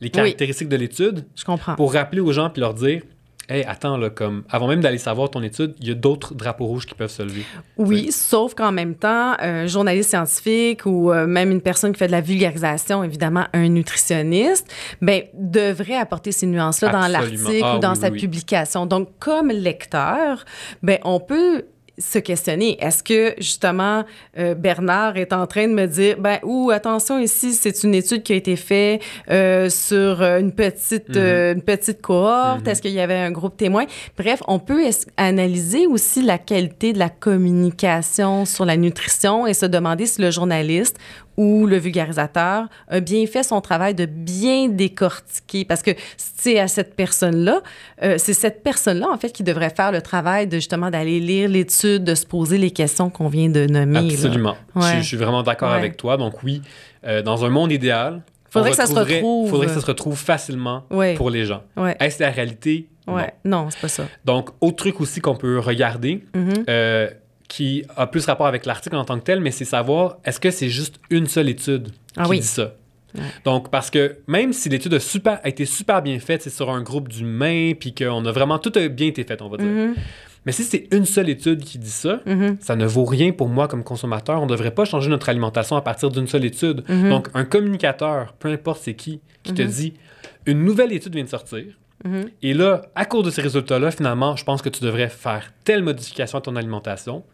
les 0.00 0.10
caractéristiques 0.10 0.68
de 0.68 0.76
l'étude 0.76 1.24
Je 1.34 1.44
comprends. 1.44 1.74
pour 1.74 1.92
rappeler 1.92 2.20
aux 2.20 2.32
gens 2.32 2.50
puis 2.50 2.60
leur 2.60 2.74
dire, 2.74 3.02
hey, 3.48 3.64
attends, 3.64 3.96
là, 3.96 4.10
comme, 4.10 4.44
avant 4.50 4.68
même 4.68 4.80
d'aller 4.80 4.98
savoir 4.98 5.30
ton 5.30 5.42
étude, 5.42 5.74
il 5.80 5.88
y 5.88 5.90
a 5.90 5.94
d'autres 5.94 6.34
drapeaux 6.34 6.66
rouges 6.66 6.86
qui 6.86 6.94
peuvent 6.94 7.10
se 7.10 7.22
lever. 7.22 7.44
Oui, 7.76 8.12
sauf 8.12 8.54
qu'en 8.54 8.72
même 8.72 8.94
temps, 8.94 9.34
un 9.38 9.66
journaliste 9.66 10.10
scientifique 10.10 10.86
ou 10.86 11.12
euh, 11.12 11.26
même 11.26 11.50
une 11.50 11.60
personne 11.60 11.92
qui 11.92 11.98
fait 11.98 12.06
de 12.06 12.12
la 12.12 12.20
vulgarisation, 12.20 13.02
évidemment 13.04 13.46
un 13.52 13.68
nutritionniste, 13.68 14.72
ben 15.00 15.22
devrait 15.34 15.96
apporter 15.96 16.32
ces 16.32 16.46
nuances-là 16.46 16.90
dans 16.90 17.06
l'article 17.08 17.60
Ah 17.62 17.76
ou 17.76 17.78
dans 17.80 17.94
oui, 17.94 18.00
sa 18.00 18.10
oui. 18.10 18.20
publication. 18.20 18.86
Donc, 18.86 19.08
comme 19.18 19.48
lecteur, 19.48 20.44
ben 20.82 20.98
on 21.04 21.20
peut 21.20 21.64
se 21.98 22.18
questionner. 22.18 22.82
Est-ce 22.82 23.02
que 23.02 23.34
justement 23.38 24.04
euh, 24.38 24.54
Bernard 24.54 25.16
est 25.16 25.32
en 25.32 25.46
train 25.46 25.68
de 25.68 25.72
me 25.72 25.86
dire 25.86 26.16
ben 26.18 26.38
ou 26.42 26.70
attention 26.70 27.18
ici 27.18 27.52
c'est 27.52 27.82
une 27.84 27.94
étude 27.94 28.22
qui 28.22 28.32
a 28.32 28.36
été 28.36 28.56
faite 28.56 29.02
euh, 29.30 29.68
sur 29.68 30.22
euh, 30.22 30.38
une 30.38 30.52
petite 30.52 31.16
euh, 31.16 31.54
une 31.54 31.62
petite 31.62 32.00
cohorte. 32.00 32.62
Mhm. 32.62 32.68
Est-ce 32.68 32.82
qu'il 32.82 32.92
y 32.92 33.00
avait 33.00 33.14
un 33.14 33.30
groupe 33.30 33.56
témoin 33.56 33.86
Bref, 34.16 34.42
on 34.46 34.58
peut 34.58 34.82
analyser 35.16 35.86
aussi 35.86 36.22
la 36.22 36.38
qualité 36.38 36.92
de 36.92 36.98
la 36.98 37.08
communication 37.08 38.44
sur 38.44 38.64
la 38.64 38.76
nutrition 38.76 39.46
et 39.46 39.54
se 39.54 39.66
demander 39.66 40.06
si 40.06 40.22
le 40.22 40.30
journaliste 40.30 40.96
ou 41.38 41.66
le 41.66 41.76
vulgarisateur 41.78 42.66
a 42.88 43.00
bien 43.00 43.24
fait 43.26 43.44
son 43.44 43.60
travail 43.60 43.94
de 43.94 44.06
bien 44.06 44.68
décortiquer. 44.68 45.64
Parce 45.64 45.82
que 45.82 45.92
c'est 46.16 46.58
à 46.58 46.66
cette 46.66 46.96
personne-là, 46.96 47.62
euh, 48.02 48.16
c'est 48.18 48.34
cette 48.34 48.62
personne-là, 48.64 49.06
en 49.08 49.16
fait, 49.18 49.30
qui 49.30 49.44
devrait 49.44 49.70
faire 49.70 49.92
le 49.92 50.02
travail 50.02 50.48
de 50.48 50.56
justement 50.56 50.90
d'aller 50.90 51.20
lire 51.20 51.48
l'étude, 51.48 52.02
de 52.02 52.14
se 52.16 52.26
poser 52.26 52.58
les 52.58 52.72
questions 52.72 53.08
qu'on 53.08 53.28
vient 53.28 53.48
de 53.48 53.66
nommer. 53.66 54.10
Absolument. 54.12 54.56
Je, 54.74 54.80
Ouais. 54.80 54.96
je 54.98 55.02
suis 55.06 55.16
vraiment 55.16 55.42
d'accord 55.44 55.70
Ouais. 55.70 55.76
avec 55.78 55.96
toi. 55.96 56.16
Donc 56.16 56.42
oui, 56.42 56.60
euh, 57.06 57.22
dans 57.22 57.44
un 57.44 57.50
monde 57.50 57.70
idéal, 57.70 58.22
Faudrait 58.50 58.70
que 58.70 58.76
ça 58.76 58.86
se 58.86 58.94
retrouve. 58.94 59.48
faudrait 59.48 59.66
que 59.68 59.72
ça 59.74 59.80
se 59.80 59.86
retrouve 59.86 60.18
facilement 60.18 60.82
Ouais. 60.90 61.14
pour 61.14 61.30
les 61.30 61.44
gens. 61.44 61.62
Est-ce 62.00 62.20
la 62.20 62.30
réalité? 62.30 62.88
Non. 63.06 63.16
Non, 63.44 63.68
c'est 63.70 63.80
pas 63.80 63.88
ça. 63.88 64.04
Donc, 64.26 64.50
autre 64.60 64.76
truc 64.76 65.00
aussi 65.00 65.20
qu'on 65.20 65.36
peut 65.36 65.58
regarder, 65.60 66.24
Mhm. 66.34 66.64
euh, 66.68 67.08
qui 67.48 67.82
a 67.96 68.06
plus 68.06 68.24
rapport 68.26 68.46
avec 68.46 68.66
l'article 68.66 68.96
en 68.96 69.04
tant 69.04 69.18
que 69.18 69.24
tel, 69.24 69.40
mais 69.40 69.50
c'est 69.50 69.64
savoir, 69.64 70.18
est-ce 70.24 70.38
que 70.38 70.50
c'est 70.50 70.68
juste 70.68 71.00
une 71.10 71.26
seule 71.26 71.48
étude 71.48 71.88
Ah 72.16 72.24
qui 72.24 72.30
oui. 72.30 72.40
dit 72.40 72.46
ça? 72.46 72.74
Ouais. 73.14 73.22
Donc, 73.44 73.70
parce 73.70 73.90
que 73.90 74.18
même 74.26 74.52
si 74.52 74.68
l'étude 74.68 74.92
a, 74.94 75.00
super, 75.00 75.40
a 75.42 75.48
été 75.48 75.64
super 75.64 76.02
bien 76.02 76.18
faite, 76.18 76.42
c'est 76.42 76.50
sur 76.50 76.68
un 76.68 76.82
groupe 76.82 77.08
d'humains, 77.08 77.72
puis 77.78 77.94
qu'on 77.94 78.24
a 78.26 78.32
vraiment 78.32 78.58
tout 78.58 78.72
a 78.76 78.86
bien 78.88 79.06
été 79.08 79.24
fait, 79.24 79.40
on 79.40 79.48
va 79.48 79.56
dire. 79.56 79.66
Mhm. 79.66 79.94
Mais 80.44 80.52
si 80.52 80.62
c'est 80.62 80.88
une 80.92 81.04
seule 81.06 81.28
étude 81.30 81.62
qui 81.64 81.78
dit 81.78 81.90
ça, 81.90 82.20
Mhm. 82.26 82.58
ça 82.60 82.76
ne 82.76 82.86
vaut 82.86 83.04
rien 83.06 83.32
pour 83.32 83.48
moi 83.48 83.66
comme 83.66 83.82
consommateur. 83.82 84.40
On 84.40 84.44
ne 84.46 84.50
devrait 84.50 84.70
pas 84.70 84.84
changer 84.84 85.08
notre 85.10 85.28
alimentation 85.30 85.76
à 85.76 85.80
partir 85.82 86.10
d'une 86.10 86.26
seule 86.26 86.44
étude. 86.44 86.84
Mhm. 86.88 87.08
Donc, 87.08 87.28
un 87.34 87.44
communicateur, 87.44 88.34
peu 88.34 88.48
importe 88.48 88.82
c'est 88.82 88.94
qui, 88.94 89.20
qui 89.42 89.54
te 89.54 89.62
dit 89.62 89.94
une 90.46 90.64
nouvelle 90.64 90.92
étude 90.92 91.14
vient 91.14 91.24
de 91.24 91.28
sortir. 91.30 91.64
Et 92.42 92.54
là, 92.54 92.82
à 92.94 93.04
cause 93.06 93.24
de 93.24 93.30
ces 93.30 93.42
résultats-là, 93.42 93.90
finalement, 93.90 94.36
je 94.36 94.44
pense 94.44 94.62
que 94.62 94.68
tu 94.68 94.84
devrais 94.84 95.08
faire 95.08 95.52
telle 95.64 95.82
modification 95.82 96.38
à 96.38 96.40
ton 96.40 96.54
alimentation. 96.56 97.24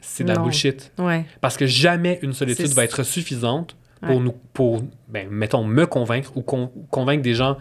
C'est 0.00 0.24
de 0.24 0.28
la 0.28 0.36
Non. 0.36 0.44
bullshit. 0.44 0.92
Ouais. 0.98 1.24
Parce 1.40 1.56
que 1.56 1.66
jamais 1.66 2.18
une 2.22 2.32
seule 2.32 2.50
étude 2.50 2.68
va 2.68 2.84
être 2.84 3.02
suffisante 3.02 3.76
pour 4.00 4.10
Ouais. 4.16 4.22
nous, 4.22 4.32
pour, 4.52 4.82
ben, 5.08 5.28
mettons, 5.30 5.64
me 5.64 5.86
convaincre 5.86 6.32
ou 6.36 6.42
con- 6.42 6.70
convaincre 6.90 7.22
des 7.22 7.34
gens 7.34 7.56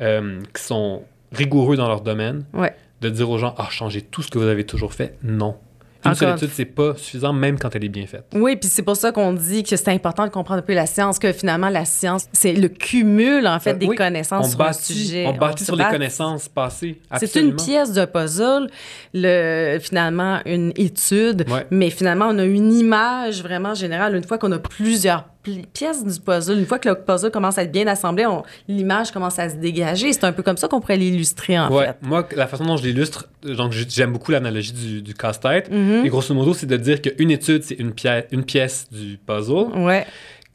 euh, 0.00 0.40
qui 0.54 0.62
sont 0.62 1.02
rigoureux 1.32 1.76
dans 1.76 1.88
leur 1.88 2.02
domaine 2.02 2.44
Ouais. 2.52 2.74
de 3.00 3.08
dire 3.08 3.28
aux 3.30 3.38
gens, 3.38 3.54
ah, 3.58 3.68
changez 3.70 4.02
tout 4.02 4.22
ce 4.22 4.30
que 4.30 4.38
vous 4.38 4.46
avez 4.46 4.64
toujours 4.64 4.92
fait. 4.92 5.16
Non. 5.22 5.56
Une 6.04 6.14
seule 6.14 6.36
étude, 6.36 6.50
c'est 6.52 6.64
pas 6.64 6.94
suffisant, 6.96 7.32
même 7.32 7.58
quand 7.58 7.74
elle 7.74 7.84
est 7.84 7.88
bien 7.88 8.06
faite. 8.06 8.24
Oui, 8.34 8.56
puis 8.56 8.68
c'est 8.70 8.82
pour 8.82 8.96
ça 8.96 9.10
qu'on 9.12 9.32
dit 9.32 9.62
que 9.64 9.74
c'est 9.76 9.88
important 9.88 10.24
de 10.24 10.30
comprendre 10.30 10.60
un 10.60 10.62
peu 10.62 10.74
la 10.74 10.86
science, 10.86 11.18
que 11.18 11.32
finalement, 11.32 11.68
la 11.68 11.84
science, 11.84 12.26
c'est 12.32 12.52
le 12.52 12.68
cumul, 12.68 13.46
en 13.48 13.58
fait, 13.58 13.72
Euh, 13.72 13.74
des 13.78 13.86
oui. 13.86 13.96
connaissances 13.96 14.46
On 14.46 14.50
sur 14.50 14.60
un 14.60 14.64
bâtit, 14.66 14.92
sujet. 14.94 15.26
on 15.26 15.32
bâtit 15.36 15.64
sur 15.64 15.74
les 15.76 15.84
connaissances 15.84 16.48
passées. 16.48 17.00
C'est 17.18 17.34
une 17.36 17.56
pièce 17.56 17.92
d'un 17.92 18.06
puzzle, 18.06 18.68
le, 19.14 19.78
finalement, 19.80 20.38
une 20.46 20.72
étude, 20.76 21.44
Ouais. 21.50 21.66
mais 21.70 21.90
finalement, 21.90 22.26
on 22.30 22.38
a 22.38 22.44
une 22.44 22.72
image 22.72 23.42
vraiment 23.42 23.74
générale. 23.74 24.14
Une 24.14 24.24
fois 24.24 24.38
qu'on 24.38 24.52
a 24.52 24.58
plusieurs 24.58 25.24
pièces 25.72 26.04
du 26.04 26.20
puzzle, 26.20 26.58
une 26.58 26.66
fois 26.66 26.78
que 26.78 26.88
le 26.88 26.94
puzzle 26.94 27.30
commence 27.30 27.58
à 27.58 27.62
être 27.62 27.72
bien 27.72 27.86
assemblé, 27.86 28.26
on- 28.26 28.42
l'image 28.68 29.10
commence 29.10 29.38
à 29.38 29.48
se 29.48 29.56
dégager. 29.56 30.12
C'est 30.12 30.24
un 30.24 30.32
peu 30.32 30.42
comme 30.42 30.56
ça 30.56 30.68
qu'on 30.68 30.80
pourrait 30.80 30.96
l'illustrer, 30.96 31.58
en 31.58 31.70
Ouais, 31.72 31.86
fait. 31.86 31.96
moi, 32.02 32.26
la 32.36 32.46
façon 32.46 32.64
dont 32.64 32.76
je 32.76 32.82
l'illustre, 32.84 33.28
donc 33.42 33.72
j'aime 33.72 34.12
beaucoup 34.12 34.32
l'analogie 34.32 34.72
du, 34.72 35.02
du 35.02 35.14
casse-tête. 35.14 35.70
Mhm. 35.70 36.04
Et 36.04 36.08
grosso 36.08 36.34
modo, 36.34 36.54
c'est 36.54 36.66
de 36.66 36.76
dire 36.76 37.00
qu'une 37.02 37.30
étude, 37.30 37.62
c'est 37.64 37.74
une, 37.78 37.92
pièce 37.92 38.24
une 38.32 38.44
pièce 38.44 38.86
du 38.90 39.18
puzzle. 39.26 39.68
Ouais. 39.76 40.06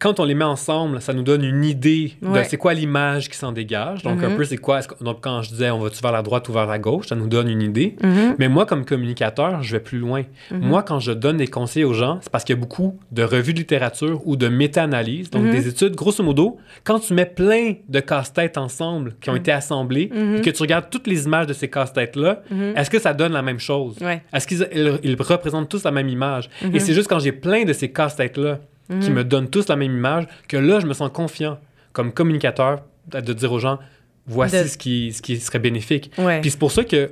Quand 0.03 0.19
on 0.19 0.25
les 0.25 0.33
met 0.35 0.43
ensemble, 0.43 1.01
ça 1.01 1.13
nous 1.13 1.23
donne 1.23 1.45
une 1.45 1.63
idée 1.63 2.13
de 2.21 2.43
c'est 2.43 2.57
quoi 2.57 2.73
l'image 2.73 3.29
qui 3.29 3.37
s'en 3.37 3.53
dégage. 3.53 4.03
Donc, 4.03 4.21
un 4.21 4.29
Mhm. 4.29 4.35
peu, 4.35 4.43
c'est 4.43 4.57
quoi. 4.57 4.81
que- 4.81 5.01
donc, 5.01 5.19
quand 5.21 5.41
je 5.43 5.49
disais 5.51 5.71
on 5.71 5.79
va-tu 5.79 6.01
vers 6.01 6.11
la 6.11 6.21
droite 6.21 6.49
ou 6.49 6.51
vers 6.51 6.65
la 6.67 6.77
gauche, 6.77 7.07
ça 7.07 7.15
nous 7.15 7.27
donne 7.27 7.47
une 7.47 7.61
idée. 7.61 7.95
Mhm. 8.03 8.35
Mais 8.37 8.49
moi, 8.49 8.65
comme 8.65 8.83
communicateur, 8.83 9.63
je 9.63 9.71
vais 9.71 9.79
plus 9.79 9.99
loin. 9.99 10.23
Mhm. 10.51 10.59
Moi, 10.59 10.83
quand 10.83 10.99
je 10.99 11.13
donne 11.13 11.37
des 11.37 11.47
conseils 11.47 11.85
aux 11.85 11.93
gens, 11.93 12.19
c'est 12.21 12.29
parce 12.29 12.43
qu'il 12.43 12.53
y 12.53 12.57
a 12.57 12.61
beaucoup 12.61 12.99
de 13.13 13.23
revues 13.23 13.53
de 13.53 13.59
littérature 13.59 14.21
ou 14.25 14.35
de 14.35 14.49
méta-analyses, 14.49 15.29
donc 15.29 15.49
des 15.51 15.67
études. 15.69 15.95
Grosso 15.95 16.21
modo, 16.21 16.57
quand 16.83 16.99
tu 16.99 17.13
mets 17.13 17.25
plein 17.25 17.75
de 17.87 17.99
casse-têtes 18.01 18.57
ensemble 18.57 19.15
qui 19.21 19.29
ont 19.29 19.35
été 19.37 19.53
assemblés, 19.53 20.09
et 20.37 20.41
que 20.41 20.49
tu 20.49 20.61
regardes 20.61 20.89
toutes 20.89 21.07
les 21.07 21.23
images 21.25 21.47
de 21.47 21.53
ces 21.53 21.69
casse-têtes-là, 21.69 22.41
est-ce 22.75 22.89
que 22.89 22.99
ça 22.99 23.13
donne 23.13 23.31
la 23.31 23.41
même 23.41 23.59
chose? 23.59 23.95
Ouais. 24.01 24.21
Est-ce 24.33 24.47
qu'ils 24.47 24.67
ils- 24.75 24.99
ils 25.03 25.15
représentent 25.21 25.69
tous 25.69 25.83
la 25.85 25.91
même 25.91 26.09
image? 26.09 26.49
Et 26.73 26.79
c'est 26.79 26.93
juste 26.93 27.07
quand 27.07 27.19
j'ai 27.19 27.31
plein 27.31 27.63
de 27.63 27.71
ces 27.71 27.89
casse-têtes-là 27.89 28.59
qui 28.89 29.09
Mhm. 29.09 29.13
me 29.13 29.23
donnent 29.23 29.49
tous 29.49 29.67
la 29.69 29.75
même 29.75 29.95
image 29.95 30.27
que 30.47 30.57
là, 30.57 30.79
je 30.79 30.85
me 30.85 30.93
sens 30.93 31.09
confiant 31.13 31.57
comme 31.93 32.11
communicateur 32.11 32.81
de 33.11 33.33
dire 33.33 33.51
aux 33.51 33.59
gens 33.59 33.79
voici 34.27 34.55
De- 34.61 34.67
ce, 34.67 34.77
qui, 34.77 35.11
ce 35.13 35.21
qui 35.21 35.37
serait 35.39 35.59
bénéfique. 35.59 36.11
Ouais. 36.17 36.41
Puis 36.41 36.51
c'est 36.51 36.59
pour 36.59 36.71
ça 36.71 36.83
que 36.83 37.11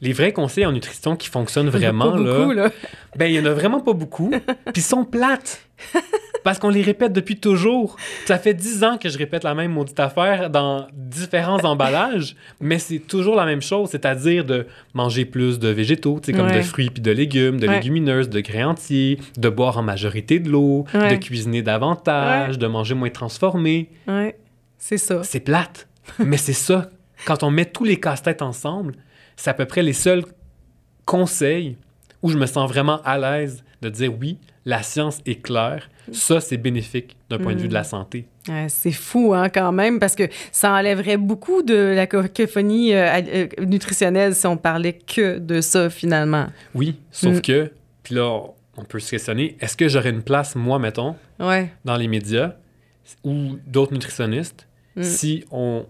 les 0.00 0.12
vrais 0.12 0.32
conseils 0.32 0.66
en 0.66 0.72
nutrition 0.72 1.16
qui 1.16 1.28
fonctionnent 1.28 1.68
vraiment, 1.70 2.10
Pas 2.12 2.16
beaucoup, 2.18 2.52
là, 2.52 2.64
là. 2.64 2.70
ben 3.16 3.26
il 3.26 3.34
y 3.34 3.40
en 3.40 3.46
a 3.46 3.52
vraiment 3.52 3.80
pas 3.80 3.92
beaucoup. 3.92 4.30
Puis 4.72 4.74
ils 4.76 4.82
sont 4.82 5.04
plates. 5.04 5.62
Parce 6.42 6.58
qu'on 6.58 6.68
les 6.70 6.82
répète 6.82 7.12
depuis 7.12 7.36
toujours. 7.38 7.96
Ça 8.26 8.38
fait 8.38 8.54
dix 8.54 8.82
ans 8.84 8.98
que 8.98 9.08
je 9.08 9.16
répète 9.18 9.44
la 9.44 9.54
même 9.54 9.72
maudite 9.72 9.98
affaire 10.00 10.50
dans 10.50 10.86
différents 10.92 11.62
emballages, 11.64 12.34
mais 12.60 12.78
c'est 12.78 12.98
toujours 12.98 13.36
la 13.36 13.44
même 13.46 13.62
chose, 13.62 13.90
c'est-à-dire 13.90 14.44
de 14.44 14.66
manger 14.94 15.24
plus 15.24 15.58
de 15.58 15.68
végétaux, 15.68 16.20
comme 16.26 16.46
Ouais. 16.46 16.56
de 16.58 16.62
fruits 16.62 16.90
puis 16.90 17.02
de 17.02 17.10
légumes, 17.10 17.60
de 17.60 17.68
Ouais. 17.68 17.74
légumineuses, 17.76 18.28
de 18.28 18.40
grains 18.40 18.68
entiers, 18.68 19.18
de 19.36 19.48
boire 19.48 19.78
en 19.78 19.82
majorité 19.82 20.38
de 20.40 20.48
l'eau, 20.50 20.84
Ouais. 20.94 21.10
de 21.16 21.16
cuisiner 21.22 21.62
davantage, 21.62 22.58
de 22.58 22.66
manger 22.66 22.94
moins 22.94 23.10
transformé. 23.10 23.88
Ouais. 24.08 24.36
C'est 24.78 24.98
ça. 24.98 25.22
C'est 25.22 25.40
plate, 25.40 25.86
mais 26.18 26.36
c'est 26.36 26.52
ça. 26.52 26.90
Quand 27.24 27.44
on 27.44 27.50
met 27.52 27.66
tous 27.66 27.84
les 27.84 28.00
casse-têtes 28.00 28.42
ensemble, 28.42 28.94
c'est 29.36 29.50
à 29.50 29.54
peu 29.54 29.64
près 29.64 29.82
les 29.82 29.92
seuls 29.92 30.24
conseils 31.04 31.76
où 32.22 32.30
je 32.30 32.38
me 32.38 32.46
sens 32.46 32.68
vraiment 32.68 33.00
à 33.04 33.18
l'aise 33.18 33.64
de 33.80 33.88
dire 33.88 34.12
oui, 34.18 34.38
la 34.64 34.82
science 34.82 35.20
est 35.26 35.42
claire, 35.42 35.88
ça 36.12 36.40
c'est 36.40 36.56
bénéfique 36.56 37.16
d'un 37.28 37.38
point 37.38 37.54
de 37.54 37.60
vue 37.60 37.68
de 37.68 37.74
la 37.74 37.84
santé. 37.84 38.26
Ouais, 38.48 38.66
c'est 38.68 38.92
fou, 38.92 39.32
hein, 39.34 39.48
quand 39.48 39.72
même, 39.72 39.98
parce 39.98 40.14
que 40.14 40.24
ça 40.52 40.72
enlèverait 40.72 41.16
beaucoup 41.16 41.62
de 41.62 41.74
la 41.74 42.06
cacophonie 42.06 42.92
euh, 42.94 43.20
euh, 43.20 43.46
nutritionnelle 43.64 44.34
si 44.34 44.46
on 44.46 44.56
parlait 44.56 44.94
que 44.98 45.38
de 45.38 45.60
ça, 45.60 45.90
finalement. 45.90 46.46
Oui, 46.74 46.96
sauf 47.10 47.36
Mm. 47.36 47.40
que, 47.42 47.72
puis 48.02 48.14
là, 48.16 48.40
on 48.76 48.84
peut 48.84 48.98
se 49.00 49.10
questionner, 49.10 49.56
est-ce 49.60 49.76
que 49.76 49.88
j'aurais 49.88 50.10
une 50.10 50.22
place, 50.22 50.54
moi, 50.56 50.78
mettons, 50.78 51.14
Ouais. 51.40 51.70
dans 51.84 51.96
les 51.96 52.08
médias 52.08 52.54
ou 53.24 53.56
d'autres 53.66 53.92
nutritionnistes 53.92 54.66
Mm. 54.96 55.02
si 55.02 55.44
on 55.50 55.86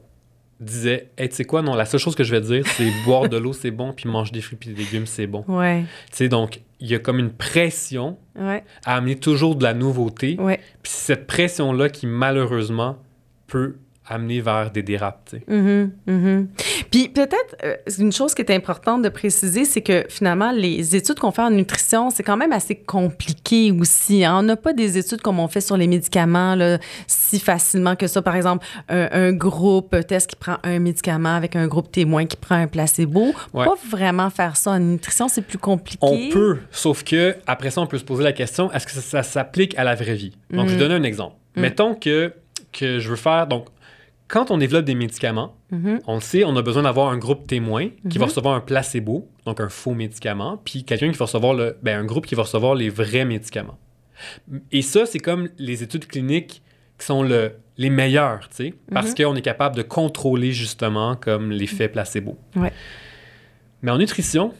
disait, 0.62 1.10
hey, 1.18 1.28
tu 1.28 1.36
sais 1.36 1.44
quoi, 1.44 1.62
non, 1.62 1.74
la 1.74 1.84
seule 1.84 2.00
chose 2.00 2.14
que 2.14 2.24
je 2.24 2.30
vais 2.34 2.40
dire, 2.40 2.66
c'est 2.66 2.88
boire 3.04 3.28
de 3.28 3.36
l'eau, 3.36 3.52
c'est 3.52 3.70
bon, 3.70 3.92
puis 3.92 4.08
manger 4.08 4.32
des 4.32 4.40
fruits 4.40 4.58
et 4.62 4.66
des 4.70 4.74
légumes, 4.74 5.06
c'est 5.06 5.26
bon. 5.26 5.44
Ouais. 5.48 5.82
Tu 6.10 6.16
sais, 6.16 6.28
donc, 6.28 6.60
il 6.80 6.88
y 6.88 6.94
a 6.94 6.98
comme 6.98 7.18
une 7.18 7.30
pression 7.32 8.16
Ouais. 8.38 8.64
à 8.84 8.96
amener 8.96 9.16
toujours 9.16 9.56
de 9.56 9.62
la 9.62 9.74
nouveauté. 9.74 10.36
Ouais. 10.38 10.58
Puis 10.82 10.92
c'est 10.94 11.14
cette 11.14 11.26
pression-là 11.26 11.88
qui, 11.90 12.06
malheureusement, 12.06 12.98
peut 13.46 13.76
amener 14.12 14.40
vers 14.40 14.70
des 14.70 14.82
dérapes. 14.82 15.30
Mhm, 15.48 15.92
mhm. 16.06 16.48
Puis 16.90 17.08
peut-être, 17.08 17.56
euh, 17.64 17.76
une 17.98 18.12
chose 18.12 18.34
qui 18.34 18.42
est 18.42 18.50
importante 18.50 19.02
de 19.02 19.08
préciser, 19.08 19.64
c'est 19.64 19.80
que 19.80 20.04
finalement, 20.08 20.52
les 20.52 20.94
études 20.96 21.18
qu'on 21.18 21.30
fait 21.30 21.42
en 21.42 21.50
nutrition, 21.50 22.10
c'est 22.10 22.22
quand 22.22 22.36
même 22.36 22.52
assez 22.52 22.76
compliqué 22.76 23.72
aussi. 23.72 24.24
hein. 24.24 24.38
On 24.38 24.42
n'a 24.42 24.56
pas 24.56 24.72
des 24.72 24.98
études 24.98 25.22
comme 25.22 25.38
on 25.40 25.48
fait 25.48 25.60
sur 25.60 25.76
les 25.76 25.86
médicaments 25.86 26.54
là, 26.54 26.78
si 27.06 27.38
facilement 27.38 27.96
que 27.96 28.06
ça. 28.06 28.20
Par 28.22 28.36
exemple, 28.36 28.66
un, 28.88 29.08
un 29.12 29.32
groupe 29.32 29.96
test 30.06 30.28
qui 30.30 30.36
prend 30.36 30.56
un 30.62 30.78
médicament 30.78 31.34
avec 31.34 31.56
un 31.56 31.66
groupe 31.66 31.90
témoin 31.90 32.26
qui 32.26 32.36
prend 32.36 32.56
un 32.56 32.66
placebo. 32.66 33.32
Ouais. 33.54 33.64
Pas 33.64 33.74
vraiment 33.88 34.30
faire 34.30 34.56
ça 34.56 34.72
en 34.72 34.78
nutrition, 34.78 35.28
c'est 35.28 35.42
plus 35.42 35.58
compliqué. 35.58 35.98
On 36.02 36.32
peut, 36.32 36.58
sauf 36.70 37.02
que 37.04 37.36
après 37.46 37.70
ça, 37.70 37.80
on 37.80 37.86
peut 37.86 37.98
se 37.98 38.04
poser 38.04 38.24
la 38.24 38.32
question 38.32 38.70
est-ce 38.72 38.86
que 38.86 38.92
ça, 38.92 39.00
ça 39.00 39.22
s'applique 39.22 39.76
à 39.78 39.84
la 39.84 39.94
vraie 39.94 40.14
vie? 40.14 40.36
Donc, 40.50 40.68
je 40.68 40.74
vais 40.74 40.78
donner 40.80 40.94
un 40.94 41.02
exemple. 41.02 41.36
Mhm. 41.56 41.62
Mettons 41.62 41.94
que, 41.94 42.32
que 42.72 42.98
je 42.98 43.08
veux 43.08 43.16
faire. 43.16 43.46
Donc, 43.46 43.66
quand 44.32 44.50
on 44.50 44.56
développe 44.56 44.86
des 44.86 44.94
médicaments, 44.94 45.54
Mhm. 45.70 46.00
on 46.06 46.14
le 46.14 46.20
sait, 46.22 46.42
on 46.44 46.56
a 46.56 46.62
besoin 46.62 46.84
d'avoir 46.84 47.10
un 47.10 47.18
groupe 47.18 47.46
témoin 47.46 47.88
qui 48.08 48.16
va 48.18 48.24
Mhm. 48.24 48.30
recevoir 48.30 48.54
un 48.54 48.60
placebo, 48.60 49.28
donc 49.44 49.60
un 49.60 49.68
faux 49.68 49.92
médicament, 49.94 50.56
puis 50.64 50.84
quelqu'un 50.84 51.10
qui 51.12 51.18
va 51.18 51.26
recevoir 51.26 51.52
le, 51.54 51.76
ben, 51.82 52.00
un 52.00 52.04
groupe 52.06 52.24
qui 52.26 52.34
va 52.34 52.42
recevoir 52.42 52.74
les 52.74 52.88
vrais 52.88 53.26
médicaments. 53.26 53.76
Et 54.70 54.80
ça, 54.82 55.04
c'est 55.04 55.18
comme 55.18 55.48
les 55.58 55.82
études 55.82 56.06
cliniques 56.06 56.62
qui 56.98 57.06
sont 57.06 57.22
le, 57.22 57.52
les 57.76 57.90
meilleures, 57.90 58.48
tu 58.48 58.56
sais, 58.56 58.74
parce 58.92 59.10
Mhm. 59.10 59.14
qu'on 59.26 59.36
est 59.36 59.42
capable 59.42 59.76
de 59.76 59.82
contrôler 59.82 60.52
justement 60.52 61.14
comme 61.16 61.50
l'effet 61.50 61.88
placebo. 61.88 62.38
Ouais. 62.56 62.72
Mais 63.82 63.90
en 63.90 63.98
nutrition, 63.98 64.54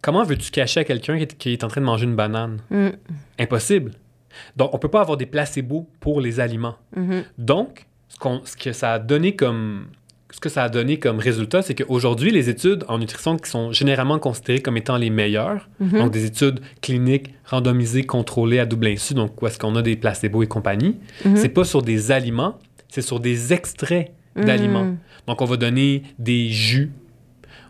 comment 0.00 0.22
veux-tu 0.24 0.50
cacher 0.50 0.80
à 0.80 0.84
quelqu'un 0.84 1.16
qui 1.18 1.22
est, 1.24 1.36
qui 1.36 1.52
est 1.52 1.64
en 1.64 1.68
train 1.68 1.80
de 1.80 1.86
manger 1.86 2.04
une 2.04 2.16
banane? 2.16 2.60
Mm. 2.70 2.88
Impossible. 3.38 3.92
Donc, 4.56 4.72
on 4.74 4.78
peut 4.78 4.88
pas 4.90 5.00
avoir 5.00 5.16
des 5.16 5.26
placebos 5.26 5.88
pour 6.00 6.20
les 6.20 6.40
aliments. 6.40 6.76
Donc, 7.38 7.86
ce, 8.08 8.56
que 8.56 8.72
ça 8.72 8.92
a 8.94 8.98
donné 8.98 9.34
comme 9.36 9.86
ce 10.30 10.40
que 10.40 10.48
ça 10.48 10.64
a 10.64 10.68
donné 10.68 10.98
comme 10.98 11.20
résultat, 11.20 11.62
c'est 11.62 11.76
qu'aujourd'hui, 11.76 12.32
les 12.32 12.48
études 12.48 12.84
en 12.88 12.98
nutrition 12.98 13.36
qui 13.36 13.48
sont 13.48 13.70
généralement 13.70 14.18
considérées 14.18 14.58
comme 14.60 14.76
étant 14.76 14.96
les 14.96 15.08
meilleures, 15.10 15.68
Mhm. 15.78 15.90
donc 16.00 16.10
des 16.10 16.24
études 16.24 16.58
cliniques 16.82 17.32
randomisées, 17.44 18.02
contrôlées 18.04 18.58
à 18.58 18.66
double 18.66 18.88
insu, 18.88 19.14
donc 19.14 19.40
où 19.40 19.46
est-ce 19.46 19.60
qu'on 19.60 19.76
a 19.76 19.82
des 19.82 19.94
placebos 19.94 20.42
et 20.42 20.48
compagnie, 20.48 20.96
Mhm. 21.24 21.36
c'est 21.36 21.50
pas 21.50 21.62
sur 21.64 21.82
des 21.82 22.10
aliments, 22.10 22.58
c'est 22.88 23.02
sur 23.02 23.20
des 23.20 23.52
extraits 23.52 24.10
d'aliments. 24.34 24.84
Mhm. 24.86 24.96
Donc, 25.28 25.40
on 25.40 25.44
va 25.44 25.56
donner 25.56 26.02
des 26.18 26.48
jus 26.48 26.90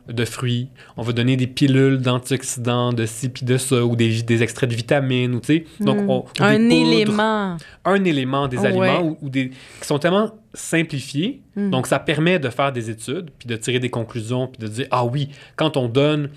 de 0.09 0.25
fruits, 0.25 0.69
on 0.97 1.03
va 1.03 1.12
donner 1.12 1.37
des 1.37 1.47
pilules 1.47 1.99
d'antioxydants, 1.99 2.93
de 2.93 3.07
ci 3.07 3.29
puis 3.31 3.47
de 3.47 3.57
ça, 3.57 3.85
ou 3.85 3.97
des, 3.97 4.23
des 4.23 4.43
extraits 4.43 4.69
de 4.69 4.75
vitamines, 4.75 5.35
ou 5.35 5.40
tu 5.40 5.47
sais. 5.47 5.64
Donc, 5.81 5.99
Mhm. 6.01 6.11
on- 6.11 6.25
un 6.40 6.57
poudres, 6.59 6.93
élément. 6.93 7.57
un 7.85 8.05
élément 8.05 8.47
des 8.49 8.59
aliments 8.64 9.03
ou, 9.03 9.19
ou 9.23 9.31
des, 9.31 9.49
qui 9.49 9.87
sont 9.87 9.99
tellement 9.99 10.31
simplifiés. 10.53 11.40
Mhm. 11.57 11.71
Donc, 11.71 11.87
ça 11.87 11.99
permet 11.99 12.38
de 12.38 12.49
faire 12.51 12.73
des 12.73 12.90
études, 12.90 13.31
puis 13.38 13.47
de 13.49 13.57
tirer 13.57 13.79
des 13.79 13.90
conclusions, 13.90 14.47
puis 14.47 14.61
de 14.67 14.73
dire, 14.73 14.87
ah 14.90 15.05
oui, 15.05 15.31
quand 15.57 15.77
on 15.77 15.88
donne 15.88 16.29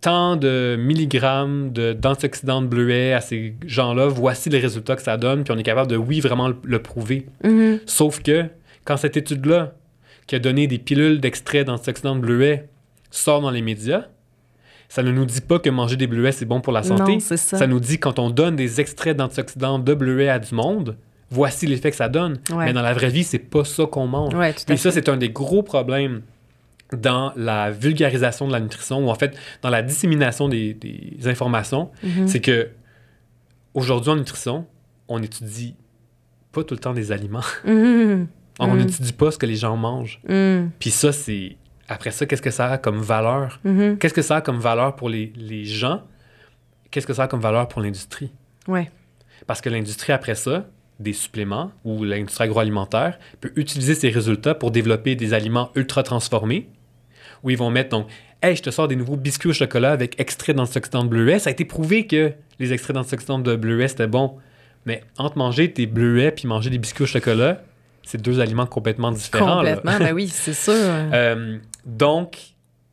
tant 0.00 0.36
de 0.36 0.76
milligrammes 0.78 1.72
de- 1.72 1.92
d'antioxydants 1.92 2.62
de 2.62 2.66
bleuets 2.68 3.12
à 3.14 3.20
ces 3.20 3.54
gens-là, 3.66 4.06
voici 4.06 4.48
les 4.48 4.58
résultats 4.60 4.94
que 4.96 5.02
ça 5.02 5.16
donne, 5.16 5.44
puis 5.44 5.52
on 5.52 5.58
est 5.58 5.62
capable 5.64 5.90
de, 5.90 5.96
oui, 5.96 6.20
vraiment 6.20 6.48
le, 6.48 6.56
le 6.62 6.78
prouver. 6.80 7.26
Mhm. 7.42 7.80
Sauf 7.86 8.22
que 8.22 8.44
quand 8.84 8.96
cette 8.96 9.16
étude-là, 9.16 9.74
qui 10.26 10.34
a 10.36 10.38
donné 10.38 10.66
des 10.66 10.78
pilules 10.78 11.20
d'extrait 11.20 11.64
d'antioxydants 11.64 12.14
de 12.14 12.20
bleuets, 12.20 12.68
sort 13.10 13.40
dans 13.40 13.50
les 13.50 13.62
médias, 13.62 14.04
ça 14.88 15.02
ne 15.02 15.10
nous 15.12 15.24
dit 15.26 15.40
pas 15.42 15.58
que 15.58 15.68
manger 15.70 15.96
des 15.96 16.06
bleuets, 16.06 16.32
c'est 16.32 16.46
bon 16.46 16.60
pour 16.60 16.72
la 16.72 16.82
santé. 16.82 17.12
Non, 17.14 17.20
ça. 17.20 17.36
Ça 17.36 17.66
nous 17.66 17.80
dit 17.80 17.98
quand 17.98 18.18
on 18.18 18.30
donne 18.30 18.56
des 18.56 18.80
extraits 18.80 19.16
d'antioxydants 19.16 19.78
de 19.78 19.94
bleuets 19.94 20.28
à 20.30 20.38
du 20.38 20.54
monde, 20.54 20.96
voici 21.30 21.66
l'effet 21.66 21.90
que 21.90 21.96
ça 21.96 22.08
donne. 22.08 22.38
Ouais. 22.50 22.66
Mais 22.66 22.72
dans 22.72 22.80
la 22.82 22.94
vraie 22.94 23.10
vie, 23.10 23.24
c'est 23.24 23.38
pas 23.38 23.64
ça 23.64 23.84
qu'on 23.86 24.06
mange. 24.06 24.34
Ouais, 24.34 24.52
tout 24.54 24.62
à 24.68 24.72
Et 24.72 24.76
ça, 24.78 24.90
c'est 24.90 25.08
un 25.10 25.16
des 25.18 25.28
gros 25.30 25.62
problèmes 25.62 26.22
dans 26.96 27.32
la 27.36 27.70
vulgarisation 27.70 28.46
de 28.48 28.52
la 28.52 28.60
nutrition 28.60 29.04
ou 29.06 29.10
en 29.10 29.14
fait 29.14 29.36
dans 29.60 29.68
la 29.68 29.82
dissémination 29.82 30.48
des, 30.48 30.72
des 30.72 31.18
informations, 31.28 31.90
Mhm. 32.02 32.26
c'est 32.28 32.40
que 32.40 32.70
aujourd'hui 33.74 34.10
en 34.10 34.16
nutrition, 34.16 34.64
on 35.08 35.22
étudie 35.22 35.74
pas 36.50 36.64
tout 36.64 36.72
le 36.74 36.80
temps 36.80 36.94
des 36.94 37.12
aliments. 37.12 37.42
Mhm. 37.66 38.26
On 38.60 38.66
Mm. 38.74 38.78
n'étudie 38.78 39.12
pas 39.12 39.30
ce 39.30 39.38
que 39.38 39.46
les 39.46 39.54
gens 39.54 39.76
mangent. 39.76 40.18
Mhm. 40.28 40.70
Puis 40.80 40.90
ça, 40.90 41.12
c'est... 41.12 41.56
Après 41.88 42.10
ça, 42.10 42.26
qu'est-ce 42.26 42.42
que 42.42 42.50
ça 42.50 42.70
a 42.72 42.78
comme 42.78 43.00
valeur? 43.00 43.60
Mhm. 43.64 43.98
Qu'est-ce 43.98 44.14
que 44.14 44.22
ça 44.22 44.36
a 44.36 44.40
comme 44.40 44.58
valeur 44.58 44.94
pour 44.96 45.08
les, 45.08 45.32
les 45.36 45.64
gens? 45.64 46.02
Qu'est-ce 46.90 47.06
que 47.06 47.14
ça 47.14 47.24
a 47.24 47.28
comme 47.28 47.40
valeur 47.40 47.68
pour 47.68 47.80
l'industrie? 47.80 48.32
Ouais. 48.66 48.90
Parce 49.46 49.60
que 49.60 49.70
l'industrie, 49.70 50.12
après 50.12 50.34
ça, 50.34 50.66
des 51.00 51.12
suppléments 51.12 51.70
ou 51.84 52.04
l'industrie 52.04 52.44
agroalimentaire 52.44 53.18
peut 53.40 53.52
utiliser 53.56 53.94
ces 53.94 54.10
résultats 54.10 54.54
pour 54.54 54.70
développer 54.70 55.14
des 55.14 55.32
aliments 55.32 55.70
ultra 55.74 56.02
transformés 56.02 56.68
où 57.42 57.50
ils 57.50 57.58
vont 57.58 57.70
mettre 57.70 57.90
donc 57.90 58.08
Hey, 58.40 58.54
je 58.54 58.62
te 58.62 58.70
sors 58.70 58.86
des 58.86 58.94
nouveaux 58.94 59.16
biscuits 59.16 59.48
au 59.48 59.52
chocolat 59.52 59.90
avec 59.90 60.20
extrait 60.20 60.54
d'antioxydants 60.54 61.02
de 61.02 61.08
bleuet. 61.08 61.40
Ça 61.40 61.48
a 61.48 61.52
été 61.52 61.64
prouvé 61.64 62.06
que 62.06 62.32
les 62.60 62.72
extraits 62.72 62.94
d'antioxydants 62.94 63.40
de 63.40 63.56
bleuet, 63.56 63.88
c'était 63.88 64.06
bon. 64.06 64.36
Mais 64.86 65.02
entre 65.18 65.38
manger 65.38 65.72
tes 65.72 65.86
bleuets 65.86 66.30
puis 66.30 66.46
manger 66.46 66.70
des 66.70 66.78
biscuits 66.78 67.02
au 67.02 67.06
chocolat, 67.06 67.62
c'est 68.04 68.22
deux 68.22 68.38
aliments 68.38 68.66
complètement 68.66 69.10
différents. 69.10 69.60
là. 69.62 69.74
Complètement, 69.74 70.06
ben 70.06 70.14
oui, 70.14 70.28
c'est 70.28 70.54
sûr. 70.54 70.72
Euh, 71.12 71.58
donc, 71.88 72.38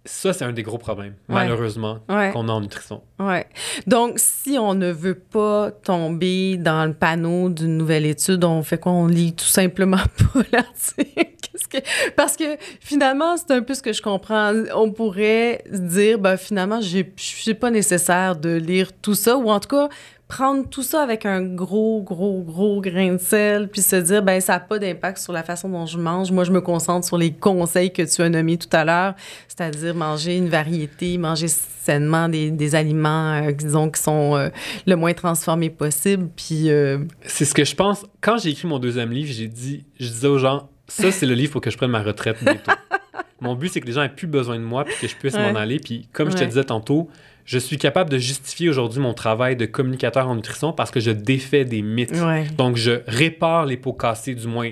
ça, 0.08 0.34
c'est 0.34 0.46
un 0.46 0.54
des 0.54 0.62
gros 0.64 0.78
problèmes, 0.78 1.16
Ouais. 1.30 1.36
malheureusement, 1.36 1.98
Ouais. 2.08 2.30
qu'on 2.32 2.48
a 2.48 2.52
en 2.52 2.62
nutrition. 2.62 3.02
Ouais. 3.20 3.48
Donc, 3.88 4.14
si 4.18 4.58
on 4.60 4.76
ne 4.76 4.92
veut 4.92 5.16
pas 5.18 5.72
tomber 5.72 6.58
dans 6.58 6.86
le 6.86 6.94
panneau 6.94 7.50
d'une 7.50 7.76
nouvelle 7.78 8.06
étude, 8.06 8.44
on 8.44 8.62
fait 8.62 8.78
quoi? 8.80 8.92
On 8.92 9.08
lit 9.08 9.34
tout 9.34 9.46
simplement 9.46 9.98
pas 10.34 10.42
l'article. 10.52 11.32
Que... 11.72 11.78
Parce 12.16 12.38
que 12.38 12.58
finalement, 12.80 13.38
c'est 13.38 13.50
un 13.52 13.62
peu 13.64 13.74
ce 13.74 13.82
que 13.82 13.92
je 13.94 14.02
comprends. 14.02 14.54
On 14.76 14.92
pourrait 14.92 15.64
se 15.72 15.80
dire, 15.80 16.20
ben, 16.20 16.38
finalement, 16.38 16.80
j'ai- 16.80 17.12
c'est 17.18 17.56
pas 17.56 17.72
nécessaire 17.72 18.36
de 18.36 18.50
lire 18.56 18.92
tout 19.02 19.16
ça, 19.16 19.36
ou 19.38 19.50
en 19.50 19.60
tout 19.60 19.70
cas, 19.70 19.90
prendre 20.28 20.68
tout 20.68 20.82
ça 20.82 21.02
avec 21.04 21.26
un 21.26 21.42
gros, 21.44 22.02
gros, 22.02 22.42
gros 22.42 22.82
grain 22.82 23.14
de 23.14 23.18
sel, 23.20 23.68
puis 23.70 23.82
se 23.82 23.96
dire, 23.96 24.24
ben, 24.24 24.42
ça 24.42 24.54
n'a 24.54 24.60
pas 24.60 24.80
d'impact 24.80 25.20
sur 25.20 25.32
la 25.34 25.44
façon 25.44 25.70
dont 25.70 25.86
je 25.86 26.00
mange. 26.00 26.32
Moi, 26.32 26.44
je 26.44 26.52
me 26.52 26.62
concentre 26.62 27.06
sur 27.06 27.18
les 27.18 27.32
conseils 27.32 27.94
que 27.94 28.02
tu 28.02 28.22
as 28.24 28.30
nommés 28.30 28.58
tout 28.58 28.70
à 28.72 28.84
l'heure, 28.86 29.14
c'est-à-dire 29.48 29.94
manger 29.94 30.36
une 30.38 30.50
variété, 30.50 31.18
manger 31.20 31.48
sainement 31.48 32.28
des, 32.28 32.50
des 32.50 32.74
aliments, 32.74 33.34
euh, 33.44 33.52
disons, 33.52 33.90
qui 33.92 34.02
sont 34.02 34.36
euh, 34.36 34.50
le 34.88 34.96
moins 34.96 35.14
transformés 35.14 35.70
possible, 35.70 36.28
puis... 36.36 36.72
euh, 36.72 37.00
C'est 37.22 37.46
ce 37.46 37.54
que 37.54 37.64
je 37.64 37.76
pense. 37.76 38.04
Quand 38.22 38.38
j'ai 38.40 38.50
écrit 38.50 38.68
mon 38.68 38.80
deuxième 38.80 39.12
livre, 39.12 39.32
j'ai 39.32 39.48
dit, 39.48 39.86
je 40.00 40.08
disais 40.08 40.28
aux 40.28 40.40
gens, 40.40 40.70
ça, 40.88 41.12
c'est 41.12 41.26
le 41.28 41.34
livre 41.36 41.52
pour 41.52 41.62
que 41.62 41.70
je 41.70 41.78
prenne 41.78 41.92
ma 41.92 42.02
retraite 42.02 42.38
bientôt. 42.44 42.72
mon 43.42 43.54
but, 43.56 43.70
c'est 43.70 43.82
que 43.82 43.86
les 43.88 43.94
gens 43.94 44.02
aient 44.04 44.10
plus 44.10 44.28
besoin 44.28 44.56
de 44.58 44.64
moi 44.64 44.86
puis 44.86 44.96
que 45.02 45.08
je 45.08 45.16
puisse 45.16 45.34
Ouais. 45.36 45.52
m'en 45.54 45.58
aller. 45.60 45.80
Puis, 45.80 46.08
comme 46.14 46.32
je 46.32 46.36
te 46.38 46.44
disais 46.44 46.64
tantôt, 46.64 47.10
je 47.46 47.58
suis 47.60 47.78
capable 47.78 48.10
de 48.10 48.18
justifier 48.18 48.70
aujourd'hui 48.70 49.00
mon 49.00 49.14
travail 49.14 49.56
de 49.56 49.66
communicateur 49.66 50.28
en 50.28 50.36
nutrition 50.36 50.74
parce 50.74 50.90
que 50.92 51.00
je 51.00 51.12
défais 51.12 51.64
des 51.64 51.82
mythes. 51.82 52.12
ouais. 52.20 52.46
Donc, 52.58 52.76
je 52.76 53.02
répare 53.08 53.66
les 53.66 53.78
pots 53.78 53.94
cassés, 53.94 54.34
du 54.36 54.48
moins 54.48 54.72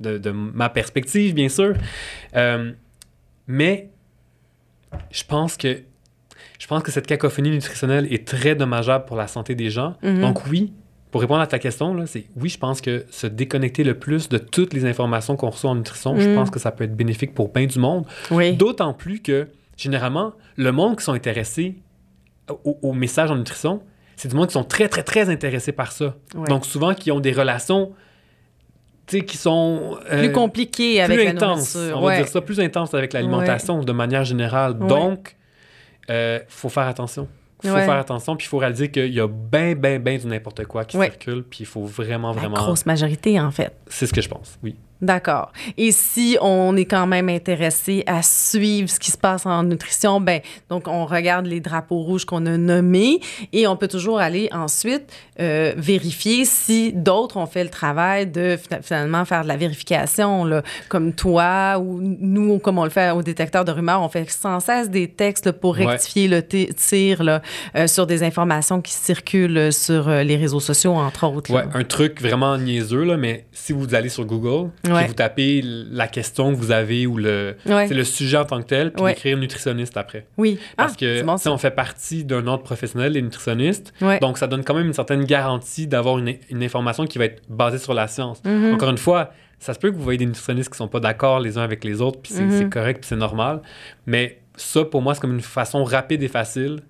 de, 0.00 0.16
de 0.18 0.30
ma 0.30 0.68
perspective, 0.70 1.34
bien 1.34 1.48
sûr. 1.48 1.74
Euh, 2.34 2.72
mais 3.46 3.90
je 5.10 5.22
pense 5.24 5.56
que 5.56 5.82
je 6.58 6.66
pense 6.66 6.82
que 6.82 6.90
cette 6.90 7.06
cacophonie 7.06 7.50
nutritionnelle 7.50 8.12
est 8.12 8.26
très 8.26 8.54
dommageable 8.54 9.04
pour 9.04 9.16
la 9.16 9.26
santé 9.28 9.54
des 9.54 9.70
gens. 9.70 9.96
Mhm. 10.02 10.20
Donc 10.20 10.46
oui, 10.46 10.72
pour 11.10 11.20
répondre 11.20 11.40
à 11.40 11.46
ta 11.46 11.58
question, 11.58 11.94
là, 11.94 12.06
c'est 12.06 12.24
oui, 12.36 12.48
je 12.48 12.58
pense 12.58 12.80
que 12.80 13.04
se 13.10 13.26
déconnecter 13.26 13.84
le 13.84 13.94
plus 13.98 14.28
de 14.28 14.38
toutes 14.38 14.72
les 14.72 14.84
informations 14.84 15.36
qu'on 15.36 15.50
reçoit 15.50 15.70
en 15.70 15.74
nutrition, 15.76 16.18
je 16.18 16.28
Mhm. 16.28 16.34
pense 16.34 16.50
que 16.50 16.58
ça 16.58 16.70
peut 16.72 16.84
être 16.84 16.96
bénéfique 16.96 17.34
pour 17.34 17.52
bien 17.52 17.66
du 17.66 17.78
monde. 17.78 18.06
Oui. 18.30 18.54
D'autant 18.56 18.92
plus 18.92 19.20
que, 19.20 19.48
généralement, 19.76 20.32
le 20.56 20.72
monde 20.72 20.96
qui 20.98 21.04
sont 21.04 21.12
intéressés 21.12 21.76
au, 22.64 22.78
au 22.82 22.92
message 22.92 23.30
en 23.30 23.36
nutrition, 23.36 23.82
c'est 24.16 24.28
du 24.28 24.34
monde 24.34 24.48
qui 24.48 24.54
sont 24.54 24.64
très, 24.64 24.88
très, 24.88 25.02
très 25.02 25.28
intéressés 25.30 25.72
par 25.72 25.92
ça. 25.92 26.16
Ouais. 26.34 26.48
Donc, 26.48 26.66
souvent, 26.66 26.94
qui 26.94 27.10
ont 27.12 27.20
des 27.20 27.32
relations, 27.32 27.92
qui 29.06 29.36
sont... 29.36 29.98
euh, 30.10 30.18
plus 30.18 30.32
compliqué 30.32 31.00
avec 31.00 31.16
plus 31.18 31.24
la 31.24 31.32
nourriture. 31.32 31.96
on 31.96 32.00
va 32.00 32.06
ouais. 32.06 32.16
dire 32.18 32.28
ça, 32.28 32.40
plus 32.40 32.60
intenses 32.60 32.94
avec 32.94 33.12
l'alimentation 33.12 33.82
de 33.82 33.92
manière 33.92 34.24
générale. 34.24 34.76
Donc, 34.76 35.36
il 36.08 36.42
faut 36.48 36.68
faire 36.68 36.86
attention. 36.86 37.28
Il 37.64 37.70
faut 37.70 37.76
faire 37.76 37.90
attention, 37.92 38.36
puis 38.36 38.46
il 38.46 38.48
faut 38.48 38.58
réaliser 38.58 38.90
qu'il 38.90 39.12
y 39.12 39.20
a 39.20 39.26
ben, 39.26 39.74
ben, 39.74 40.00
ben 40.00 40.18
du 40.18 40.26
n'importe 40.26 40.64
quoi 40.64 40.84
qui 40.84 40.96
circule, 40.98 41.42
puis 41.42 41.60
il 41.60 41.66
faut 41.66 41.84
vraiment, 41.84 42.32
La 42.32 42.40
vraiment... 42.40 42.56
grosse 42.56 42.86
majorité, 42.86 43.40
en 43.40 43.50
fait. 43.50 43.72
C'est 43.88 44.06
ce 44.06 44.12
que 44.12 44.20
je 44.20 44.28
pense, 44.28 44.58
oui. 44.62 44.76
D'accord. 45.00 45.52
Et 45.76 45.92
si 45.92 46.36
on 46.40 46.76
est 46.76 46.84
quand 46.84 47.06
même 47.06 47.28
intéressé 47.28 48.02
à 48.06 48.22
suivre 48.22 48.88
ce 48.90 48.98
qui 48.98 49.10
se 49.12 49.16
passe 49.18 49.46
en 49.46 49.62
nutrition, 49.62 50.20
ben 50.20 50.40
donc 50.68 50.88
on 50.88 51.06
regarde 51.06 51.46
les 51.46 51.60
drapeaux 51.60 52.00
rouges 52.02 52.24
qu'on 52.24 52.44
a 52.46 52.56
nommés 52.56 53.20
et 53.52 53.66
on 53.68 53.76
peut 53.76 53.86
toujours 53.88 54.18
aller 54.18 54.48
ensuite 54.52 55.04
euh, 55.40 55.72
vérifier 55.76 56.44
si 56.44 56.92
d'autres 56.92 57.36
ont 57.36 57.46
fait 57.46 57.62
le 57.62 57.70
travail 57.70 58.26
de 58.26 58.56
fina- 58.56 58.82
finalement 58.82 59.24
faire 59.24 59.42
de 59.44 59.48
la 59.48 59.56
vérification, 59.56 60.44
là, 60.44 60.62
comme 60.88 61.12
toi 61.12 61.78
ou 61.78 62.00
nous, 62.02 62.58
comme 62.58 62.78
on 62.78 62.84
le 62.84 62.90
fait 62.90 63.10
au 63.12 63.22
détecteur 63.22 63.64
de 63.64 63.70
rumeurs, 63.70 64.02
on 64.02 64.08
fait 64.08 64.28
sans 64.28 64.58
cesse 64.58 64.90
des 64.90 65.06
textes 65.08 65.46
là, 65.46 65.52
pour 65.52 65.78
Ouais. 65.78 65.86
rectifier 65.86 66.26
le 66.26 66.42
tir 66.42 67.22
là, 67.22 67.40
euh, 67.76 67.86
sur 67.86 68.06
des 68.06 68.24
informations 68.24 68.80
qui 68.80 68.92
circulent 68.92 69.72
sur 69.72 70.08
euh, 70.08 70.22
les 70.24 70.36
réseaux 70.36 70.58
sociaux, 70.60 70.94
entre 70.94 71.24
autres. 71.28 71.52
Ouais, 71.54 71.62
un 71.72 71.84
truc 71.84 72.20
vraiment 72.20 72.58
niaiseux, 72.58 73.04
là, 73.04 73.16
mais 73.16 73.44
si 73.52 73.72
vous 73.72 73.94
allez 73.94 74.08
sur 74.08 74.24
Google, 74.24 74.70
Ouais. 74.92 74.98
puis 75.00 75.08
vous 75.08 75.14
tapez 75.14 75.62
la 75.64 76.08
question 76.08 76.50
que 76.52 76.56
vous 76.56 76.70
avez 76.70 77.06
ou 77.06 77.16
le, 77.16 77.56
Ouais. 77.66 77.88
le 77.88 78.04
sujet 78.04 78.36
en 78.38 78.44
tant 78.44 78.60
que 78.62 78.66
tel, 78.66 78.92
puis 78.92 79.10
écrire 79.12 79.36
nutritionniste 79.36 79.96
après. 79.96 80.26
Oui. 80.36 80.58
Parce 80.76 80.92
Ah, 80.94 80.96
que 80.98 81.22
bon, 81.22 81.36
ça. 81.36 81.52
on 81.52 81.58
fait 81.58 81.70
partie 81.70 82.24
d'un 82.24 82.46
ordre 82.46 82.62
professionnel, 82.64 83.12
les 83.12 83.22
nutritionnistes, 83.22 83.92
donc 84.20 84.38
ça 84.38 84.46
donne 84.46 84.64
quand 84.64 84.74
même 84.74 84.86
une 84.86 84.92
certaine 84.92 85.24
garantie 85.24 85.86
d'avoir 85.86 86.18
une, 86.18 86.34
une 86.50 86.62
information 86.62 87.04
qui 87.06 87.18
va 87.18 87.24
être 87.26 87.42
basée 87.48 87.78
sur 87.78 87.94
la 87.94 88.06
science. 88.08 88.42
Mhm. 88.44 88.74
Encore 88.74 88.90
une 88.90 88.98
fois, 88.98 89.32
ça 89.58 89.74
se 89.74 89.78
peut 89.78 89.90
que 89.90 89.96
vous 89.96 90.02
voyez 90.04 90.18
des 90.18 90.26
nutritionnistes 90.26 90.70
qui 90.70 90.76
sont 90.78 90.88
pas 90.88 91.00
d'accord 91.00 91.40
les 91.40 91.58
uns 91.58 91.62
avec 91.62 91.82
les 91.84 92.00
autres, 92.00 92.20
puis 92.22 92.32
c'est 92.32 92.48
c'est 92.50 92.68
correct, 92.68 93.00
puis 93.00 93.08
c'est 93.08 93.16
normal. 93.16 93.60
Mais 94.06 94.38
ça, 94.56 94.84
pour 94.84 95.02
moi, 95.02 95.14
c'est 95.14 95.20
comme 95.20 95.34
une 95.34 95.40
façon 95.40 95.84
rapide 95.84 96.22
et 96.22 96.28
facile 96.28 96.80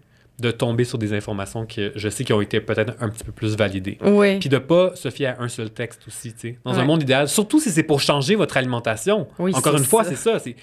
de 0.40 0.51
tomber 0.51 0.85
sur 0.85 0.98
des 0.98 1.12
informations 1.12 1.66
que 1.66 1.92
je 1.96 2.09
sais 2.09 2.24
qui 2.24 2.33
ont 2.33 2.40
été 2.40 2.61
peut-être 2.61 2.94
un 3.01 3.09
petit 3.09 3.24
peu 3.24 3.33
plus 3.33 3.57
validées. 3.57 3.98
Oui. 4.03 4.38
Puis 4.38 4.48
de 4.48 4.59
pas 4.59 4.94
se 4.94 5.11
fier 5.11 5.35
à 5.38 5.42
un 5.42 5.48
seul 5.48 5.70
texte 5.70 6.03
aussi, 6.07 6.33
tu 6.33 6.40
sais. 6.40 6.59
Dans 6.64 6.79
un 6.79 6.85
monde 6.85 7.03
idéal, 7.03 7.29
surtout 7.29 7.59
si 7.59 7.70
c'est 7.70 7.83
pour 7.83 8.01
changer 8.01 8.37
votre 8.37 8.57
alimentation. 8.57 9.27
Oui, 9.38 9.53
Encore 9.55 9.77
une 9.77 9.85
fois, 9.85 10.05
c'est 10.05 10.16
ça. 10.16 10.38
C'est 10.38 10.55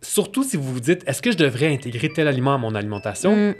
surtout 0.00 0.44
si 0.44 0.56
vous 0.56 0.72
vous 0.72 0.80
dites, 0.80 1.02
est-ce 1.06 1.20
que 1.20 1.30
je 1.30 1.36
devrais 1.36 1.72
intégrer 1.72 2.08
tel 2.08 2.26
aliment 2.26 2.54
à 2.54 2.58
mon 2.58 2.74
alimentation? 2.74 3.34
Mm. 3.34 3.54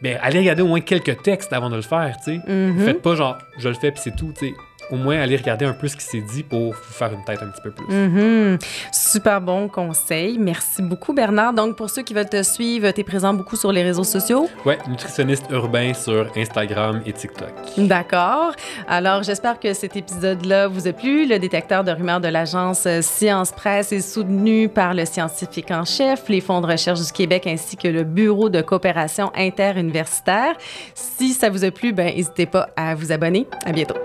Ben 0.00 0.16
allez 0.22 0.38
regarder 0.38 0.62
au 0.62 0.68
moins 0.68 0.80
quelques 0.80 1.22
textes 1.22 1.52
avant 1.52 1.70
de 1.70 1.76
le 1.76 1.82
faire, 1.82 2.16
tu 2.24 2.36
sais. 2.36 2.40
Mhm. 2.52 2.84
Faites 2.84 3.02
pas 3.02 3.16
genre, 3.16 3.36
je 3.58 3.68
le 3.68 3.74
fais 3.74 3.90
puis 3.90 4.00
c'est 4.02 4.14
tout, 4.14 4.32
tu 4.38 4.46
sais. 4.46 4.54
Au 4.90 4.96
moins, 4.96 5.20
allez 5.20 5.36
regarder 5.36 5.64
un 5.64 5.72
peu 5.72 5.88
ce 5.88 5.96
qui 5.96 6.04
s'est 6.04 6.20
dit 6.20 6.42
pour 6.42 6.72
vous 6.72 6.92
faire 6.92 7.12
une 7.12 7.24
tête 7.24 7.42
un 7.42 7.48
petit 7.48 7.62
peu 7.62 7.70
plus. 7.70 7.86
Mhm. 7.94 8.58
Super 8.92 9.40
bon 9.40 9.68
conseil. 9.68 10.38
Merci 10.38 10.82
beaucoup, 10.82 11.12
Bernard. 11.12 11.52
Donc, 11.52 11.76
pour 11.76 11.90
ceux 11.90 12.02
qui 12.02 12.14
veulent 12.14 12.28
te 12.28 12.42
suivre, 12.42 12.90
tu 12.90 13.00
es 13.00 13.04
présent 13.04 13.34
beaucoup 13.34 13.56
sur 13.56 13.72
les 13.72 13.82
réseaux 13.82 14.04
sociaux? 14.04 14.48
Ouais, 14.64 14.78
nutritionniste 14.88 15.44
urbain 15.50 15.92
sur 15.94 16.30
Instagram 16.36 17.02
et 17.06 17.12
TikTok. 17.12 17.52
D'accord. 17.76 18.52
Alors, 18.88 19.22
j'espère 19.22 19.60
que 19.60 19.72
cet 19.74 19.96
épisode-là 19.96 20.68
vous 20.68 20.88
a 20.88 20.92
plu. 20.92 21.26
Le 21.26 21.38
détecteur 21.38 21.84
de 21.84 21.92
rumeurs 21.92 22.20
de 22.20 22.28
l'agence 22.28 22.86
euh, 22.86 23.02
Science 23.02 23.52
Presse 23.52 23.92
est 23.92 24.00
soutenu 24.00 24.68
par 24.68 24.94
le 24.94 25.04
scientifique 25.04 25.70
en 25.70 25.84
chef, 25.84 26.28
les 26.28 26.40
fonds 26.40 26.60
de 26.60 26.66
recherche 26.66 27.00
du 27.00 27.12
Québec 27.12 27.46
ainsi 27.46 27.76
que 27.76 27.88
le 27.88 28.04
Bureau 28.04 28.48
de 28.48 28.60
coopération 28.60 29.30
interuniversitaire. 29.34 30.56
Si 30.94 31.32
ça 31.32 31.50
vous 31.50 31.64
a 31.64 31.70
plu, 31.70 31.92
ben, 31.92 32.14
n'hésitez 32.14 32.46
pas 32.46 32.68
à 32.76 32.94
vous 32.94 33.12
abonner. 33.12 33.46
À 33.64 33.72
bientôt. 33.72 33.96